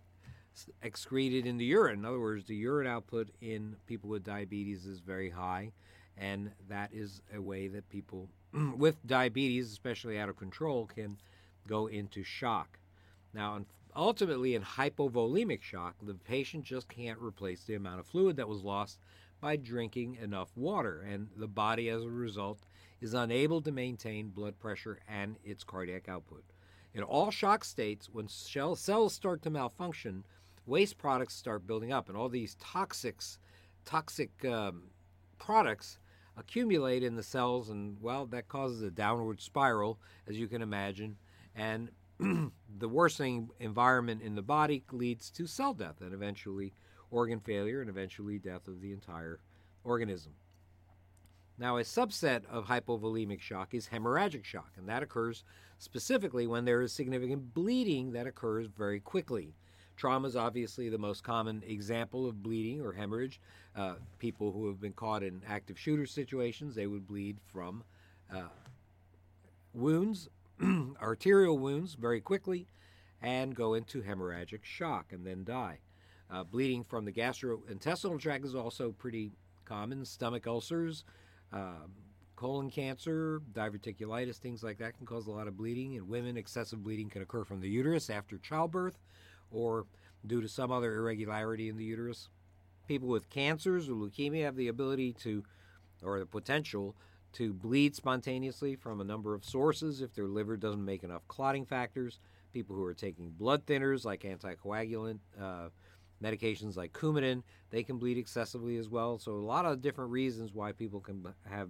excreted 0.81 1.45
in 1.45 1.57
the 1.57 1.65
urine. 1.65 1.99
In 1.99 2.05
other 2.05 2.19
words, 2.19 2.45
the 2.45 2.55
urine 2.55 2.87
output 2.87 3.29
in 3.41 3.75
people 3.87 4.09
with 4.09 4.23
diabetes 4.23 4.85
is 4.85 4.99
very 4.99 5.29
high, 5.29 5.71
and 6.17 6.51
that 6.69 6.89
is 6.93 7.21
a 7.33 7.41
way 7.41 7.67
that 7.67 7.89
people 7.89 8.29
with 8.75 9.05
diabetes, 9.05 9.71
especially 9.71 10.19
out 10.19 10.29
of 10.29 10.37
control, 10.37 10.85
can 10.85 11.17
go 11.67 11.87
into 11.87 12.23
shock. 12.23 12.79
Now, 13.33 13.61
ultimately, 13.95 14.55
in 14.55 14.61
hypovolemic 14.61 15.61
shock, 15.61 15.95
the 16.01 16.15
patient 16.15 16.65
just 16.65 16.89
can't 16.89 17.19
replace 17.19 17.63
the 17.63 17.75
amount 17.75 17.99
of 17.99 18.07
fluid 18.07 18.35
that 18.37 18.47
was 18.47 18.63
lost 18.63 18.99
by 19.39 19.55
drinking 19.55 20.17
enough 20.21 20.49
water, 20.55 21.01
and 21.01 21.29
the 21.35 21.47
body, 21.47 21.89
as 21.89 22.03
a 22.03 22.09
result, 22.09 22.59
is 23.01 23.13
unable 23.13 23.61
to 23.61 23.71
maintain 23.71 24.29
blood 24.29 24.59
pressure 24.59 24.99
and 25.07 25.37
its 25.43 25.63
cardiac 25.63 26.07
output. 26.07 26.43
In 26.93 27.03
all 27.03 27.31
shock 27.31 27.63
states, 27.63 28.09
when 28.09 28.27
cells 28.27 29.13
start 29.13 29.41
to 29.43 29.49
malfunction, 29.49 30.23
waste 30.65 30.97
products 30.97 31.33
start 31.33 31.65
building 31.65 31.91
up, 31.91 32.09
and 32.09 32.17
all 32.17 32.29
these 32.29 32.55
toxics, 32.55 33.37
toxic 33.85 34.29
um, 34.45 34.83
products 35.39 35.99
accumulate 36.37 37.03
in 37.03 37.15
the 37.15 37.23
cells, 37.23 37.69
and 37.69 37.97
well, 38.01 38.25
that 38.27 38.47
causes 38.47 38.81
a 38.81 38.91
downward 38.91 39.41
spiral, 39.41 39.99
as 40.27 40.37
you 40.37 40.47
can 40.47 40.61
imagine. 40.61 41.17
And 41.55 41.89
the 42.19 42.89
worsening 42.89 43.49
environment 43.59 44.21
in 44.21 44.35
the 44.35 44.41
body 44.41 44.83
leads 44.91 45.29
to 45.31 45.47
cell 45.47 45.73
death 45.73 46.01
and 46.01 46.13
eventually 46.13 46.73
organ 47.09 47.39
failure 47.39 47.81
and 47.81 47.89
eventually 47.89 48.37
death 48.37 48.67
of 48.67 48.81
the 48.81 48.91
entire 48.91 49.39
organism. 49.83 50.33
Now, 51.57 51.77
a 51.77 51.81
subset 51.81 52.45
of 52.45 52.65
hypovolemic 52.65 53.39
shock 53.39 53.73
is 53.73 53.87
hemorrhagic 53.87 54.43
shock, 54.43 54.71
and 54.77 54.87
that 54.89 55.03
occurs 55.03 55.43
specifically 55.77 56.47
when 56.47 56.65
there 56.65 56.81
is 56.81 56.93
significant 56.93 57.53
bleeding 57.53 58.13
that 58.13 58.27
occurs 58.27 58.67
very 58.67 58.99
quickly. 58.99 59.53
Trauma 59.95 60.27
is 60.27 60.35
obviously 60.35 60.89
the 60.89 60.97
most 60.97 61.23
common 61.23 61.61
example 61.65 62.27
of 62.27 62.41
bleeding 62.41 62.81
or 62.81 62.93
hemorrhage. 62.93 63.39
Uh, 63.75 63.95
people 64.17 64.51
who 64.51 64.67
have 64.67 64.79
been 64.79 64.93
caught 64.93 65.21
in 65.21 65.43
active 65.47 65.77
shooter 65.77 66.05
situations, 66.05 66.73
they 66.73 66.87
would 66.87 67.07
bleed 67.07 67.37
from 67.45 67.83
uh, 68.33 68.49
wounds, 69.73 70.29
arterial 71.01 71.59
wounds, 71.59 71.93
very 71.95 72.21
quickly, 72.21 72.67
and 73.21 73.55
go 73.55 73.75
into 73.75 74.01
hemorrhagic 74.01 74.63
shock 74.63 75.13
and 75.13 75.25
then 75.25 75.43
die. 75.43 75.79
Uh, 76.31 76.43
bleeding 76.43 76.83
from 76.83 77.05
the 77.05 77.11
gastrointestinal 77.11 78.19
tract 78.19 78.45
is 78.45 78.55
also 78.55 78.91
pretty 78.91 79.31
common. 79.65 80.03
Stomach 80.05 80.47
ulcers, 80.47 81.03
um, 81.53 81.91
colon 82.35 82.69
cancer, 82.69 83.41
diverticulitis, 83.53 84.37
things 84.37 84.63
like 84.63 84.77
that 84.79 84.97
can 84.97 85.05
cause 85.05 85.27
a 85.27 85.31
lot 85.31 85.47
of 85.47 85.57
bleeding. 85.57 85.93
In 85.93 86.07
women, 86.07 86.37
excessive 86.37 86.83
bleeding 86.83 87.09
can 87.09 87.21
occur 87.21 87.43
from 87.43 87.61
the 87.61 87.69
uterus 87.69 88.09
after 88.09 88.37
childbirth 88.37 88.97
or 89.51 89.85
due 90.25 90.41
to 90.41 90.47
some 90.47 90.71
other 90.71 90.95
irregularity 90.95 91.69
in 91.69 91.77
the 91.77 91.83
uterus. 91.83 92.29
People 92.87 93.09
with 93.09 93.29
cancers 93.29 93.87
or 93.87 93.93
leukemia 93.93 94.43
have 94.43 94.55
the 94.55 94.69
ability 94.69 95.13
to, 95.13 95.43
or 96.03 96.19
the 96.19 96.25
potential, 96.25 96.95
to 97.33 97.53
bleed 97.53 97.95
spontaneously 97.95 98.75
from 98.75 98.99
a 98.99 99.05
number 99.05 99.33
of 99.33 99.45
sources 99.45 100.01
if 100.01 100.13
their 100.13 100.27
liver 100.27 100.57
doesn't 100.57 100.83
make 100.83 101.03
enough 101.03 101.27
clotting 101.27 101.65
factors. 101.65 102.19
People 102.53 102.75
who 102.75 102.83
are 102.83 102.93
taking 102.93 103.29
blood 103.29 103.65
thinners 103.65 104.03
like 104.03 104.21
anticoagulant 104.23 105.19
uh, 105.39 105.69
medications 106.21 106.77
like 106.77 106.93
Coumadin, 106.93 107.43
they 107.69 107.83
can 107.83 107.97
bleed 107.97 108.17
excessively 108.17 108.77
as 108.77 108.89
well. 108.89 109.17
So, 109.17 109.33
a 109.33 109.35
lot 109.35 109.65
of 109.65 109.81
different 109.81 110.11
reasons 110.11 110.53
why 110.53 110.71
people 110.71 110.99
can 110.99 111.25
have 111.49 111.69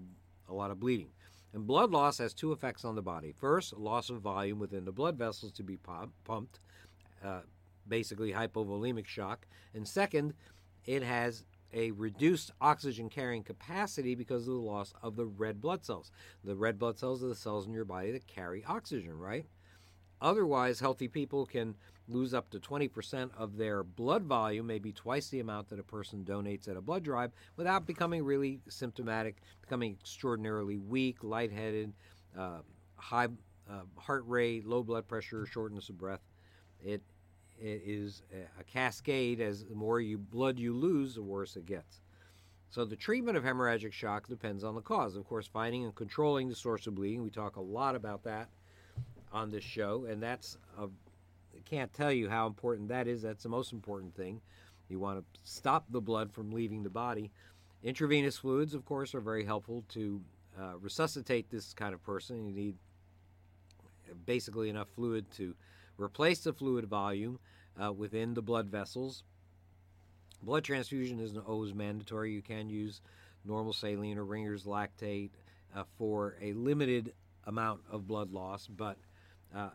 a 0.49 0.53
lot 0.53 0.71
of 0.71 0.79
bleeding. 0.79 1.09
And 1.53 1.67
blood 1.67 1.91
loss 1.91 2.17
has 2.19 2.33
two 2.33 2.51
effects 2.51 2.85
on 2.85 2.95
the 2.95 3.01
body. 3.01 3.33
First, 3.37 3.77
loss 3.77 4.09
of 4.09 4.21
volume 4.21 4.59
within 4.59 4.85
the 4.85 4.91
blood 4.91 5.17
vessels 5.17 5.51
to 5.53 5.63
be 5.63 5.77
pumped, 6.23 6.59
uh, 7.23 7.41
basically 7.87 8.31
hypovolemic 8.31 9.05
shock. 9.05 9.45
And 9.73 9.85
second, 9.87 10.33
it 10.85 11.03
has 11.03 11.43
a 11.73 11.91
reduced 11.91 12.51
oxygen 12.61 13.09
carrying 13.09 13.43
capacity 13.43 14.15
because 14.15 14.47
of 14.47 14.53
the 14.53 14.59
loss 14.59 14.93
of 15.01 15.15
the 15.15 15.25
red 15.25 15.61
blood 15.61 15.85
cells. 15.85 16.11
The 16.43 16.55
red 16.55 16.79
blood 16.79 16.97
cells 16.99 17.23
are 17.23 17.27
the 17.27 17.35
cells 17.35 17.67
in 17.67 17.73
your 17.73 17.85
body 17.85 18.11
that 18.11 18.27
carry 18.27 18.63
oxygen, 18.65 19.17
right? 19.17 19.45
Otherwise, 20.21 20.79
healthy 20.79 21.07
people 21.07 21.45
can 21.45 21.75
lose 22.11 22.33
up 22.33 22.49
to 22.51 22.59
20% 22.59 23.29
of 23.37 23.57
their 23.57 23.83
blood 23.83 24.23
volume, 24.23 24.67
maybe 24.67 24.91
twice 24.91 25.29
the 25.29 25.39
amount 25.39 25.69
that 25.69 25.79
a 25.79 25.83
person 25.83 26.23
donates 26.23 26.67
at 26.67 26.77
a 26.77 26.81
blood 26.81 27.03
drive, 27.03 27.31
without 27.55 27.85
becoming 27.85 28.23
really 28.23 28.59
symptomatic, 28.69 29.37
becoming 29.61 29.97
extraordinarily 29.99 30.77
weak, 30.77 31.23
lightheaded, 31.23 31.93
uh, 32.37 32.59
high 32.95 33.27
uh, 33.69 33.81
heart 33.97 34.23
rate, 34.27 34.65
low 34.65 34.83
blood 34.83 35.07
pressure, 35.07 35.45
shortness 35.45 35.89
of 35.89 35.97
breath. 35.97 36.21
It, 36.83 37.01
it 37.59 37.81
is 37.85 38.23
a 38.59 38.63
cascade. 38.63 39.39
As 39.39 39.63
the 39.63 39.75
more 39.75 40.01
you 40.01 40.17
blood 40.17 40.59
you 40.59 40.73
lose, 40.73 41.15
the 41.15 41.21
worse 41.21 41.55
it 41.55 41.65
gets. 41.65 42.01
So 42.69 42.85
the 42.85 42.95
treatment 42.95 43.37
of 43.37 43.43
hemorrhagic 43.43 43.91
shock 43.91 44.27
depends 44.27 44.63
on 44.63 44.75
the 44.75 44.81
cause. 44.81 45.15
Of 45.15 45.27
course, 45.27 45.45
finding 45.45 45.83
and 45.83 45.93
controlling 45.93 46.47
the 46.47 46.55
source 46.55 46.87
of 46.87 46.95
bleeding. 46.95 47.21
We 47.21 47.29
talk 47.29 47.57
a 47.57 47.61
lot 47.61 47.95
about 47.95 48.23
that 48.23 48.49
on 49.31 49.51
this 49.51 49.63
show, 49.63 50.05
and 50.05 50.23
that's 50.23 50.57
a 50.77 50.87
can't 51.61 51.93
tell 51.93 52.11
you 52.11 52.29
how 52.29 52.47
important 52.47 52.89
that 52.89 53.07
is. 53.07 53.21
That's 53.21 53.43
the 53.43 53.49
most 53.49 53.73
important 53.73 54.15
thing. 54.15 54.41
You 54.89 54.99
want 54.99 55.19
to 55.19 55.39
stop 55.43 55.85
the 55.89 56.01
blood 56.01 56.31
from 56.31 56.51
leaving 56.51 56.83
the 56.83 56.89
body. 56.89 57.31
Intravenous 57.83 58.37
fluids, 58.37 58.73
of 58.73 58.85
course, 58.85 59.15
are 59.15 59.21
very 59.21 59.45
helpful 59.45 59.83
to 59.89 60.21
uh, 60.59 60.77
resuscitate 60.79 61.49
this 61.49 61.73
kind 61.73 61.93
of 61.93 62.03
person. 62.03 62.45
You 62.45 62.53
need 62.53 62.75
basically 64.25 64.69
enough 64.69 64.89
fluid 64.89 65.31
to 65.31 65.55
replace 65.97 66.39
the 66.39 66.53
fluid 66.53 66.85
volume 66.85 67.39
uh, 67.81 67.91
within 67.91 68.33
the 68.33 68.41
blood 68.41 68.67
vessels. 68.67 69.23
Blood 70.43 70.63
transfusion 70.63 71.19
isn't 71.19 71.47
always 71.47 71.73
mandatory. 71.73 72.33
You 72.33 72.41
can 72.41 72.69
use 72.69 73.01
normal 73.45 73.73
saline 73.73 74.17
or 74.17 74.25
Ringer's 74.25 74.65
lactate 74.65 75.29
uh, 75.75 75.83
for 75.97 76.35
a 76.41 76.53
limited 76.53 77.13
amount 77.45 77.81
of 77.89 78.07
blood 78.07 78.31
loss, 78.31 78.67
but 78.67 78.97
uh, 79.55 79.69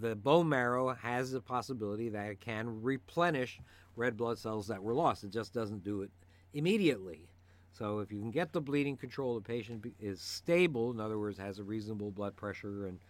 the 0.00 0.16
bone 0.16 0.48
marrow 0.48 0.94
has 0.94 1.32
the 1.32 1.40
possibility 1.40 2.08
that 2.10 2.26
it 2.26 2.40
can 2.40 2.82
replenish 2.82 3.60
red 3.96 4.16
blood 4.16 4.38
cells 4.38 4.66
that 4.68 4.82
were 4.82 4.94
lost. 4.94 5.24
It 5.24 5.30
just 5.30 5.52
doesn't 5.54 5.84
do 5.84 6.02
it 6.02 6.10
immediately. 6.52 7.28
So 7.72 7.98
if 7.98 8.12
you 8.12 8.20
can 8.20 8.30
get 8.30 8.52
the 8.52 8.60
bleeding 8.60 8.96
control, 8.96 9.34
the 9.34 9.40
patient 9.40 9.84
is 10.00 10.20
stable, 10.20 10.90
in 10.92 11.00
other 11.00 11.18
words, 11.18 11.38
has 11.38 11.58
a 11.58 11.64
reasonable 11.64 12.10
blood 12.10 12.36
pressure 12.36 12.86
and 12.86 13.00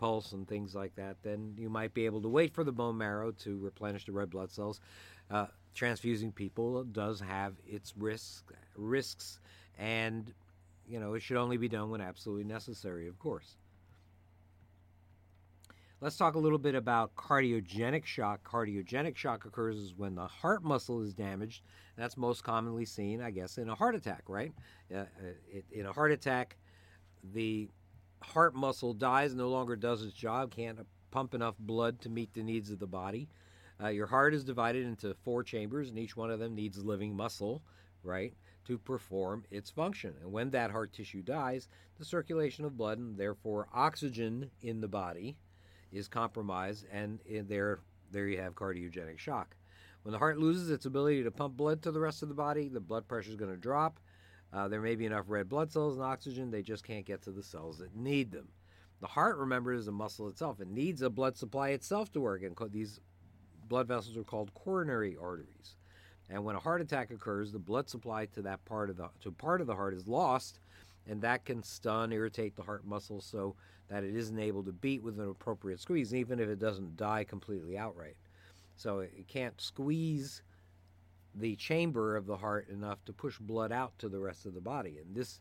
pulse 0.00 0.32
and 0.32 0.48
things 0.48 0.74
like 0.74 0.94
that, 0.96 1.16
then 1.22 1.54
you 1.58 1.68
might 1.68 1.92
be 1.92 2.06
able 2.06 2.22
to 2.22 2.28
wait 2.28 2.54
for 2.54 2.64
the 2.64 2.72
bone 2.72 2.96
marrow 2.96 3.30
to 3.32 3.58
replenish 3.58 4.06
the 4.06 4.12
red 4.12 4.30
blood 4.30 4.50
cells. 4.50 4.80
Uh, 5.30 5.46
transfusing 5.74 6.32
people 6.32 6.82
does 6.84 7.20
have 7.20 7.54
its 7.66 7.94
risks, 7.96 8.42
risks, 8.76 9.40
and 9.78 10.32
you 10.88 10.98
know 10.98 11.14
it 11.14 11.20
should 11.20 11.36
only 11.36 11.58
be 11.58 11.68
done 11.68 11.90
when 11.90 12.00
absolutely 12.00 12.44
necessary, 12.44 13.08
of 13.08 13.18
course. 13.18 13.56
Let's 16.02 16.16
talk 16.16 16.34
a 16.34 16.38
little 16.38 16.58
bit 16.58 16.74
about 16.74 17.14
cardiogenic 17.14 18.06
shock. 18.06 18.42
Cardiogenic 18.42 19.18
shock 19.18 19.44
occurs 19.44 19.92
when 19.94 20.14
the 20.14 20.26
heart 20.26 20.64
muscle 20.64 21.02
is 21.02 21.12
damaged. 21.12 21.62
That's 21.94 22.16
most 22.16 22.42
commonly 22.42 22.86
seen, 22.86 23.20
I 23.20 23.30
guess, 23.30 23.58
in 23.58 23.68
a 23.68 23.74
heart 23.74 23.94
attack, 23.94 24.22
right? 24.26 24.50
Uh, 24.90 25.04
it, 25.52 25.66
in 25.70 25.84
a 25.84 25.92
heart 25.92 26.10
attack, 26.10 26.56
the 27.34 27.68
heart 28.22 28.54
muscle 28.54 28.94
dies, 28.94 29.34
no 29.34 29.50
longer 29.50 29.76
does 29.76 30.02
its 30.02 30.14
job, 30.14 30.54
can't 30.54 30.78
pump 31.10 31.34
enough 31.34 31.56
blood 31.58 32.00
to 32.00 32.08
meet 32.08 32.32
the 32.32 32.42
needs 32.42 32.70
of 32.70 32.78
the 32.78 32.86
body. 32.86 33.28
Uh, 33.78 33.88
your 33.88 34.06
heart 34.06 34.32
is 34.32 34.42
divided 34.42 34.86
into 34.86 35.14
four 35.22 35.42
chambers, 35.42 35.90
and 35.90 35.98
each 35.98 36.16
one 36.16 36.30
of 36.30 36.38
them 36.38 36.54
needs 36.54 36.82
living 36.82 37.14
muscle, 37.14 37.60
right, 38.02 38.32
to 38.64 38.78
perform 38.78 39.44
its 39.50 39.68
function. 39.68 40.14
And 40.22 40.32
when 40.32 40.48
that 40.52 40.70
heart 40.70 40.94
tissue 40.94 41.20
dies, 41.20 41.68
the 41.98 42.06
circulation 42.06 42.64
of 42.64 42.78
blood 42.78 42.96
and 42.96 43.18
therefore 43.18 43.68
oxygen 43.74 44.50
in 44.62 44.80
the 44.80 44.88
body 44.88 45.36
is 45.92 46.08
compromised, 46.08 46.86
and 46.92 47.20
there, 47.26 47.80
there 48.10 48.28
you 48.28 48.38
have 48.40 48.54
cardiogenic 48.54 49.18
shock. 49.18 49.56
When 50.02 50.12
the 50.12 50.18
heart 50.18 50.38
loses 50.38 50.70
its 50.70 50.86
ability 50.86 51.22
to 51.24 51.30
pump 51.30 51.56
blood 51.56 51.82
to 51.82 51.90
the 51.90 52.00
rest 52.00 52.22
of 52.22 52.28
the 52.28 52.34
body, 52.34 52.68
the 52.68 52.80
blood 52.80 53.06
pressure 53.06 53.30
is 53.30 53.36
going 53.36 53.50
to 53.50 53.56
drop. 53.56 54.00
Uh, 54.52 54.66
there 54.66 54.80
may 54.80 54.96
be 54.96 55.06
enough 55.06 55.26
red 55.28 55.48
blood 55.48 55.70
cells 55.70 55.96
and 55.96 56.04
oxygen, 56.04 56.50
they 56.50 56.62
just 56.62 56.84
can't 56.84 57.06
get 57.06 57.22
to 57.22 57.30
the 57.30 57.42
cells 57.42 57.78
that 57.78 57.94
need 57.94 58.32
them. 58.32 58.48
The 59.00 59.06
heart, 59.06 59.38
remember, 59.38 59.72
is 59.72 59.88
a 59.88 59.92
muscle 59.92 60.28
itself. 60.28 60.60
It 60.60 60.68
needs 60.68 61.02
a 61.02 61.10
blood 61.10 61.36
supply 61.36 61.70
itself 61.70 62.12
to 62.12 62.20
work, 62.20 62.42
and 62.42 62.56
these 62.70 63.00
blood 63.68 63.88
vessels 63.88 64.16
are 64.16 64.24
called 64.24 64.52
coronary 64.54 65.16
arteries. 65.20 65.76
And 66.28 66.44
when 66.44 66.54
a 66.54 66.60
heart 66.60 66.80
attack 66.80 67.10
occurs, 67.10 67.50
the 67.50 67.58
blood 67.58 67.88
supply 67.88 68.26
to 68.26 68.42
that 68.42 68.64
part 68.64 68.90
of 68.90 68.96
the 68.96 69.08
to 69.22 69.32
part 69.32 69.60
of 69.60 69.66
the 69.66 69.74
heart 69.74 69.94
is 69.94 70.06
lost, 70.06 70.60
and 71.08 71.22
that 71.22 71.44
can 71.44 71.62
stun, 71.62 72.12
irritate 72.12 72.56
the 72.56 72.62
heart 72.62 72.86
muscle 72.86 73.20
so 73.20 73.56
that 73.90 74.04
it 74.04 74.14
isn't 74.14 74.38
able 74.38 74.62
to 74.62 74.72
beat 74.72 75.02
with 75.02 75.18
an 75.18 75.28
appropriate 75.28 75.80
squeeze, 75.80 76.14
even 76.14 76.38
if 76.38 76.48
it 76.48 76.58
doesn't 76.58 76.96
die 76.96 77.24
completely 77.24 77.76
outright. 77.76 78.16
So 78.76 79.00
it 79.00 79.28
can't 79.28 79.60
squeeze 79.60 80.42
the 81.34 81.56
chamber 81.56 82.16
of 82.16 82.26
the 82.26 82.36
heart 82.36 82.68
enough 82.68 83.04
to 83.04 83.12
push 83.12 83.38
blood 83.38 83.72
out 83.72 83.98
to 83.98 84.08
the 84.08 84.18
rest 84.18 84.46
of 84.46 84.54
the 84.54 84.60
body, 84.60 84.98
and 84.98 85.14
this 85.14 85.40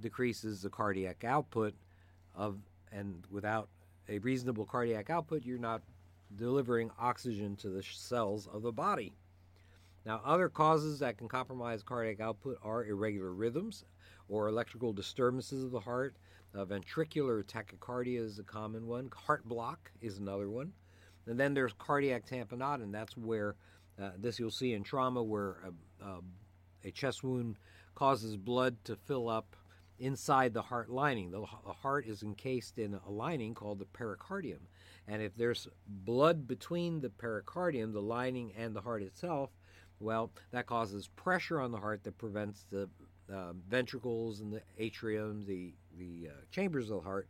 decreases 0.00 0.62
the 0.62 0.70
cardiac 0.70 1.24
output 1.24 1.74
of 2.34 2.56
and 2.92 3.26
without 3.30 3.68
a 4.08 4.18
reasonable 4.20 4.64
cardiac 4.64 5.10
output, 5.10 5.44
you're 5.44 5.58
not 5.58 5.82
delivering 6.36 6.90
oxygen 6.98 7.56
to 7.56 7.68
the 7.68 7.82
cells 7.82 8.46
of 8.46 8.62
the 8.62 8.72
body. 8.72 9.12
Now, 10.06 10.22
other 10.24 10.48
causes 10.48 11.00
that 11.00 11.18
can 11.18 11.28
compromise 11.28 11.82
cardiac 11.82 12.20
output 12.20 12.58
are 12.62 12.86
irregular 12.86 13.32
rhythms 13.32 13.84
or 14.28 14.48
electrical 14.48 14.92
disturbances 14.92 15.62
of 15.62 15.70
the 15.70 15.80
heart. 15.80 16.14
Uh, 16.54 16.64
ventricular 16.64 17.44
tachycardia 17.44 18.20
is 18.20 18.38
a 18.38 18.42
common 18.42 18.86
one. 18.86 19.10
Heart 19.14 19.44
block 19.44 19.90
is 20.00 20.18
another 20.18 20.48
one. 20.48 20.72
And 21.26 21.38
then 21.38 21.52
there's 21.52 21.74
cardiac 21.74 22.26
tamponade, 22.26 22.82
and 22.82 22.94
that's 22.94 23.16
where 23.16 23.54
uh, 24.00 24.12
this 24.16 24.38
you'll 24.38 24.50
see 24.50 24.72
in 24.72 24.82
trauma 24.82 25.22
where 25.22 25.56
a, 26.00 26.04
a, 26.04 26.20
a, 26.84 26.90
chest 26.90 27.22
wound 27.22 27.56
causes 27.94 28.36
blood 28.36 28.76
to 28.84 28.96
fill 28.96 29.28
up 29.28 29.56
inside 29.98 30.54
the 30.54 30.62
heart 30.62 30.88
lining. 30.88 31.30
The, 31.30 31.40
the 31.66 31.72
heart 31.72 32.06
is 32.06 32.22
encased 32.22 32.78
in 32.78 32.98
a 33.06 33.10
lining 33.10 33.54
called 33.54 33.80
the 33.80 33.86
pericardium. 33.86 34.60
And 35.06 35.20
if 35.20 35.34
there's 35.36 35.68
blood 35.86 36.46
between 36.46 37.00
the 37.00 37.10
pericardium, 37.10 37.92
the 37.92 38.00
lining, 38.00 38.52
and 38.56 38.74
the 38.74 38.80
heart 38.80 39.02
itself, 39.02 39.50
well, 40.00 40.30
that 40.52 40.66
causes 40.66 41.08
pressure 41.16 41.60
on 41.60 41.72
the 41.72 41.78
heart 41.78 42.04
that 42.04 42.18
prevents 42.18 42.66
the 42.70 42.88
um, 43.32 43.62
ventricles 43.68 44.40
and 44.40 44.52
the 44.52 44.62
atrium, 44.78 45.44
the 45.44 45.74
the 45.98 46.28
uh, 46.28 46.40
chambers 46.50 46.90
of 46.90 46.98
the 46.98 47.08
heart, 47.08 47.28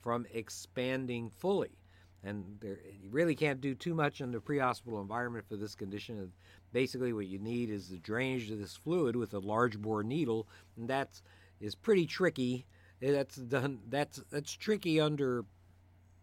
from 0.00 0.26
expanding 0.32 1.30
fully. 1.30 1.78
And 2.22 2.44
there, 2.60 2.78
you 3.02 3.08
really 3.10 3.34
can't 3.34 3.60
do 3.60 3.74
too 3.74 3.94
much 3.94 4.20
in 4.20 4.30
the 4.30 4.40
pre-hospital 4.40 5.00
environment 5.00 5.46
for 5.48 5.56
this 5.56 5.74
condition. 5.74 6.32
Basically, 6.72 7.12
what 7.12 7.26
you 7.26 7.38
need 7.38 7.70
is 7.70 7.88
the 7.88 7.98
drainage 7.98 8.50
of 8.50 8.58
this 8.58 8.76
fluid 8.76 9.16
with 9.16 9.32
a 9.32 9.38
large 9.38 9.78
bore 9.78 10.02
needle, 10.02 10.46
and 10.76 10.88
that's 10.88 11.22
is 11.60 11.74
pretty 11.74 12.06
tricky. 12.06 12.66
That's 13.00 13.36
done. 13.36 13.80
That's 13.88 14.22
that's 14.30 14.52
tricky 14.52 15.00
under 15.00 15.44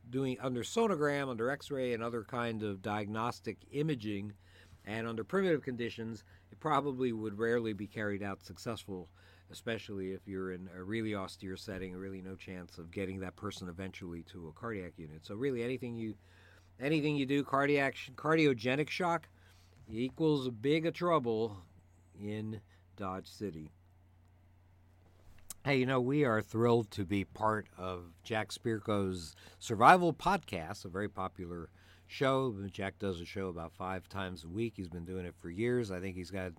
doing 0.10 0.38
under 0.40 0.62
sonogram, 0.62 1.30
under 1.30 1.50
X-ray, 1.50 1.94
and 1.94 2.04
other 2.04 2.24
kind 2.24 2.64
of 2.64 2.82
diagnostic 2.84 3.58
imaging, 3.72 4.34
and 4.86 5.08
under 5.08 5.24
primitive 5.24 5.64
conditions, 5.64 6.24
it 6.52 6.60
probably 6.60 7.12
would 7.12 7.38
rarely 7.38 7.74
be 7.74 7.88
carried 7.88 8.22
out 8.22 8.44
successful, 8.44 9.10
especially 9.52 10.12
if 10.12 10.28
you're 10.28 10.52
in 10.52 10.70
a 10.78 10.84
really 10.84 11.16
austere 11.16 11.58
setting, 11.58 11.96
really 11.96 12.22
no 12.22 12.36
chance 12.36 12.78
of 12.78 12.92
getting 12.92 13.20
that 13.20 13.36
person 13.36 13.70
eventually 13.70 14.24
to 14.24 14.48
a 14.48 14.52
cardiac 14.60 14.94
unit. 14.98 15.26
So 15.26 15.36
really, 15.36 15.64
anything 15.64 15.96
you 15.96 16.16
anything 16.80 17.16
you 17.16 17.26
do 17.26 17.44
cardiac 17.44 17.96
cardiogenic 18.16 18.90
shock 18.90 19.28
equals 19.90 20.50
big 20.50 20.86
a 20.86 20.92
trouble 20.92 21.58
in 22.20 22.62
Dodge 22.96 23.28
City. 23.28 23.72
Hey, 25.64 25.78
you 25.78 25.86
know, 25.86 26.00
we 26.00 26.24
are 26.24 26.42
thrilled 26.42 26.92
to 26.92 27.04
be 27.04 27.26
part 27.26 27.68
of 27.78 28.14
Jack 28.24 28.52
Spirko's 28.52 29.36
Survival 29.60 30.14
Podcast, 30.14 30.86
a 30.86 30.88
very 30.88 31.10
popular 31.10 31.70
show. 32.08 32.56
Jack 32.72 33.00
does 33.00 33.20
a 33.20 33.26
show 33.26 33.48
about 33.48 33.74
five 33.74 34.08
times 34.08 34.46
a 34.46 34.48
week. 34.48 34.74
He's 34.78 34.88
been 34.88 35.04
doing 35.04 35.26
it 35.26 35.36
for 35.36 35.50
years. 35.50 35.92
I 35.92 36.00
think 36.00 36.16
he's 36.16 36.32
got 36.32 36.54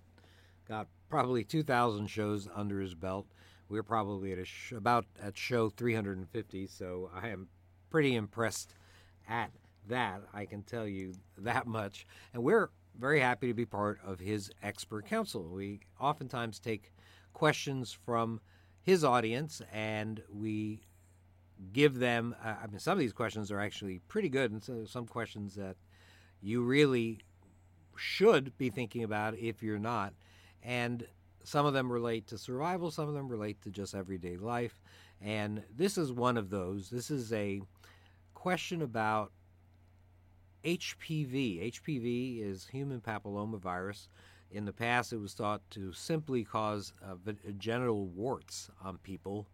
got 0.67 0.87
probably 1.09 1.43
2,000 1.43 2.07
shows 2.07 2.47
under 2.53 2.79
his 2.79 2.95
belt. 2.95 3.27
We're 3.67 3.83
probably 3.83 4.31
at 4.33 4.47
sh- 4.47 4.71
about 4.71 5.05
at 5.21 5.37
show 5.37 5.69
350, 5.69 6.67
so 6.67 7.11
I 7.13 7.29
am 7.29 7.47
pretty 7.89 8.15
impressed 8.15 8.73
at 9.27 9.51
that. 9.87 10.21
I 10.33 10.45
can 10.45 10.63
tell 10.63 10.87
you 10.87 11.13
that 11.37 11.67
much. 11.67 12.05
And 12.33 12.43
we're 12.43 12.69
very 12.97 13.19
happy 13.19 13.47
to 13.47 13.53
be 13.53 13.65
part 13.65 13.99
of 14.05 14.19
his 14.19 14.51
expert 14.63 15.05
council. 15.05 15.43
We 15.43 15.81
oftentimes 15.99 16.59
take 16.59 16.91
questions 17.33 17.91
from 17.91 18.41
his 18.81 19.03
audience 19.03 19.61
and 19.71 20.21
we 20.33 20.81
give 21.73 21.99
them 21.99 22.35
uh, 22.43 22.55
i 22.63 22.67
mean 22.67 22.79
some 22.79 22.93
of 22.93 22.99
these 22.99 23.13
questions 23.13 23.51
are 23.51 23.59
actually 23.59 23.99
pretty 24.07 24.29
good 24.29 24.51
and 24.51 24.63
so 24.63 24.85
some 24.85 25.05
questions 25.05 25.55
that 25.55 25.75
you 26.41 26.61
really 26.61 27.19
should 27.95 28.57
be 28.57 28.69
thinking 28.69 29.03
about 29.03 29.37
if 29.37 29.61
you're 29.61 29.77
not 29.77 30.13
and 30.63 31.05
some 31.43 31.65
of 31.65 31.73
them 31.73 31.91
relate 31.91 32.27
to 32.27 32.37
survival 32.37 32.91
some 32.91 33.07
of 33.07 33.13
them 33.13 33.27
relate 33.27 33.61
to 33.61 33.69
just 33.69 33.95
everyday 33.95 34.37
life. 34.37 34.81
And 35.21 35.63
this 35.75 35.97
is 35.97 36.11
one 36.11 36.37
of 36.37 36.49
those. 36.49 36.89
This 36.89 37.09
is 37.09 37.33
a 37.33 37.61
question 38.33 38.81
about 38.81 39.31
hpv 40.63 41.71
hpv 41.73 42.41
is 42.41 42.67
human 42.67 43.01
papillomavirus. 43.01 44.07
In 44.51 44.65
the 44.65 44.73
past, 44.73 45.13
it 45.13 45.17
was 45.17 45.33
thought 45.33 45.61
to 45.71 45.93
simply 45.93 46.43
cause 46.43 46.93
uh, 47.05 47.15
genital 47.59 48.07
warts 48.07 48.71
on 48.83 48.97
people 48.97 49.47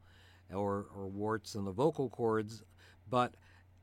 or, 0.53 0.85
or 0.95 1.07
warts 1.07 1.55
in 1.55 1.65
the 1.65 1.71
vocal 1.71 2.09
cords, 2.09 2.63
but 3.09 3.35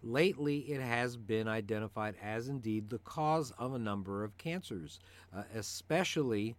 lately 0.02 0.58
it 0.60 0.80
has 0.80 1.16
been 1.16 1.48
identified 1.48 2.14
as 2.22 2.48
indeed 2.48 2.88
the 2.88 2.98
cause 2.98 3.52
of 3.58 3.74
a 3.74 3.78
number 3.78 4.24
of 4.24 4.36
cancers, 4.38 5.00
uh, 5.36 5.42
especially 5.54 6.56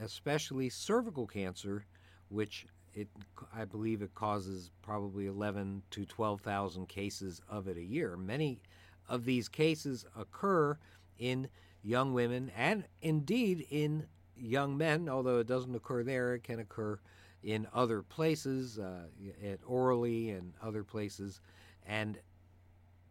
especially 0.00 0.68
cervical 0.68 1.26
cancer, 1.26 1.84
which 2.28 2.66
it 2.94 3.08
I 3.54 3.64
believe 3.64 4.02
it 4.02 4.14
causes 4.14 4.70
probably 4.82 5.26
11 5.26 5.82
to 5.90 6.04
12,000 6.04 6.88
cases 6.88 7.40
of 7.48 7.68
it 7.68 7.76
a 7.76 7.82
year. 7.82 8.16
Many 8.16 8.60
of 9.08 9.24
these 9.24 9.48
cases 9.48 10.04
occur 10.16 10.78
in 11.18 11.48
young 11.82 12.12
women 12.12 12.50
and 12.56 12.84
indeed 13.00 13.66
in 13.70 14.06
young 14.36 14.76
men, 14.76 15.08
although 15.08 15.38
it 15.38 15.46
doesn't 15.46 15.74
occur 15.74 16.02
there, 16.02 16.34
it 16.34 16.42
can 16.42 16.60
occur 16.60 16.98
in 17.42 17.66
other 17.72 18.02
places, 18.02 18.78
uh, 18.78 19.06
at 19.44 19.60
orally 19.66 20.30
and 20.30 20.52
other 20.62 20.84
places. 20.84 21.40
And 21.86 22.18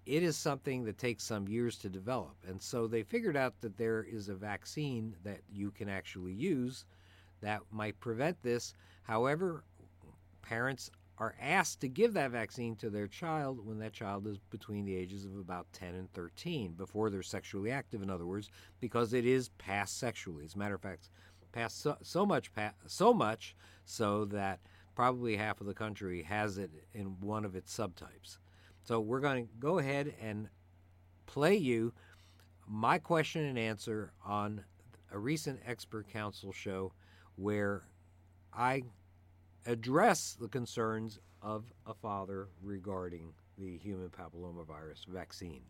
it 0.10 0.24
is 0.24 0.36
something 0.36 0.84
that 0.86 0.98
takes 0.98 1.24
some 1.24 1.48
years 1.48 1.78
to 1.78 1.88
develop. 1.88 2.36
And 2.48 2.60
so 2.60 2.88
they 2.88 3.04
figured 3.04 3.38
out 3.38 3.54
that 3.62 3.78
there 3.78 4.04
is 4.04 4.28
a 4.28 4.34
vaccine 4.34 5.16
that 5.24 5.42
you 5.52 5.70
can 5.70 5.88
actually 5.88 6.34
use 6.34 6.86
that 7.42 7.62
might 7.70 8.00
prevent 8.00 8.42
this. 8.42 8.74
However, 9.04 9.64
parents 10.42 10.90
are 11.20 11.36
asked 11.40 11.82
to 11.82 11.88
give 11.88 12.14
that 12.14 12.32
vaccine 12.32 12.76
to 12.78 12.90
their 12.90 13.06
child 13.06 13.64
when 13.64 13.78
that 13.80 13.94
child 13.94 14.26
is 14.26 14.40
between 14.50 14.84
the 14.84 14.96
ages 14.96 15.26
of 15.26 15.38
about 15.38 15.68
10 15.74 15.94
and 15.94 16.12
13, 16.14 16.72
before 16.72 17.12
they're 17.12 17.22
sexually 17.22 17.70
active, 17.70 18.02
in 18.02 18.10
other 18.10 18.26
words, 18.26 18.50
because 18.80 19.14
it 19.14 19.28
is 19.28 19.50
passed 19.60 20.00
sexually. 20.00 20.44
As 20.44 20.56
a 20.56 20.58
matter 20.58 20.76
of 20.76 20.82
fact, 20.82 21.10
passed 21.52 21.82
so, 21.82 21.98
so 22.02 22.26
much, 22.26 22.50
so 22.88 23.14
much 23.14 23.56
so 23.86 24.26
that 24.26 24.60
probably 24.96 25.36
half 25.36 25.62
of 25.62 25.68
the 25.68 25.74
country 25.74 26.24
has 26.24 26.58
it 26.58 26.72
in 26.96 27.20
one 27.20 27.46
of 27.46 27.56
its 27.56 27.78
subtypes. 27.78 28.40
So 28.90 29.00
we're 29.00 29.20
going 29.20 29.46
to 29.46 29.54
go 29.60 29.78
ahead 29.78 30.16
and 30.20 30.50
play 31.28 31.56
you 31.56 31.94
my 32.68 32.98
question 32.98 33.46
and 33.46 33.56
answer 33.56 34.14
on 34.26 34.64
a 35.12 35.20
recent 35.20 35.60
expert 35.64 36.10
council 36.12 36.52
show 36.52 36.92
where 37.36 37.84
I 38.52 38.82
address 39.68 40.36
the 40.42 40.48
concerns 40.48 41.20
of 41.44 41.72
a 41.86 41.94
father 41.94 42.48
regarding 42.64 43.32
the 43.60 43.78
human 43.78 44.10
papillomavirus 44.10 45.06
vaccine. 45.08 45.62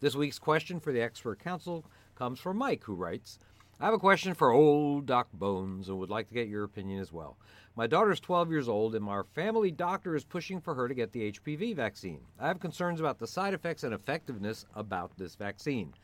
This 0.00 0.14
week's 0.14 0.38
question 0.38 0.78
for 0.78 0.92
the 0.92 1.00
expert 1.00 1.38
council 1.38 1.86
comes 2.16 2.38
from 2.38 2.58
Mike, 2.58 2.84
who 2.84 2.96
writes 2.96 3.38
I 3.82 3.86
have 3.86 3.94
a 3.94 3.98
question 3.98 4.34
for 4.34 4.50
old 4.50 5.06
Doc 5.06 5.28
Bones 5.32 5.88
and 5.88 5.98
would 5.98 6.10
like 6.10 6.28
to 6.28 6.34
get 6.34 6.48
your 6.48 6.64
opinion 6.64 7.00
as 7.00 7.14
well. 7.14 7.38
My 7.74 7.86
daughter 7.86 8.10
is 8.10 8.20
12 8.20 8.50
years 8.50 8.68
old, 8.68 8.94
and 8.94 9.08
our 9.08 9.24
family 9.24 9.70
doctor 9.70 10.14
is 10.14 10.22
pushing 10.22 10.60
for 10.60 10.74
her 10.74 10.86
to 10.86 10.92
get 10.92 11.12
the 11.12 11.32
HPV 11.32 11.74
vaccine. 11.74 12.20
I 12.38 12.48
have 12.48 12.60
concerns 12.60 13.00
about 13.00 13.18
the 13.18 13.26
side 13.26 13.54
effects 13.54 13.82
and 13.82 13.94
effectiveness 13.94 14.66
about 14.74 15.16
this 15.16 15.34
vaccine. 15.34 15.94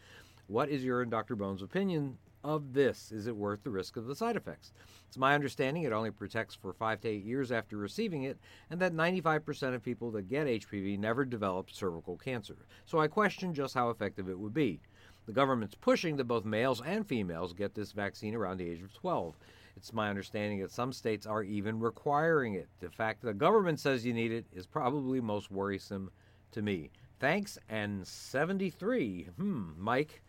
What 0.46 0.70
is 0.70 0.84
your 0.84 1.02
and 1.02 1.10
Dr. 1.10 1.36
Bones' 1.36 1.60
opinion 1.60 2.16
of 2.42 2.72
this? 2.72 3.12
Is 3.12 3.26
it 3.26 3.36
worth 3.36 3.62
the 3.62 3.68
risk 3.68 3.98
of 3.98 4.06
the 4.06 4.16
side 4.16 4.36
effects? 4.36 4.72
It's 5.06 5.18
my 5.18 5.34
understanding 5.34 5.82
it 5.82 5.92
only 5.92 6.10
protects 6.10 6.54
for 6.54 6.72
five 6.72 7.02
to 7.02 7.08
eight 7.08 7.24
years 7.24 7.52
after 7.52 7.76
receiving 7.76 8.22
it, 8.22 8.38
and 8.70 8.80
that 8.80 8.94
95% 8.94 9.74
of 9.74 9.82
people 9.82 10.10
that 10.12 10.30
get 10.30 10.46
HPV 10.46 10.98
never 10.98 11.26
develop 11.26 11.70
cervical 11.70 12.16
cancer. 12.16 12.56
So 12.86 13.00
I 13.00 13.08
question 13.08 13.52
just 13.52 13.74
how 13.74 13.90
effective 13.90 14.30
it 14.30 14.38
would 14.38 14.54
be. 14.54 14.80
The 15.26 15.32
government's 15.32 15.74
pushing 15.74 16.16
that 16.16 16.24
both 16.24 16.44
males 16.44 16.80
and 16.80 17.06
females 17.06 17.52
get 17.52 17.74
this 17.74 17.92
vaccine 17.92 18.34
around 18.34 18.58
the 18.58 18.68
age 18.68 18.82
of 18.82 18.94
12. 18.94 19.36
It's 19.76 19.92
my 19.92 20.08
understanding 20.08 20.60
that 20.60 20.70
some 20.70 20.92
states 20.92 21.26
are 21.26 21.42
even 21.42 21.80
requiring 21.80 22.54
it. 22.54 22.68
The 22.80 22.90
fact 22.90 23.20
that 23.20 23.28
the 23.28 23.34
government 23.34 23.80
says 23.80 24.06
you 24.06 24.14
need 24.14 24.32
it 24.32 24.46
is 24.54 24.66
probably 24.66 25.20
most 25.20 25.50
worrisome 25.50 26.10
to 26.52 26.62
me. 26.62 26.90
Thanks 27.18 27.58
and 27.68 28.06
73. 28.06 29.28
Hmm, 29.36 29.70
Mike. 29.76 30.22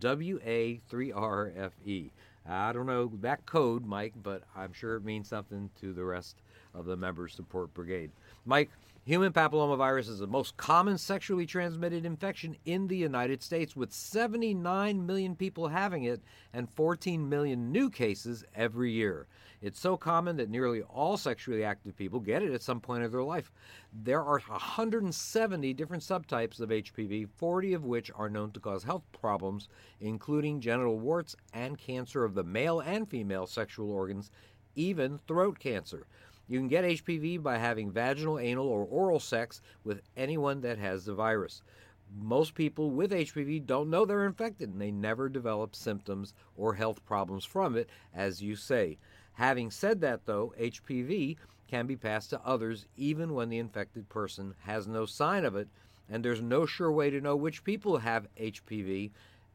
WA3RFE. 0.00 2.10
I 2.46 2.72
don't 2.72 2.86
know 2.86 3.10
that 3.20 3.46
code, 3.46 3.86
Mike, 3.86 4.14
but 4.22 4.42
I'm 4.54 4.72
sure 4.72 4.96
it 4.96 5.04
means 5.04 5.28
something 5.28 5.70
to 5.80 5.92
the 5.92 6.04
rest 6.04 6.42
of 6.74 6.84
the 6.84 6.96
Member 6.96 7.28
Support 7.28 7.72
Brigade. 7.74 8.10
Mike, 8.44 8.70
human 9.04 9.32
papillomavirus 9.32 10.08
is 10.08 10.18
the 10.18 10.26
most 10.26 10.56
common 10.56 10.96
sexually 10.96 11.44
transmitted 11.44 12.06
infection 12.06 12.56
in 12.64 12.88
the 12.88 12.96
United 12.96 13.42
States, 13.42 13.76
with 13.76 13.92
79 13.92 15.04
million 15.04 15.36
people 15.36 15.68
having 15.68 16.04
it 16.04 16.22
and 16.52 16.70
14 16.70 17.28
million 17.28 17.70
new 17.70 17.90
cases 17.90 18.44
every 18.54 18.92
year. 18.92 19.26
It's 19.60 19.80
so 19.80 19.96
common 19.96 20.36
that 20.36 20.50
nearly 20.50 20.82
all 20.82 21.16
sexually 21.16 21.64
active 21.64 21.96
people 21.96 22.20
get 22.20 22.42
it 22.42 22.52
at 22.52 22.62
some 22.62 22.80
point 22.80 23.02
of 23.02 23.12
their 23.12 23.22
life. 23.22 23.50
There 23.92 24.22
are 24.22 24.40
170 24.40 25.72
different 25.74 26.02
subtypes 26.02 26.60
of 26.60 26.70
HPV, 26.70 27.28
40 27.36 27.74
of 27.74 27.84
which 27.84 28.10
are 28.14 28.28
known 28.28 28.52
to 28.52 28.60
cause 28.60 28.84
health 28.84 29.04
problems, 29.12 29.68
including 30.00 30.60
genital 30.60 30.98
warts 30.98 31.36
and 31.52 31.78
cancer 31.78 32.24
of 32.24 32.34
the 32.34 32.44
male 32.44 32.80
and 32.80 33.08
female 33.08 33.46
sexual 33.46 33.90
organs, 33.90 34.30
even 34.74 35.18
throat 35.26 35.58
cancer. 35.58 36.06
You 36.46 36.58
can 36.58 36.68
get 36.68 36.84
HPV 36.84 37.42
by 37.42 37.56
having 37.56 37.90
vaginal, 37.90 38.38
anal, 38.38 38.68
or 38.68 38.84
oral 38.84 39.18
sex 39.18 39.62
with 39.82 40.02
anyone 40.16 40.60
that 40.60 40.78
has 40.78 41.04
the 41.04 41.14
virus. 41.14 41.62
Most 42.14 42.54
people 42.54 42.90
with 42.90 43.12
HPV 43.12 43.64
don't 43.64 43.88
know 43.88 44.04
they're 44.04 44.26
infected 44.26 44.70
and 44.70 44.80
they 44.80 44.90
never 44.90 45.28
develop 45.28 45.74
symptoms 45.74 46.34
or 46.56 46.74
health 46.74 47.04
problems 47.06 47.44
from 47.44 47.76
it, 47.76 47.88
as 48.12 48.42
you 48.42 48.56
say. 48.56 48.98
Having 49.32 49.70
said 49.70 50.00
that, 50.02 50.26
though, 50.26 50.52
HPV 50.60 51.38
can 51.66 51.86
be 51.86 51.96
passed 51.96 52.30
to 52.30 52.40
others 52.44 52.86
even 52.96 53.34
when 53.34 53.48
the 53.48 53.58
infected 53.58 54.08
person 54.08 54.54
has 54.60 54.86
no 54.86 55.06
sign 55.06 55.44
of 55.44 55.56
it, 55.56 55.68
and 56.08 56.24
there's 56.24 56.42
no 56.42 56.66
sure 56.66 56.92
way 56.92 57.10
to 57.10 57.20
know 57.20 57.34
which 57.34 57.64
people 57.64 57.98
have 57.98 58.28
HPV 58.36 59.10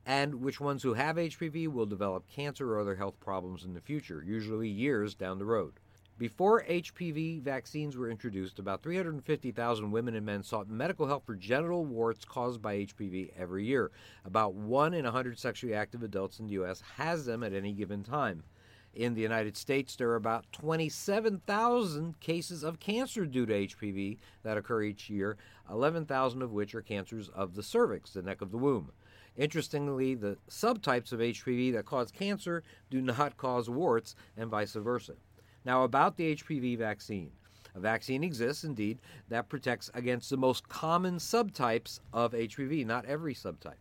and 0.05 0.41
which 0.41 0.59
ones 0.59 0.81
who 0.81 0.95
have 0.95 1.17
HPV 1.17 1.67
will 1.67 1.85
develop 1.85 2.27
cancer 2.27 2.73
or 2.73 2.79
other 2.79 2.95
health 2.95 3.19
problems 3.19 3.63
in 3.63 3.75
the 3.75 3.79
future, 3.79 4.23
usually 4.25 4.67
years 4.67 5.13
down 5.13 5.37
the 5.37 5.45
road. 5.45 5.73
Before 6.20 6.65
HPV 6.65 7.41
vaccines 7.43 7.95
were 7.95 8.09
introduced, 8.09 8.59
about 8.59 8.84
350,000 8.84 9.89
women 9.89 10.15
and 10.15 10.26
men 10.26 10.43
sought 10.43 10.67
medical 10.67 11.07
help 11.07 11.26
for 11.26 11.34
genital 11.34 11.86
warts 11.86 12.26
caused 12.26 12.61
by 12.61 12.80
HPV 12.80 13.32
every 13.38 13.63
year. 13.63 13.89
About 14.26 14.53
1 14.53 14.93
in 14.93 15.05
100 15.05 15.39
sexually 15.39 15.74
active 15.74 16.03
adults 16.03 16.41
in 16.41 16.47
the 16.47 16.53
U.S. 16.55 16.84
has 16.97 17.26
them 17.26 17.41
at 17.41 17.53
any 17.53 17.72
given 17.72 18.03
time. 18.03 18.43
In 18.93 19.13
the 19.13 19.22
United 19.22 19.55
States, 19.55 19.95
there 19.95 20.09
are 20.09 20.17
about 20.17 20.51
27,000 20.51 22.20
cases 22.20 22.63
of 22.63 22.82
cancer 22.82 23.26
due 23.26 23.45
to 23.45 23.53
HPV 23.53 24.17
that 24.43 24.57
occur 24.57 24.84
each 24.84 25.09
year, 25.09 25.38
11,000 25.72 26.41
of 26.41 26.51
which 26.51 26.76
are 26.76 26.82
cancers 26.82 27.30
of 27.30 27.55
the 27.55 27.63
cervix, 27.63 28.11
the 28.11 28.22
neck 28.22 28.41
of 28.41 28.51
the 28.51 28.57
womb. 28.57 28.91
Interestingly, 29.38 30.15
the 30.15 30.38
subtypes 30.49 31.13
of 31.13 31.22
HPV 31.22 31.72
that 31.72 31.86
cause 31.86 32.11
cancer 32.11 32.61
do 32.89 32.99
not 32.99 33.38
cause 33.38 33.70
warts, 33.70 34.15
and 34.36 34.49
vice 34.49 34.74
versa. 34.74 35.13
Now, 35.66 35.84
about 35.84 36.16
the 36.16 36.36
HPV 36.36 36.78
vaccine. 36.78 37.32
A 37.76 37.80
vaccine 37.80 38.24
exists, 38.24 38.64
indeed, 38.64 38.99
that 39.28 39.49
protects 39.49 39.91
against 39.93 40.30
the 40.30 40.38
most 40.38 40.68
common 40.68 41.18
subtypes 41.18 41.99
of 42.14 42.34
HPV, 42.34 42.86
not 42.86 43.05
every 43.05 43.36
subtype. 43.36 43.74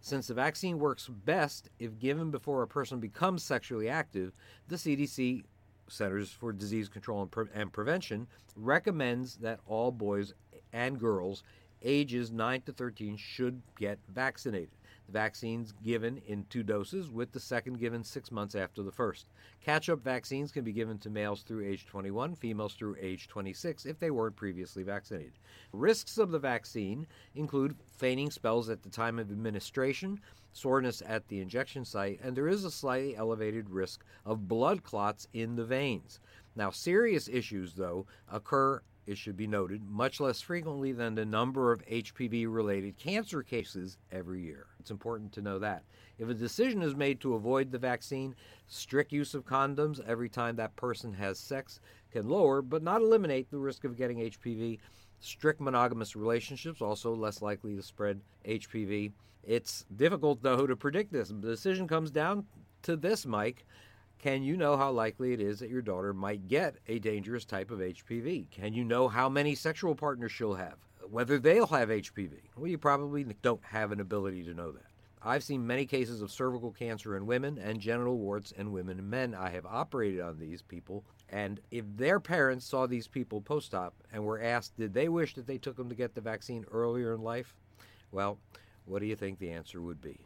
Since 0.00 0.26
the 0.26 0.34
vaccine 0.34 0.78
works 0.78 1.08
best 1.08 1.70
if 1.78 1.98
given 1.98 2.30
before 2.30 2.62
a 2.62 2.68
person 2.68 3.00
becomes 3.00 3.42
sexually 3.42 3.88
active, 3.88 4.32
the 4.68 4.76
CDC, 4.76 5.44
Centers 5.88 6.30
for 6.30 6.52
Disease 6.52 6.88
Control 6.88 7.22
and, 7.22 7.30
Pre- 7.30 7.46
and 7.54 7.72
Prevention, 7.72 8.26
recommends 8.56 9.36
that 9.36 9.60
all 9.66 9.90
boys 9.90 10.34
and 10.72 10.98
girls 10.98 11.42
ages 11.82 12.30
9 12.30 12.62
to 12.62 12.72
13 12.72 13.16
should 13.16 13.60
get 13.78 13.98
vaccinated. 14.08 14.70
The 15.06 15.12
vaccine's 15.12 15.72
given 15.72 16.22
in 16.26 16.44
two 16.44 16.62
doses, 16.62 17.10
with 17.10 17.32
the 17.32 17.40
second 17.40 17.78
given 17.78 18.02
six 18.02 18.30
months 18.30 18.54
after 18.54 18.82
the 18.82 18.90
first. 18.90 19.26
Catch 19.60 19.88
up 19.88 20.02
vaccines 20.02 20.50
can 20.50 20.64
be 20.64 20.72
given 20.72 20.98
to 20.98 21.10
males 21.10 21.42
through 21.42 21.66
age 21.66 21.86
21, 21.86 22.36
females 22.36 22.74
through 22.74 22.96
age 22.98 23.28
26 23.28 23.86
if 23.86 23.98
they 23.98 24.10
weren't 24.10 24.36
previously 24.36 24.82
vaccinated. 24.82 25.32
Risks 25.72 26.16
of 26.16 26.30
the 26.30 26.38
vaccine 26.38 27.06
include 27.34 27.76
fainting 27.96 28.30
spells 28.30 28.70
at 28.70 28.82
the 28.82 28.88
time 28.88 29.18
of 29.18 29.30
administration, 29.30 30.20
soreness 30.52 31.02
at 31.06 31.28
the 31.28 31.40
injection 31.40 31.84
site, 31.84 32.20
and 32.22 32.34
there 32.34 32.48
is 32.48 32.64
a 32.64 32.70
slightly 32.70 33.16
elevated 33.16 33.68
risk 33.68 34.04
of 34.24 34.48
blood 34.48 34.82
clots 34.82 35.28
in 35.32 35.56
the 35.56 35.64
veins. 35.64 36.20
Now, 36.56 36.70
serious 36.70 37.28
issues, 37.28 37.74
though, 37.74 38.06
occur 38.30 38.80
it 39.06 39.18
should 39.18 39.36
be 39.36 39.46
noted, 39.46 39.82
much 39.88 40.20
less 40.20 40.40
frequently 40.40 40.92
than 40.92 41.14
the 41.14 41.24
number 41.24 41.72
of 41.72 41.84
HPV 41.86 42.46
related 42.48 42.96
cancer 42.96 43.42
cases 43.42 43.98
every 44.10 44.42
year. 44.42 44.66
It's 44.80 44.90
important 44.90 45.32
to 45.32 45.42
know 45.42 45.58
that. 45.58 45.84
If 46.18 46.28
a 46.28 46.34
decision 46.34 46.82
is 46.82 46.94
made 46.94 47.20
to 47.20 47.34
avoid 47.34 47.70
the 47.70 47.78
vaccine, 47.78 48.34
strict 48.66 49.12
use 49.12 49.34
of 49.34 49.44
condoms 49.44 50.06
every 50.06 50.28
time 50.28 50.56
that 50.56 50.76
person 50.76 51.12
has 51.14 51.38
sex 51.38 51.80
can 52.10 52.28
lower 52.28 52.62
but 52.62 52.82
not 52.82 53.02
eliminate 53.02 53.50
the 53.50 53.58
risk 53.58 53.84
of 53.84 53.96
getting 53.96 54.18
HPV. 54.18 54.78
Strict 55.20 55.60
monogamous 55.60 56.14
relationships 56.14 56.80
also 56.80 57.14
less 57.14 57.42
likely 57.42 57.74
to 57.74 57.82
spread 57.82 58.20
HPV. 58.46 59.12
It's 59.42 59.84
difficult 59.96 60.42
though 60.42 60.66
to 60.66 60.76
predict 60.76 61.12
this. 61.12 61.28
The 61.28 61.34
decision 61.34 61.88
comes 61.88 62.10
down 62.10 62.46
to 62.82 62.96
this, 62.96 63.26
Mike. 63.26 63.66
Can 64.24 64.42
you 64.42 64.56
know 64.56 64.78
how 64.78 64.90
likely 64.90 65.34
it 65.34 65.40
is 65.42 65.58
that 65.58 65.68
your 65.68 65.82
daughter 65.82 66.14
might 66.14 66.48
get 66.48 66.76
a 66.88 66.98
dangerous 66.98 67.44
type 67.44 67.70
of 67.70 67.80
HPV? 67.80 68.50
Can 68.50 68.72
you 68.72 68.82
know 68.82 69.06
how 69.06 69.28
many 69.28 69.54
sexual 69.54 69.94
partners 69.94 70.32
she'll 70.32 70.54
have? 70.54 70.78
Whether 71.10 71.38
they'll 71.38 71.66
have 71.66 71.90
HPV? 71.90 72.30
Well, 72.56 72.66
you 72.66 72.78
probably 72.78 73.24
don't 73.42 73.62
have 73.62 73.92
an 73.92 74.00
ability 74.00 74.42
to 74.44 74.54
know 74.54 74.72
that. 74.72 74.86
I've 75.20 75.44
seen 75.44 75.66
many 75.66 75.84
cases 75.84 76.22
of 76.22 76.32
cervical 76.32 76.72
cancer 76.72 77.18
in 77.18 77.26
women 77.26 77.58
and 77.58 77.78
genital 77.78 78.16
warts 78.16 78.50
in 78.52 78.72
women 78.72 78.98
and 78.98 79.10
men. 79.10 79.34
I 79.34 79.50
have 79.50 79.66
operated 79.66 80.22
on 80.22 80.38
these 80.38 80.62
people, 80.62 81.04
and 81.28 81.60
if 81.70 81.84
their 81.94 82.18
parents 82.18 82.64
saw 82.64 82.86
these 82.86 83.06
people 83.06 83.42
post 83.42 83.74
op 83.74 83.92
and 84.10 84.24
were 84.24 84.40
asked, 84.40 84.74
did 84.78 84.94
they 84.94 85.10
wish 85.10 85.34
that 85.34 85.46
they 85.46 85.58
took 85.58 85.76
them 85.76 85.90
to 85.90 85.94
get 85.94 86.14
the 86.14 86.22
vaccine 86.22 86.64
earlier 86.72 87.12
in 87.12 87.20
life? 87.20 87.54
Well, 88.10 88.38
what 88.86 89.00
do 89.00 89.06
you 89.06 89.16
think 89.16 89.38
the 89.38 89.50
answer 89.50 89.82
would 89.82 90.00
be? 90.00 90.18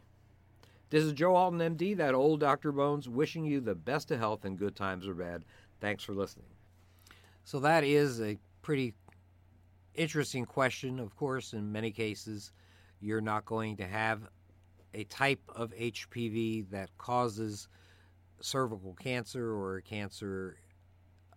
This 0.89 1.03
is 1.03 1.13
Joe 1.13 1.35
Alton, 1.35 1.59
MD, 1.59 1.95
that 1.97 2.15
old 2.15 2.39
Dr. 2.39 2.71
Bones, 2.71 3.07
wishing 3.07 3.45
you 3.45 3.61
the 3.61 3.75
best 3.75 4.09
of 4.09 4.17
health 4.17 4.43
in 4.43 4.55
good 4.55 4.75
times 4.75 5.07
or 5.07 5.13
bad. 5.13 5.45
Thanks 5.79 6.03
for 6.03 6.13
listening. 6.13 6.47
So, 7.43 7.59
that 7.59 7.83
is 7.83 8.19
a 8.21 8.37
pretty 8.63 8.95
interesting 9.93 10.45
question. 10.45 10.99
Of 10.99 11.15
course, 11.15 11.53
in 11.53 11.71
many 11.71 11.91
cases, 11.91 12.51
you're 12.99 13.21
not 13.21 13.45
going 13.45 13.77
to 13.77 13.85
have 13.85 14.29
a 14.95 15.03
type 15.05 15.41
of 15.47 15.71
HPV 15.75 16.71
that 16.71 16.89
causes 16.97 17.67
cervical 18.41 18.95
cancer 18.95 19.53
or 19.53 19.81
cancer 19.81 20.57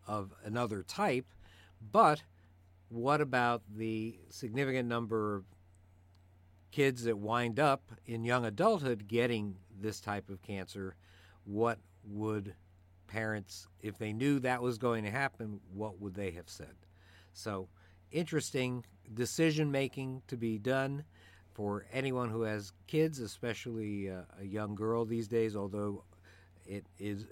of 0.07 0.33
another 0.45 0.83
type. 0.83 1.27
But 1.93 2.23
what 2.89 3.21
about 3.21 3.63
the 3.77 4.19
significant 4.31 4.89
number 4.89 5.37
of 5.37 5.45
kids 6.73 7.05
that 7.05 7.19
wind 7.19 7.61
up 7.61 7.83
in 8.07 8.25
young 8.25 8.45
adulthood 8.47 9.07
getting 9.07 9.55
this 9.81 10.01
type 10.01 10.29
of 10.29 10.43
cancer, 10.43 10.97
what 11.45 11.79
would 12.05 12.55
parents, 13.07 13.69
if 13.81 13.99
they 13.99 14.13
knew 14.13 14.41
that 14.41 14.63
was 14.63 14.79
going 14.79 15.05
to 15.05 15.11
happen, 15.11 15.61
what 15.73 16.01
would 16.01 16.15
they 16.15 16.31
have 16.33 16.49
said? 16.49 16.75
So, 17.35 17.69
interesting 18.11 18.85
decision 19.15 19.71
making 19.71 20.23
to 20.29 20.37
be 20.37 20.59
done 20.59 21.05
for 21.53 21.85
anyone 21.93 22.31
who 22.31 22.43
has 22.43 22.73
kids, 22.87 23.19
especially 23.21 24.11
uh, 24.11 24.23
a 24.41 24.45
young 24.45 24.75
girl 24.75 25.05
these 25.05 25.29
days, 25.29 25.55
although 25.55 26.05
it 26.67 26.87
is 26.99 27.27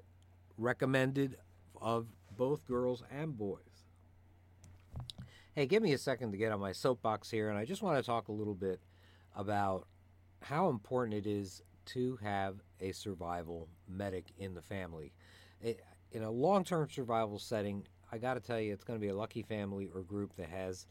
recommended 0.59 1.38
of 1.80 2.07
both 2.36 2.66
girls 2.66 3.03
and 3.11 3.36
boys. 3.36 3.59
Hey, 5.55 5.66
give 5.66 5.82
me 5.82 5.95
a 5.95 5.99
second 5.99 6.32
to 6.32 6.38
get 6.38 6.53
on 6.53 6.61
my 6.61 6.72
soapbox 6.72 7.30
here, 7.30 7.49
and 7.49 7.59
I 7.59 7.64
just 7.64 7.82
want 7.82 7.97
to 7.97 8.03
talk 8.03 8.28
a 8.28 8.32
little 8.32 8.55
bit 8.55 8.80
about 9.37 9.87
how 10.43 10.68
important 10.68 11.14
it 11.14 11.26
is 11.26 11.62
to 11.87 12.16
have 12.22 12.57
a 12.81 12.93
survival 12.93 13.68
medic 13.89 14.26
in 14.39 14.55
the 14.55 14.62
family. 14.62 15.12
It, 15.61 15.81
in 16.12 16.22
a 16.22 16.31
long 16.31 16.64
term 16.64 16.89
survival 16.91 17.39
setting, 17.39 17.87
I 18.12 18.18
got 18.18 18.35
to 18.35 18.41
tell 18.41 18.61
you, 18.61 18.72
it's 18.72 18.85
going 18.85 18.99
to 18.99 19.05
be 19.05 19.11
a 19.11 19.16
lucky 19.16 19.43
family 19.43 19.89
or 19.95 20.03
group 20.03 20.35
that 20.37 20.49
has 20.49 20.87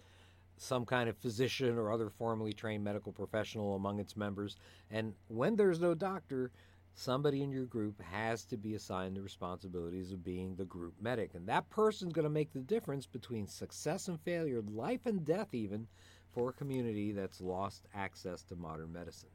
some 0.58 0.86
kind 0.86 1.10
of 1.10 1.18
physician 1.18 1.78
or 1.78 1.92
other 1.92 2.10
formally 2.10 2.54
trained 2.54 2.84
medical 2.84 3.12
professional 3.12 3.76
among 3.76 4.00
its 4.00 4.18
members. 4.18 4.58
And 4.92 5.14
when 5.28 5.56
there's 5.56 5.80
no 5.80 5.94
doctor, 5.94 6.52
somebody 6.96 7.42
in 7.42 7.52
your 7.52 7.66
group 7.66 8.02
has 8.02 8.44
to 8.46 8.58
be 8.58 8.76
assigned 8.76 9.16
the 9.16 9.22
responsibilities 9.22 10.12
of 10.12 10.24
being 10.24 10.56
the 10.56 10.66
group 10.66 10.94
medic. 11.02 11.34
And 11.34 11.48
that 11.48 11.70
person's 11.70 12.14
going 12.14 12.24
to 12.24 12.30
make 12.30 12.52
the 12.52 12.60
difference 12.60 13.06
between 13.06 13.48
success 13.48 14.10
and 14.10 14.20
failure, 14.20 14.62
life 14.62 15.06
and 15.06 15.24
death, 15.24 15.54
even 15.54 15.88
for 16.34 16.49
a 16.49 16.53
community 16.53 17.11
that's 17.11 17.41
lost 17.41 17.88
access 17.93 18.43
to 18.43 18.55
modern 18.55 18.91
medicine. 18.93 19.30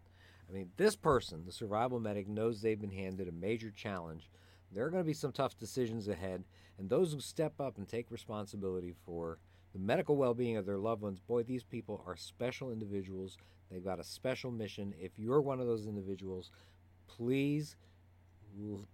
I 0.49 0.53
mean, 0.53 0.71
this 0.77 0.97
person, 0.97 1.45
the 1.45 1.53
survival 1.53 2.01
medic, 2.01 2.29
knows 2.29 2.61
they've 2.61 2.81
been 2.81 2.91
handed 2.91 3.29
a 3.29 3.33
major 3.33 3.71
challenge. 3.71 4.31
There 4.73 4.85
are 4.85 4.91
going 4.91 5.03
to 5.03 5.07
be 5.07 5.15
some 5.15 5.33
tough 5.33 5.59
decisions 5.59 6.09
ahead, 6.09 6.45
and 6.79 6.89
those 6.89 7.13
who 7.13 7.21
step 7.21 7.61
up 7.61 7.79
and 7.79 7.89
take 7.89 8.11
responsibility 8.11 8.95
for 9.07 9.39
the 9.73 9.79
medical 9.79 10.17
well 10.17 10.35
being 10.35 10.57
of 10.57 10.67
their 10.67 10.79
loved 10.79 11.03
ones, 11.03 11.21
boy, 11.21 11.43
these 11.43 11.65
people 11.65 12.03
are 12.07 12.17
special 12.17 12.71
individuals. 12.71 13.37
They've 13.71 13.85
got 13.85 14.01
a 14.01 14.05
special 14.05 14.51
mission. 14.51 14.95
If 15.01 15.19
you're 15.19 15.41
one 15.41 15.61
of 15.61 15.67
those 15.67 15.87
individuals, 15.87 16.51
please, 17.09 17.77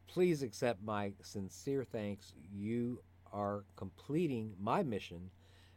please 0.06 0.42
accept 0.42 0.82
my 0.82 1.12
sincere 1.22 1.84
thanks. 1.84 2.32
You 2.52 3.02
are 3.32 3.64
completing 3.76 4.54
my 4.58 4.82
mission 4.82 5.30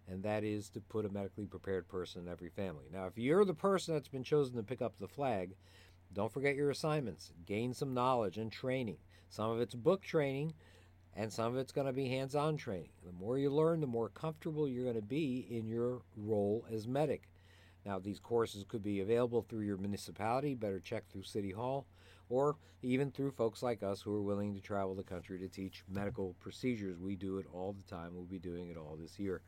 and 0.08 0.24
that 0.24 0.44
is 0.44 0.70
to 0.70 0.82
put 0.82 1.06
a 1.06 1.10
medically 1.10 1.46
prepared 1.46 1.88
person 1.88 2.24
in 2.24 2.32
every 2.32 2.50
family. 2.50 2.86
Now, 2.92 3.08
if 3.08 3.18
you're 3.18 3.46
the 3.46 3.54
person 3.54 3.94
that's 3.94 4.08
been 4.08 4.24
chosen 4.24 4.56
to 4.56 4.64
pick 4.64 4.82
up 4.82 4.98
the 4.98 5.08
flag, 5.08 5.56
don't 6.14 6.32
forget 6.32 6.56
your 6.56 6.70
assignments. 6.70 7.32
Gain 7.46 7.74
some 7.74 7.94
knowledge 7.94 8.38
and 8.38 8.52
training. 8.52 8.98
Some 9.30 9.50
of 9.52 9.60
it's 9.60 9.76
book 9.76 10.04
training, 10.04 10.54
and 11.16 11.32
some 11.32 11.54
of 11.54 11.58
it's 11.58 11.72
going 11.72 11.88
to 11.88 11.94
be 11.94 12.10
hands 12.10 12.36
on 12.36 12.58
training. 12.58 12.92
The 13.06 13.12
more 13.12 13.38
you 13.38 13.50
learn, 13.50 13.82
the 13.82 13.88
more 13.88 14.10
comfortable 14.10 14.68
you're 14.68 14.84
going 14.84 14.96
to 14.96 15.02
be 15.02 15.48
in 15.50 15.68
your 15.68 16.02
role 16.16 16.66
as 16.72 16.88
medic. 16.88 17.30
Now, 17.86 18.00
these 18.00 18.20
courses 18.20 18.64
could 18.68 18.84
be 18.84 19.02
available 19.02 19.42
through 19.42 19.66
your 19.66 19.78
municipality, 19.78 20.56
better 20.56 20.80
check 20.80 21.04
through 21.10 21.24
City 21.24 21.52
Hall, 21.52 21.86
or 22.30 22.56
even 22.82 23.12
through 23.12 23.32
folks 23.32 23.62
like 23.62 23.84
us 23.84 24.02
who 24.02 24.14
are 24.14 24.22
willing 24.22 24.54
to 24.56 24.62
travel 24.62 24.96
the 24.96 25.04
country 25.04 25.40
to 25.40 25.48
teach 25.48 25.84
medical 25.90 26.36
procedures. 26.40 26.98
We 26.98 27.16
do 27.16 27.38
it 27.38 27.46
all 27.54 27.74
the 27.74 27.96
time. 27.96 28.12
We'll 28.14 28.24
be 28.24 28.40
doing 28.40 28.70
it 28.70 28.78
all 28.78 28.98
this 29.00 29.20
year. 29.20 29.42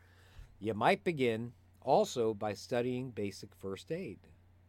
You 0.60 0.74
might 0.74 1.04
begin 1.04 1.52
also 1.82 2.34
by 2.34 2.54
studying 2.54 3.12
basic 3.12 3.54
first 3.56 3.92
aid 3.92 4.20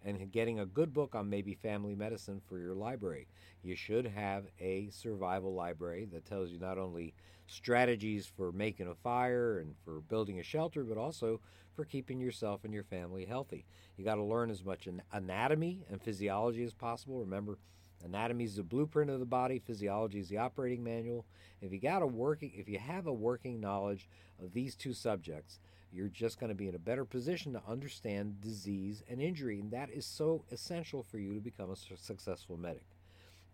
and 0.04 0.30
getting 0.32 0.58
a 0.60 0.66
good 0.66 0.92
book 0.92 1.14
on 1.14 1.30
maybe 1.30 1.54
family 1.54 1.94
medicine 1.94 2.40
for 2.46 2.58
your 2.58 2.74
library. 2.74 3.28
You 3.62 3.76
should 3.76 4.06
have 4.06 4.46
a 4.60 4.90
survival 4.90 5.54
library 5.54 6.06
that 6.12 6.24
tells 6.26 6.50
you 6.50 6.58
not 6.58 6.78
only 6.78 7.14
strategies 7.46 8.26
for 8.26 8.52
making 8.52 8.88
a 8.88 8.94
fire 8.94 9.60
and 9.60 9.74
for 9.84 10.00
building 10.00 10.40
a 10.40 10.42
shelter, 10.42 10.82
but 10.84 10.98
also 10.98 11.40
for 11.74 11.84
keeping 11.84 12.20
yourself 12.20 12.64
and 12.64 12.74
your 12.74 12.84
family 12.84 13.24
healthy. 13.24 13.64
You 13.96 14.04
got 14.04 14.16
to 14.16 14.24
learn 14.24 14.50
as 14.50 14.64
much 14.64 14.88
anatomy 15.12 15.84
and 15.88 16.02
physiology 16.02 16.64
as 16.64 16.74
possible. 16.74 17.20
Remember, 17.20 17.58
Anatomy 18.04 18.44
is 18.44 18.56
the 18.56 18.62
blueprint 18.62 19.10
of 19.10 19.20
the 19.20 19.26
body, 19.26 19.58
physiology 19.58 20.18
is 20.20 20.28
the 20.28 20.38
operating 20.38 20.84
manual. 20.84 21.26
If 21.60 21.72
you 21.72 21.80
got 21.80 22.02
a 22.02 22.06
working 22.06 22.52
if 22.54 22.68
you 22.68 22.78
have 22.78 23.06
a 23.06 23.12
working 23.12 23.60
knowledge 23.60 24.08
of 24.42 24.52
these 24.52 24.76
two 24.76 24.92
subjects, 24.92 25.60
you're 25.92 26.08
just 26.08 26.38
going 26.38 26.48
to 26.48 26.54
be 26.54 26.68
in 26.68 26.74
a 26.74 26.78
better 26.78 27.04
position 27.04 27.52
to 27.52 27.62
understand 27.66 28.40
disease 28.40 29.02
and 29.08 29.20
injury, 29.20 29.60
and 29.60 29.70
that 29.70 29.90
is 29.90 30.04
so 30.04 30.44
essential 30.50 31.02
for 31.02 31.18
you 31.18 31.34
to 31.34 31.40
become 31.40 31.70
a 31.70 31.76
successful 31.76 32.56
medic. 32.56 32.86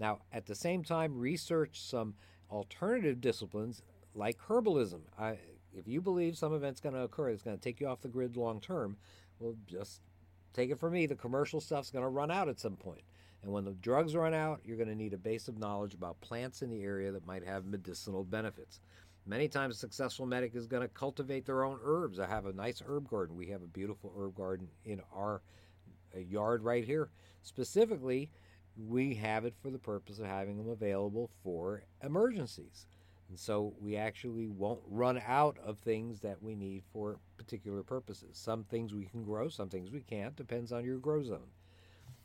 Now, 0.00 0.20
at 0.32 0.46
the 0.46 0.54
same 0.54 0.82
time, 0.82 1.16
research 1.16 1.80
some 1.80 2.14
alternative 2.50 3.20
disciplines 3.20 3.82
like 4.14 4.38
herbalism. 4.48 5.02
I, 5.18 5.38
if 5.72 5.86
you 5.86 6.00
believe 6.00 6.36
some 6.36 6.54
event's 6.54 6.80
going 6.80 6.94
to 6.94 7.02
occur 7.02 7.30
that's 7.30 7.42
going 7.42 7.56
to 7.56 7.62
take 7.62 7.80
you 7.80 7.86
off 7.86 8.00
the 8.00 8.08
grid 8.08 8.36
long 8.36 8.60
term, 8.60 8.96
well, 9.38 9.54
just 9.66 10.00
take 10.52 10.70
it 10.70 10.80
from 10.80 10.92
me. 10.92 11.06
The 11.06 11.14
commercial 11.14 11.60
stuff's 11.60 11.90
going 11.90 12.04
to 12.04 12.08
run 12.08 12.30
out 12.30 12.48
at 12.48 12.60
some 12.60 12.76
point. 12.76 13.02
And 13.42 13.52
when 13.52 13.64
the 13.64 13.72
drugs 13.72 14.14
run 14.14 14.34
out, 14.34 14.60
you're 14.64 14.76
going 14.76 14.88
to 14.88 14.94
need 14.94 15.14
a 15.14 15.18
base 15.18 15.48
of 15.48 15.58
knowledge 15.58 15.94
about 15.94 16.20
plants 16.20 16.62
in 16.62 16.70
the 16.70 16.82
area 16.82 17.10
that 17.10 17.26
might 17.26 17.44
have 17.44 17.64
medicinal 17.64 18.22
benefits. 18.22 18.80
Many 19.24 19.46
times, 19.46 19.76
a 19.76 19.78
successful 19.78 20.26
medic 20.26 20.56
is 20.56 20.66
going 20.66 20.82
to 20.82 20.88
cultivate 20.88 21.46
their 21.46 21.64
own 21.64 21.78
herbs. 21.84 22.18
I 22.18 22.26
have 22.26 22.46
a 22.46 22.52
nice 22.52 22.82
herb 22.84 23.08
garden. 23.08 23.36
We 23.36 23.46
have 23.48 23.62
a 23.62 23.68
beautiful 23.68 24.12
herb 24.18 24.34
garden 24.34 24.68
in 24.84 25.00
our 25.14 25.42
uh, 26.14 26.18
yard 26.18 26.64
right 26.64 26.84
here. 26.84 27.08
Specifically, 27.42 28.30
we 28.76 29.14
have 29.14 29.44
it 29.44 29.54
for 29.62 29.70
the 29.70 29.78
purpose 29.78 30.18
of 30.18 30.26
having 30.26 30.56
them 30.56 30.68
available 30.68 31.30
for 31.42 31.84
emergencies. 32.02 32.86
And 33.28 33.38
so 33.38 33.74
we 33.80 33.96
actually 33.96 34.48
won't 34.48 34.82
run 34.88 35.22
out 35.26 35.56
of 35.64 35.78
things 35.78 36.20
that 36.20 36.42
we 36.42 36.54
need 36.54 36.82
for 36.92 37.18
particular 37.36 37.82
purposes. 37.82 38.36
Some 38.36 38.64
things 38.64 38.92
we 38.92 39.06
can 39.06 39.22
grow, 39.22 39.48
some 39.48 39.68
things 39.68 39.90
we 39.90 40.00
can't, 40.00 40.36
depends 40.36 40.72
on 40.72 40.84
your 40.84 40.98
grow 40.98 41.22
zone. 41.22 41.48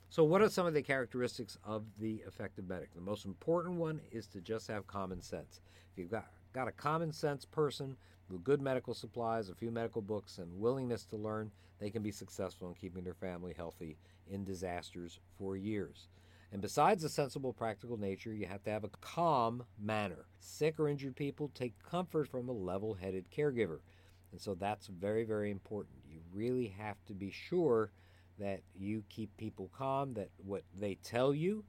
So, 0.09 0.23
what 0.23 0.41
are 0.41 0.49
some 0.49 0.65
of 0.65 0.73
the 0.73 0.81
characteristics 0.81 1.57
of 1.65 1.83
the 1.99 2.23
effective 2.25 2.67
medic? 2.67 2.93
The 2.93 3.01
most 3.01 3.25
important 3.25 3.75
one 3.75 3.99
is 4.11 4.25
to 4.27 4.41
just 4.41 4.67
have 4.67 4.87
common 4.87 5.21
sense. 5.21 5.61
If 5.91 5.97
you've 5.97 6.11
got, 6.11 6.27
got 6.57 6.67
a 6.67 6.71
common 6.71 7.11
sense 7.11 7.45
person 7.45 7.95
with 8.31 8.43
good 8.43 8.59
medical 8.59 8.95
supplies, 8.95 9.47
a 9.47 9.53
few 9.53 9.69
medical 9.69 10.01
books, 10.01 10.39
and 10.39 10.59
willingness 10.59 11.05
to 11.05 11.15
learn, 11.15 11.51
they 11.79 11.91
can 11.91 12.01
be 12.01 12.11
successful 12.11 12.67
in 12.67 12.73
keeping 12.73 13.03
their 13.03 13.13
family 13.13 13.53
healthy 13.55 13.95
in 14.31 14.43
disasters 14.43 15.19
for 15.37 15.55
years. 15.55 16.07
And 16.51 16.59
besides 16.59 17.03
a 17.03 17.09
sensible, 17.09 17.53
practical 17.53 17.95
nature, 17.95 18.33
you 18.33 18.47
have 18.47 18.63
to 18.63 18.71
have 18.71 18.83
a 18.83 18.89
calm 19.01 19.65
manner. 19.79 20.25
Sick 20.39 20.79
or 20.79 20.89
injured 20.89 21.15
people 21.15 21.51
take 21.53 21.75
comfort 21.83 22.27
from 22.27 22.49
a 22.49 22.53
level 22.53 22.95
headed 22.95 23.25
caregiver. 23.29 23.81
And 24.31 24.41
so 24.41 24.55
that's 24.55 24.87
very, 24.87 25.25
very 25.25 25.51
important. 25.51 25.97
You 26.09 26.21
really 26.33 26.73
have 26.79 26.97
to 27.05 27.13
be 27.13 27.29
sure 27.29 27.91
that 28.39 28.61
you 28.75 29.03
keep 29.09 29.29
people 29.37 29.69
calm, 29.77 30.15
that 30.15 30.29
what 30.43 30.63
they 30.75 30.95
tell 31.03 31.35
you 31.35 31.63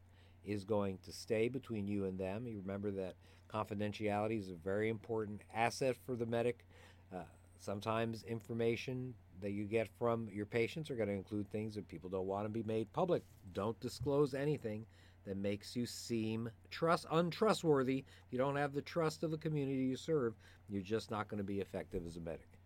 is 0.47 0.64
going 0.64 0.97
to 1.05 1.12
stay 1.12 1.49
between 1.49 1.86
you 1.86 2.07
and 2.07 2.18
them. 2.18 2.47
You 2.47 2.62
remember 2.62 2.91
that 2.93 3.16
confidentiality 3.49 4.38
is 4.38 4.51
a 4.51 4.55
very 4.55 4.88
important 4.88 5.42
asset 5.55 5.96
for 6.07 6.14
the 6.14 6.26
medic. 6.26 6.64
Uh, 7.12 7.22
sometimes 7.59 8.24
information 8.24 9.14
that 9.40 9.53
you 9.53 9.64
get 9.64 9.88
from 9.99 10.28
your 10.30 10.46
patients 10.46 10.90
are 10.90 10.96
going 10.96 11.09
to 11.09 11.14
include 11.14 11.51
things 11.51 11.74
that 11.74 11.88
people 11.88 12.11
don't 12.11 12.26
want 12.26 12.44
to 12.44 12.49
be 12.49 12.62
made 12.62 12.92
public. 12.92 13.22
Don't 13.53 13.78
disclose 13.80 14.34
anything 14.34 14.84
that 15.26 15.36
makes 15.36 15.76
you 15.76 15.86
seem 15.86 16.51
trust 16.70 17.07
untrustworthy. 17.11 17.99
If 17.99 18.32
you 18.32 18.38
don't 18.38 18.57
have 18.57 18.72
the 18.72 18.82
trust 18.82 19.22
of 19.22 19.30
the 19.30 19.38
community 19.38 19.78
you 19.78 19.96
serve, 19.96 20.34
you're 20.68 20.82
just 20.82 21.11
not 21.11 21.28
going 21.28 21.38
to 21.38 21.44
be 21.44 21.61
effective 21.61 22.07
as 22.07 22.16
a 22.16 22.20
medic. 22.20 22.59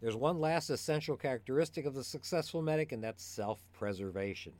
There's 0.00 0.16
one 0.16 0.38
last 0.38 0.70
essential 0.70 1.16
characteristic 1.16 1.86
of 1.86 1.94
the 1.94 2.04
successful 2.04 2.62
medic, 2.62 2.92
and 2.92 3.02
that's 3.02 3.24
self-preservation. 3.24 4.52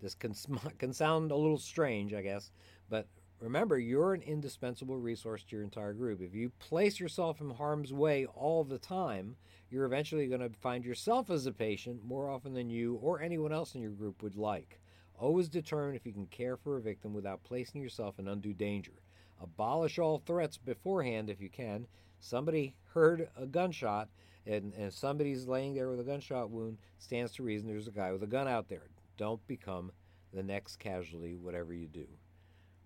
This 0.00 0.14
can, 0.14 0.34
can 0.78 0.92
sound 0.92 1.30
a 1.30 1.36
little 1.36 1.58
strange, 1.58 2.14
I 2.14 2.22
guess, 2.22 2.50
but 2.88 3.06
remember, 3.40 3.78
you're 3.78 4.14
an 4.14 4.22
indispensable 4.22 4.96
resource 4.96 5.42
to 5.44 5.56
your 5.56 5.64
entire 5.64 5.92
group. 5.92 6.20
If 6.20 6.34
you 6.34 6.50
place 6.58 7.00
yourself 7.00 7.40
in 7.40 7.50
harm's 7.50 7.92
way 7.92 8.26
all 8.26 8.64
the 8.64 8.78
time, 8.78 9.36
you're 9.70 9.86
eventually 9.86 10.26
going 10.26 10.40
to 10.40 10.50
find 10.50 10.84
yourself 10.84 11.30
as 11.30 11.46
a 11.46 11.52
patient 11.52 12.04
more 12.04 12.28
often 12.28 12.54
than 12.54 12.70
you 12.70 12.96
or 12.96 13.20
anyone 13.20 13.52
else 13.52 13.74
in 13.74 13.80
your 13.80 13.92
group 13.92 14.22
would 14.22 14.36
like. 14.36 14.80
Always 15.18 15.48
determine 15.48 15.94
if 15.94 16.06
you 16.06 16.12
can 16.12 16.26
care 16.26 16.56
for 16.56 16.76
a 16.76 16.82
victim 16.82 17.12
without 17.12 17.44
placing 17.44 17.80
yourself 17.80 18.18
in 18.18 18.28
undue 18.28 18.54
danger. 18.54 18.92
Abolish 19.40 19.98
all 19.98 20.18
threats 20.18 20.56
beforehand 20.56 21.30
if 21.30 21.40
you 21.40 21.48
can. 21.48 21.86
Somebody 22.18 22.74
heard 22.92 23.28
a 23.36 23.46
gunshot 23.46 24.08
and, 24.46 24.72
and 24.74 24.92
somebody's 24.92 25.46
laying 25.46 25.74
there 25.74 25.90
with 25.90 26.00
a 26.00 26.04
gunshot 26.04 26.50
wound, 26.50 26.78
stands 26.98 27.32
to 27.32 27.42
reason 27.42 27.68
there's 27.68 27.88
a 27.88 27.92
guy 27.92 28.12
with 28.12 28.22
a 28.22 28.26
gun 28.26 28.48
out 28.48 28.68
there. 28.68 28.88
Don't 29.16 29.46
become 29.46 29.92
the 30.32 30.42
next 30.42 30.78
casualty, 30.78 31.34
whatever 31.34 31.74
you 31.74 31.86
do. 31.86 32.06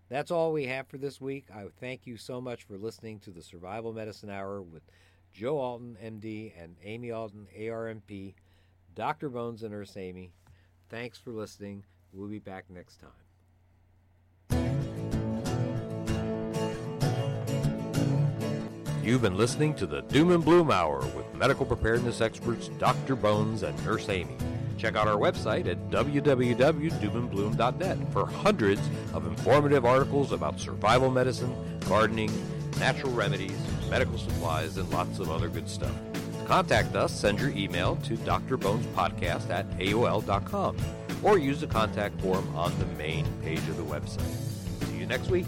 That's 0.09 0.30
all 0.30 0.52
we 0.52 0.66
have 0.66 0.86
for 0.86 0.98
this 0.98 1.20
week. 1.20 1.46
I 1.55 1.66
thank 1.80 2.07
you 2.07 2.16
so 2.16 2.40
much 2.40 2.64
for 2.64 2.76
listening 2.76 3.20
to 3.20 3.30
the 3.30 3.42
Survival 3.42 3.92
Medicine 3.92 4.30
Hour 4.30 4.61
with 4.61 4.82
Joe 5.32 5.59
Alton, 5.59 5.96
MD, 6.02 6.52
and 6.62 6.76
Amy 6.84 7.11
Alton, 7.11 7.48
ARNP, 7.59 8.34
Dr. 8.94 9.28
Bones 9.28 9.62
and 9.62 9.72
Nurse 9.72 9.96
Amy. 9.96 10.32
Thanks 10.88 11.18
for 11.18 11.30
listening. 11.30 11.84
We'll 12.12 12.28
be 12.28 12.38
back 12.38 12.66
next 12.70 13.00
time. 13.00 13.11
You've 19.02 19.22
been 19.22 19.36
listening 19.36 19.74
to 19.74 19.86
the 19.86 20.00
Doom 20.02 20.30
and 20.30 20.42
Bloom 20.42 20.70
Hour 20.70 21.00
with 21.14 21.34
medical 21.34 21.66
preparedness 21.66 22.20
experts 22.20 22.68
Dr. 22.78 23.16
Bones 23.16 23.62
and 23.62 23.84
Nurse 23.84 24.09
Amy. 24.09 24.36
Check 24.85 24.97
out 24.97 25.09
our 25.09 25.16
website 25.16 25.66
at 25.66 25.89
www.doomandbloom.net 25.89 27.99
for 28.12 28.26
hundreds 28.26 28.82
of 29.14 29.26
informative 29.26 29.87
articles 29.87 30.30
about 30.30 30.61
survival 30.61 31.11
medicine, 31.11 31.55
gardening, 31.89 32.30
natural 32.78 33.11
remedies, 33.12 33.57
medical 33.89 34.18
supplies, 34.18 34.76
and 34.76 34.87
lots 34.91 35.20
of 35.20 35.30
other 35.30 35.49
good 35.49 35.70
stuff. 35.70 35.95
Contact 36.45 36.95
us, 36.97 37.18
send 37.18 37.41
your 37.41 37.49
email 37.53 37.97
to 38.05 38.18
drbonespodcast 38.18 39.49
at 39.49 39.66
AOL.com 39.78 40.76
or 41.22 41.39
use 41.39 41.62
the 41.62 41.66
contact 41.66 42.20
form 42.20 42.47
on 42.55 42.78
the 42.78 42.85
main 42.99 43.24
page 43.43 43.61
of 43.61 43.78
the 43.78 43.85
website. 43.85 44.20
See 44.87 44.99
you 44.99 45.07
next 45.07 45.30
week. 45.30 45.47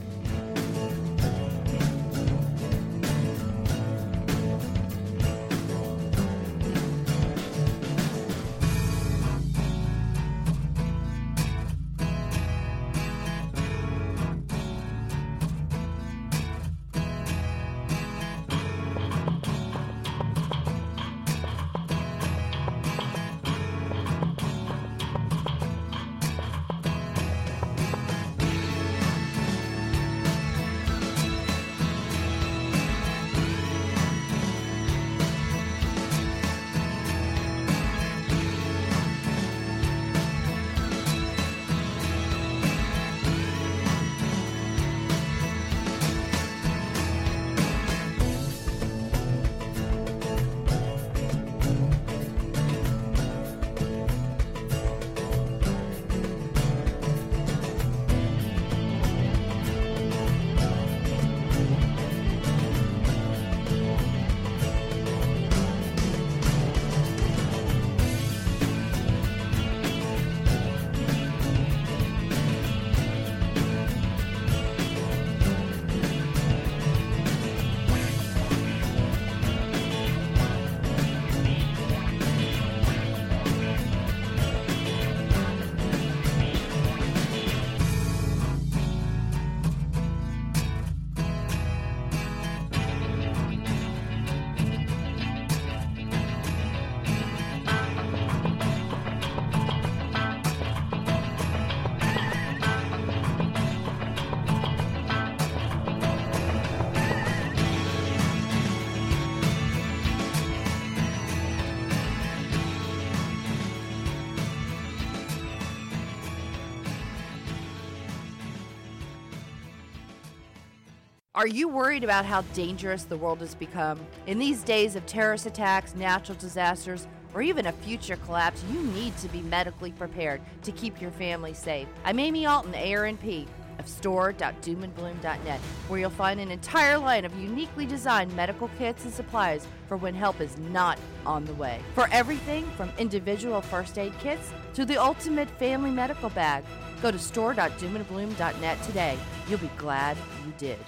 Are 121.46 121.58
you 121.58 121.68
worried 121.68 122.02
about 122.02 122.24
how 122.24 122.42
dangerous 122.54 123.04
the 123.04 123.16
world 123.16 123.38
has 123.38 123.54
become? 123.54 124.04
In 124.26 124.40
these 124.40 124.64
days 124.64 124.96
of 124.96 125.06
terrorist 125.06 125.46
attacks, 125.46 125.94
natural 125.94 126.36
disasters, 126.36 127.06
or 127.32 127.40
even 127.40 127.66
a 127.66 127.72
future 127.72 128.16
collapse, 128.16 128.64
you 128.68 128.82
need 128.82 129.16
to 129.18 129.28
be 129.28 129.42
medically 129.42 129.92
prepared 129.92 130.40
to 130.64 130.72
keep 130.72 131.00
your 131.00 131.12
family 131.12 131.54
safe. 131.54 131.86
I'm 132.04 132.18
Amy 132.18 132.46
Alton, 132.46 132.72
ARNP 132.72 133.46
of 133.78 133.86
store.doomandbloom.net, 133.86 135.60
where 135.86 136.00
you'll 136.00 136.10
find 136.10 136.40
an 136.40 136.50
entire 136.50 136.98
line 136.98 137.24
of 137.24 137.32
uniquely 137.38 137.86
designed 137.86 138.34
medical 138.34 138.68
kits 138.76 139.04
and 139.04 139.14
supplies 139.14 139.68
for 139.86 139.96
when 139.96 140.16
help 140.16 140.40
is 140.40 140.58
not 140.58 140.98
on 141.24 141.44
the 141.44 141.54
way. 141.54 141.80
For 141.94 142.08
everything 142.10 142.68
from 142.70 142.90
individual 142.98 143.60
first 143.60 144.00
aid 144.00 144.18
kits 144.18 144.50
to 144.74 144.84
the 144.84 145.00
ultimate 145.00 145.50
family 145.60 145.92
medical 145.92 146.30
bag, 146.30 146.64
go 147.00 147.12
to 147.12 147.20
store.doomandbloom.net 147.20 148.82
today. 148.82 149.16
You'll 149.48 149.60
be 149.60 149.70
glad 149.76 150.16
you 150.44 150.52
did. 150.58 150.80